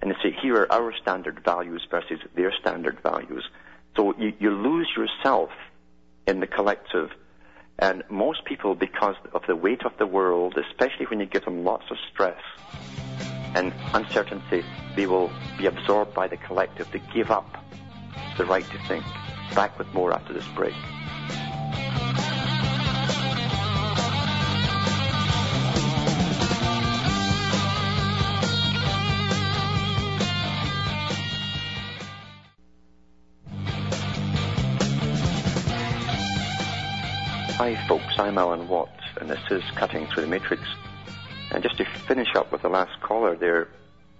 And 0.00 0.10
they 0.10 0.16
say, 0.22 0.36
here 0.40 0.56
are 0.56 0.72
our 0.72 0.94
standard 0.96 1.44
values 1.44 1.86
versus 1.90 2.18
their 2.34 2.50
standard 2.60 3.00
values. 3.02 3.46
So 3.94 4.14
you, 4.18 4.32
you 4.40 4.50
lose 4.50 4.88
yourself 4.96 5.50
in 6.26 6.40
the 6.40 6.46
collective. 6.46 7.10
And 7.78 8.04
most 8.08 8.46
people, 8.46 8.74
because 8.74 9.16
of 9.34 9.42
the 9.46 9.54
weight 9.54 9.84
of 9.84 9.92
the 9.98 10.06
world, 10.06 10.56
especially 10.56 11.04
when 11.06 11.20
you 11.20 11.26
give 11.26 11.44
them 11.44 11.62
lots 11.62 11.84
of 11.90 11.98
stress 12.10 12.40
and 13.54 13.74
uncertainty, 13.92 14.64
they 14.96 15.06
will 15.06 15.30
be 15.58 15.66
absorbed 15.66 16.14
by 16.14 16.26
the 16.26 16.38
collective. 16.38 16.90
They 16.90 17.02
give 17.14 17.30
up 17.30 17.62
the 18.38 18.46
right 18.46 18.64
to 18.64 18.78
think. 18.88 19.04
Back 19.54 19.78
with 19.78 19.88
more 19.92 20.12
after 20.12 20.32
this 20.32 20.46
break. 20.54 20.74
Hi, 37.58 37.74
folks. 37.88 38.16
I'm 38.18 38.38
Alan 38.38 38.68
Watt, 38.68 38.88
and 39.20 39.28
this 39.28 39.40
is 39.50 39.64
Cutting 39.74 40.06
Through 40.06 40.22
the 40.22 40.28
Matrix. 40.28 40.62
And 41.50 41.60
just 41.60 41.76
to 41.78 41.84
finish 42.06 42.28
up 42.36 42.52
with 42.52 42.62
the 42.62 42.68
last 42.68 43.00
caller 43.00 43.34
there, 43.34 43.66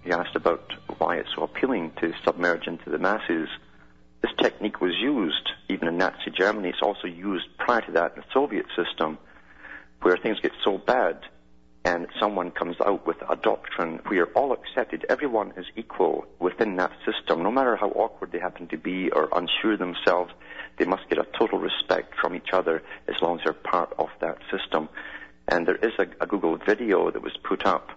he 0.03 0.11
asked 0.11 0.35
about 0.35 0.73
why 0.97 1.15
it's 1.15 1.29
so 1.33 1.43
appealing 1.43 1.93
to 2.01 2.11
submerge 2.25 2.67
into 2.67 2.89
the 2.89 2.97
masses. 2.97 3.47
This 4.21 4.31
technique 4.41 4.81
was 4.81 4.93
used 4.99 5.51
even 5.69 5.87
in 5.87 5.97
Nazi 5.97 6.31
Germany. 6.37 6.67
It's 6.67 6.81
also 6.81 7.07
used 7.07 7.45
prior 7.57 7.79
to 7.79 7.93
that 7.93 8.17
in 8.17 8.23
the 8.23 8.27
Soviet 8.33 8.65
system, 8.75 9.17
where 10.01 10.17
things 10.17 10.41
get 10.41 10.51
so 10.61 10.77
bad 10.77 11.21
and 11.85 12.07
someone 12.19 12.51
comes 12.51 12.75
out 12.85 13.07
with 13.07 13.21
a 13.29 13.37
doctrine 13.37 14.01
where 14.07 14.25
all 14.33 14.51
accepted, 14.51 15.05
everyone 15.07 15.53
is 15.55 15.65
equal 15.77 16.25
within 16.39 16.75
that 16.75 16.91
system, 17.05 17.41
no 17.41 17.51
matter 17.51 17.77
how 17.77 17.87
awkward 17.91 18.33
they 18.33 18.39
happen 18.39 18.67
to 18.67 18.77
be 18.77 19.09
or 19.11 19.29
unsure 19.31 19.77
themselves, 19.77 20.33
they 20.79 20.85
must 20.85 21.07
get 21.09 21.19
a 21.19 21.27
total 21.37 21.59
respect 21.59 22.13
from 22.19 22.35
each 22.35 22.49
other 22.53 22.81
as 23.07 23.15
long 23.21 23.37
as 23.37 23.43
they're 23.43 23.53
part 23.53 23.93
of 23.99 24.09
that 24.21 24.37
system. 24.49 24.89
And 25.47 25.67
there 25.67 25.75
is 25.75 25.91
a, 25.99 26.07
a 26.23 26.27
Google 26.27 26.57
video 26.57 27.11
that 27.11 27.21
was 27.21 27.35
put 27.43 27.65
up 27.65 27.89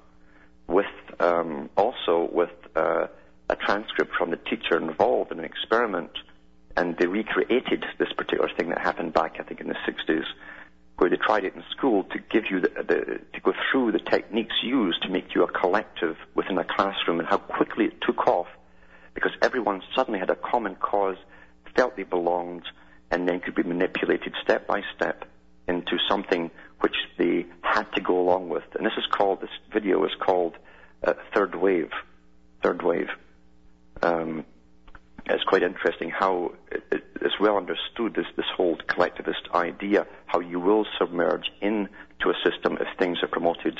with 0.67 0.87
um, 1.21 1.71
also 1.77 2.29
with 2.33 2.51
uh, 2.77 3.07
a 3.49 3.57
transcript 3.57 4.15
from 4.17 4.31
the 4.31 4.37
teacher 4.37 4.77
involved 4.77 5.33
in 5.33 5.39
an 5.39 5.45
experiment, 5.45 6.11
and 6.77 6.97
they 6.99 7.07
recreated 7.07 7.85
this 7.99 8.13
particular 8.17 8.51
thing 8.57 8.71
that 8.71 8.79
happened 8.79 9.13
back, 9.13 9.37
I 9.39 9.43
think, 9.43 9.61
in 9.61 9.69
the 9.69 9.77
60s 9.87 10.25
where 11.03 11.11
they 11.11 11.17
tried 11.17 11.45
it 11.45 11.53
in 11.57 11.65
school 11.71 12.05
to 12.05 12.19
give 12.31 12.45
you 12.49 12.61
the, 12.61 12.69
the, 12.69 13.21
to 13.33 13.41
go 13.43 13.53
through 13.71 13.91
the 13.91 13.99
techniques 13.99 14.55
used 14.63 15.03
to 15.03 15.09
make 15.09 15.35
you 15.35 15.43
a 15.43 15.51
collective 15.51 16.17
within 16.37 16.57
a 16.59 16.65
classroom 16.65 17.19
and 17.19 17.29
how 17.29 17.39
quickly 17.39 17.87
it 17.87 18.01
took 18.03 18.27
off 18.29 18.47
because 19.15 19.33
everyone 19.43 19.83
suddenly 19.97 20.19
had 20.19 20.31
a 20.31 20.37
common 20.37 20.75
cause, 20.77 21.17
felt 21.77 21.97
they 21.97 22.03
belonged, 22.05 22.65
and 23.11 23.29
then 23.29 23.41
could 23.41 23.55
be 23.55 23.63
manipulated 23.63 24.35
step 24.43 24.67
by 24.67 24.83
step 24.95 25.25
into 25.69 25.97
something 26.09 26.51
which 26.81 26.97
they 27.19 27.47
had 27.63 27.85
to 27.95 28.01
go 28.01 28.19
along 28.19 28.49
with. 28.49 28.65
And 28.75 28.85
this 28.85 28.95
is 28.97 29.05
called, 29.11 29.41
this 29.41 29.51
video 29.73 30.05
is 30.05 30.13
called 30.21 30.57
uh, 31.05 31.15
Third 31.35 31.55
Wave. 31.55 31.91
Third 32.63 32.83
Wave. 32.83 33.09
Um, 34.03 34.45
it's 35.27 35.45
quite 35.45 35.63
interesting 35.63 36.11
how 36.11 36.53
it, 36.71 37.05
it's 37.21 37.39
well 37.39 37.57
understood 37.57 38.15
this, 38.15 38.27
this 38.37 38.47
whole 38.57 38.77
collectivist 38.89 39.49
idea, 39.55 40.07
how 40.27 40.41
you 40.41 40.59
will 40.59 40.85
submerge 40.99 41.51
into 41.61 42.27
a 42.27 42.35
system 42.51 42.77
if 42.81 42.89
things 42.99 43.19
are 43.23 43.29
promoted 43.29 43.79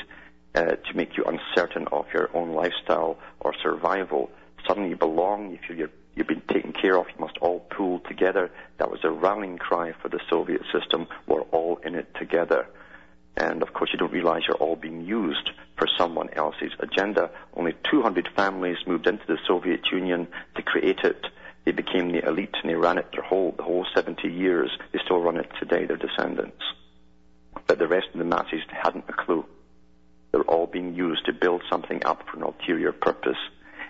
uh, 0.55 0.61
to 0.61 0.93
make 0.95 1.17
you 1.17 1.25
uncertain 1.25 1.87
of 1.91 2.05
your 2.13 2.29
own 2.33 2.53
lifestyle 2.53 3.17
or 3.41 3.53
survival. 3.61 4.29
Suddenly 4.67 4.91
you 4.91 4.95
belong, 4.95 5.51
you 5.51 5.59
feel 5.67 5.75
you're, 5.77 5.89
you've 6.15 6.27
been 6.27 6.41
taken 6.51 6.73
care 6.73 6.97
of, 6.97 7.07
you 7.07 7.19
must 7.19 7.37
all 7.39 7.59
pull 7.59 7.99
together. 7.99 8.51
That 8.77 8.91
was 8.91 9.03
a 9.03 9.11
rallying 9.11 9.57
cry 9.57 9.93
for 10.01 10.09
the 10.09 10.19
Soviet 10.29 10.61
system. 10.71 11.07
We're 11.27 11.41
all 11.41 11.77
in 11.83 11.95
it 11.95 12.13
together. 12.15 12.67
And 13.35 13.63
of 13.63 13.73
course, 13.73 13.89
you 13.91 13.99
don't 13.99 14.11
realize 14.11 14.43
you're 14.47 14.57
all 14.57 14.75
being 14.75 15.01
used 15.01 15.49
for 15.77 15.87
someone 15.97 16.29
else's 16.33 16.71
agenda. 16.79 17.31
Only 17.55 17.73
200 17.89 18.29
families 18.35 18.77
moved 18.85 19.07
into 19.07 19.25
the 19.27 19.39
Soviet 19.47 19.91
Union 19.91 20.27
to 20.55 20.61
create 20.61 20.99
it. 20.99 21.25
They 21.65 21.71
became 21.71 22.11
the 22.11 22.27
elite 22.27 22.55
and 22.61 22.69
they 22.69 22.75
ran 22.75 22.97
it 22.97 23.07
their 23.11 23.23
whole, 23.23 23.53
the 23.57 23.63
whole 23.63 23.85
70 23.95 24.27
years. 24.27 24.69
They 24.91 24.99
still 25.03 25.19
run 25.19 25.37
it 25.37 25.49
today, 25.59 25.85
their 25.85 25.97
descendants. 25.97 26.61
But 27.67 27.79
the 27.79 27.87
rest 27.87 28.07
of 28.13 28.19
the 28.19 28.25
masses 28.25 28.61
hadn't 28.69 29.05
a 29.07 29.13
clue. 29.13 29.45
They're 30.31 30.41
all 30.41 30.67
being 30.67 30.93
used 30.93 31.25
to 31.25 31.33
build 31.33 31.63
something 31.69 32.03
up 32.05 32.27
for 32.27 32.37
an 32.37 32.43
ulterior 32.43 32.91
purpose. 32.91 33.37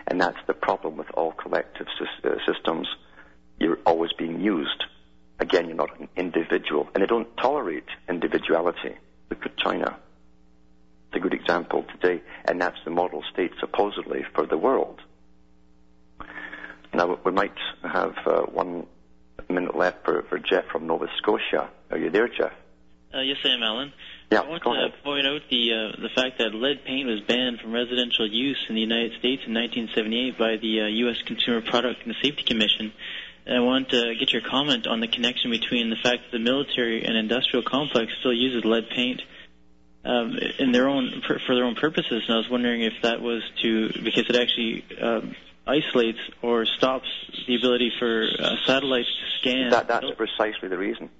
And 0.06 0.20
that's 0.20 0.38
the 0.46 0.54
problem 0.54 0.96
with 0.96 1.10
all 1.14 1.32
collective 1.32 1.86
uh, 2.00 2.30
systems. 2.46 2.88
You're 3.58 3.78
always 3.86 4.12
being 4.12 4.40
used. 4.40 4.84
Again, 5.40 5.66
you're 5.66 5.76
not 5.76 5.98
an 5.98 6.08
individual. 6.16 6.88
And 6.94 7.02
they 7.02 7.06
don't 7.06 7.34
tolerate 7.36 7.88
individuality. 8.08 8.96
Look 9.30 9.46
at 9.46 9.56
China. 9.56 9.96
It's 11.08 11.16
a 11.16 11.20
good 11.20 11.34
example 11.34 11.84
today, 11.92 12.22
and 12.44 12.60
that's 12.60 12.78
the 12.84 12.90
model 12.90 13.22
state 13.32 13.52
supposedly 13.60 14.24
for 14.34 14.46
the 14.46 14.58
world. 14.58 15.00
Now, 16.92 17.18
we 17.24 17.32
might 17.32 17.56
have 17.82 18.14
uh, 18.26 18.42
one 18.42 18.86
minute 19.48 19.76
left 19.76 20.04
for, 20.04 20.22
for 20.28 20.38
Jeff 20.38 20.64
from 20.70 20.86
Nova 20.86 21.06
Scotia. 21.18 21.68
Are 21.90 21.98
you 21.98 22.10
there, 22.10 22.28
Jeff? 22.28 22.52
Uh, 23.14 23.20
yes, 23.20 23.38
I 23.44 23.48
am, 23.48 23.62
Alan. 23.62 23.92
Yeah, 24.30 24.40
I 24.40 24.48
want 24.48 24.62
to 24.62 25.02
point 25.02 25.26
out 25.26 25.42
the 25.50 25.72
uh, 25.72 26.00
the 26.00 26.08
fact 26.08 26.38
that 26.38 26.54
lead 26.54 26.84
paint 26.84 27.06
was 27.06 27.20
banned 27.20 27.60
from 27.60 27.72
residential 27.72 28.26
use 28.26 28.64
in 28.68 28.74
the 28.74 28.80
United 28.80 29.12
States 29.18 29.42
in 29.46 29.54
1978 29.54 30.38
by 30.38 30.56
the 30.56 30.82
uh, 30.82 30.86
U.S. 30.86 31.16
Consumer 31.26 31.60
Product 31.60 32.04
and 32.04 32.14
Safety 32.22 32.42
Commission. 32.42 32.92
And 33.46 33.56
I 33.56 33.60
want 33.60 33.90
to 33.90 34.14
get 34.18 34.32
your 34.32 34.42
comment 34.42 34.86
on 34.86 35.00
the 35.00 35.08
connection 35.08 35.50
between 35.50 35.90
the 35.90 35.96
fact 35.96 36.22
that 36.24 36.32
the 36.32 36.38
military 36.38 37.04
and 37.04 37.16
industrial 37.16 37.62
complex 37.62 38.12
still 38.20 38.32
uses 38.32 38.64
lead 38.64 38.88
paint 38.88 39.20
um, 40.04 40.38
in 40.58 40.72
their 40.72 40.88
own 40.88 41.22
for, 41.26 41.54
their 41.54 41.64
own 41.64 41.74
purposes. 41.74 42.22
And 42.26 42.34
I 42.34 42.38
was 42.38 42.48
wondering 42.48 42.82
if 42.82 42.94
that 43.02 43.20
was 43.20 43.42
to 43.62 43.88
because 44.02 44.28
it 44.28 44.36
actually 44.36 44.84
um, 45.00 45.36
isolates 45.66 46.18
or 46.42 46.66
stops 46.66 47.08
the 47.46 47.56
ability 47.56 47.92
for 47.98 48.26
uh, 48.38 48.56
satellites 48.66 49.08
to 49.08 49.40
scan. 49.40 49.70
That, 49.70 49.88
that's 49.88 50.10
precisely 50.16 50.68
the 50.68 50.78
reason. 50.78 51.10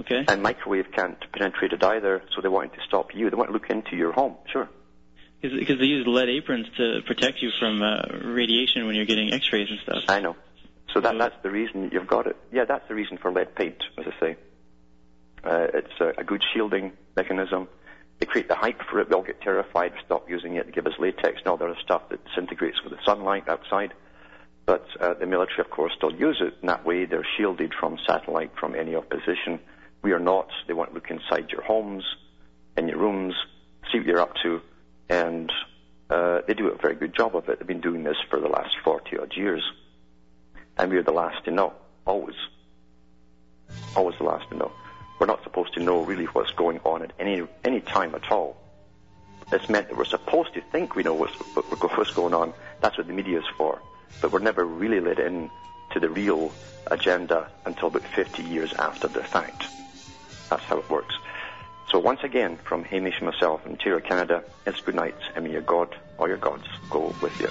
Okay. 0.00 0.24
And 0.26 0.42
microwave 0.42 0.86
can't 0.92 1.18
penetrate 1.32 1.72
it 1.72 1.84
either, 1.84 2.22
so 2.34 2.40
they 2.40 2.48
wanted 2.48 2.72
to 2.74 2.80
stop 2.86 3.14
you. 3.14 3.28
They 3.28 3.36
want 3.36 3.50
to 3.50 3.52
look 3.52 3.68
into 3.68 3.96
your 3.96 4.12
home, 4.12 4.36
sure. 4.50 4.68
Because 5.42 5.78
they 5.78 5.86
use 5.86 6.06
lead 6.06 6.28
aprons 6.28 6.66
to 6.76 7.00
protect 7.06 7.40
you 7.42 7.50
from 7.58 7.82
uh, 7.82 8.02
radiation 8.24 8.86
when 8.86 8.94
you're 8.94 9.06
getting 9.06 9.32
X-rays 9.32 9.68
and 9.70 9.78
stuff. 9.80 10.04
I 10.08 10.20
know. 10.20 10.36
So 10.92 11.00
that, 11.00 11.16
that's 11.18 11.36
the 11.42 11.50
reason 11.50 11.90
you've 11.92 12.06
got 12.06 12.26
it. 12.26 12.36
Yeah, 12.52 12.64
that's 12.64 12.86
the 12.88 12.94
reason 12.94 13.16
for 13.16 13.32
lead 13.32 13.54
paint, 13.54 13.82
as 13.98 14.06
I 14.06 14.20
say. 14.20 14.36
Uh, 15.44 15.66
it's 15.74 16.00
a, 16.00 16.20
a 16.20 16.24
good 16.24 16.42
shielding 16.52 16.92
mechanism. 17.16 17.68
They 18.18 18.26
create 18.26 18.48
the 18.48 18.54
hype 18.54 18.82
for 18.90 19.00
it. 19.00 19.08
We 19.08 19.14
all 19.14 19.22
get 19.22 19.40
terrified, 19.40 19.92
stop 20.04 20.28
using 20.28 20.56
it, 20.56 20.66
They 20.66 20.72
give 20.72 20.86
us 20.86 20.92
latex 20.98 21.38
and 21.38 21.46
all 21.46 21.56
the 21.56 21.64
other 21.64 21.78
stuff 21.82 22.08
that 22.10 22.22
disintegrates 22.26 22.82
with 22.82 22.92
the 22.92 22.98
sunlight 23.04 23.48
outside. 23.48 23.94
But 24.66 24.86
uh, 25.00 25.14
the 25.14 25.26
military, 25.26 25.60
of 25.60 25.70
course, 25.70 25.92
still 25.96 26.14
use 26.14 26.38
it. 26.40 26.54
In 26.60 26.66
that 26.66 26.84
way, 26.84 27.06
they're 27.06 27.26
shielded 27.36 27.72
from 27.80 27.98
satellite, 28.06 28.52
from 28.60 28.74
any 28.74 28.94
opposition. 28.94 29.58
We 30.02 30.12
are 30.12 30.18
not. 30.18 30.48
They 30.66 30.72
want 30.72 30.90
to 30.90 30.94
look 30.94 31.10
inside 31.10 31.50
your 31.50 31.62
homes, 31.62 32.04
in 32.76 32.88
your 32.88 32.98
rooms, 32.98 33.34
see 33.90 33.98
what 33.98 34.06
you're 34.06 34.20
up 34.20 34.34
to, 34.42 34.60
and 35.08 35.52
uh, 36.08 36.40
they 36.46 36.54
do 36.54 36.68
a 36.68 36.76
very 36.76 36.94
good 36.94 37.14
job 37.14 37.36
of 37.36 37.48
it. 37.48 37.58
They've 37.58 37.68
been 37.68 37.80
doing 37.80 38.02
this 38.02 38.16
for 38.28 38.40
the 38.40 38.48
last 38.48 38.76
40 38.84 39.18
odd 39.18 39.36
years. 39.36 39.62
And 40.76 40.90
we're 40.90 41.02
the 41.02 41.12
last 41.12 41.44
to 41.44 41.50
know, 41.50 41.72
always. 42.06 42.36
Always 43.94 44.16
the 44.18 44.24
last 44.24 44.48
to 44.50 44.56
know. 44.56 44.72
We're 45.18 45.26
not 45.26 45.42
supposed 45.44 45.74
to 45.74 45.80
know 45.80 46.02
really 46.02 46.24
what's 46.26 46.50
going 46.52 46.80
on 46.84 47.02
at 47.02 47.12
any, 47.18 47.46
any 47.64 47.80
time 47.80 48.14
at 48.14 48.30
all. 48.32 48.56
It's 49.52 49.68
meant 49.68 49.88
that 49.88 49.96
we're 49.96 50.04
supposed 50.04 50.54
to 50.54 50.60
think 50.60 50.94
we 50.94 51.02
know 51.02 51.14
what's, 51.14 51.34
what's 51.34 52.12
going 52.12 52.34
on. 52.34 52.54
That's 52.80 52.96
what 52.96 53.06
the 53.06 53.12
media 53.12 53.38
is 53.38 53.44
for. 53.56 53.80
But 54.20 54.32
we're 54.32 54.38
never 54.38 54.64
really 54.64 55.00
let 55.00 55.18
in 55.18 55.50
to 55.92 56.00
the 56.00 56.08
real 56.08 56.52
agenda 56.86 57.50
until 57.66 57.88
about 57.88 58.02
50 58.02 58.42
years 58.42 58.72
after 58.74 59.08
the 59.08 59.22
fact. 59.22 59.66
That's 60.50 60.64
how 60.64 60.78
it 60.78 60.90
works. 60.90 61.16
So 61.88 61.98
once 61.98 62.22
again, 62.22 62.58
from 62.64 62.84
Hamish 62.84 63.18
and 63.18 63.26
myself 63.26 63.64
in 63.64 63.72
Ontario, 63.72 64.00
Canada, 64.00 64.44
it's 64.66 64.80
good 64.80 64.94
night, 64.94 65.16
and 65.34 65.44
may 65.44 65.52
your 65.52 65.62
God 65.62 65.96
or 66.18 66.28
your 66.28 66.36
gods 66.36 66.66
go 66.90 67.14
with 67.20 67.40
you. 67.40 67.48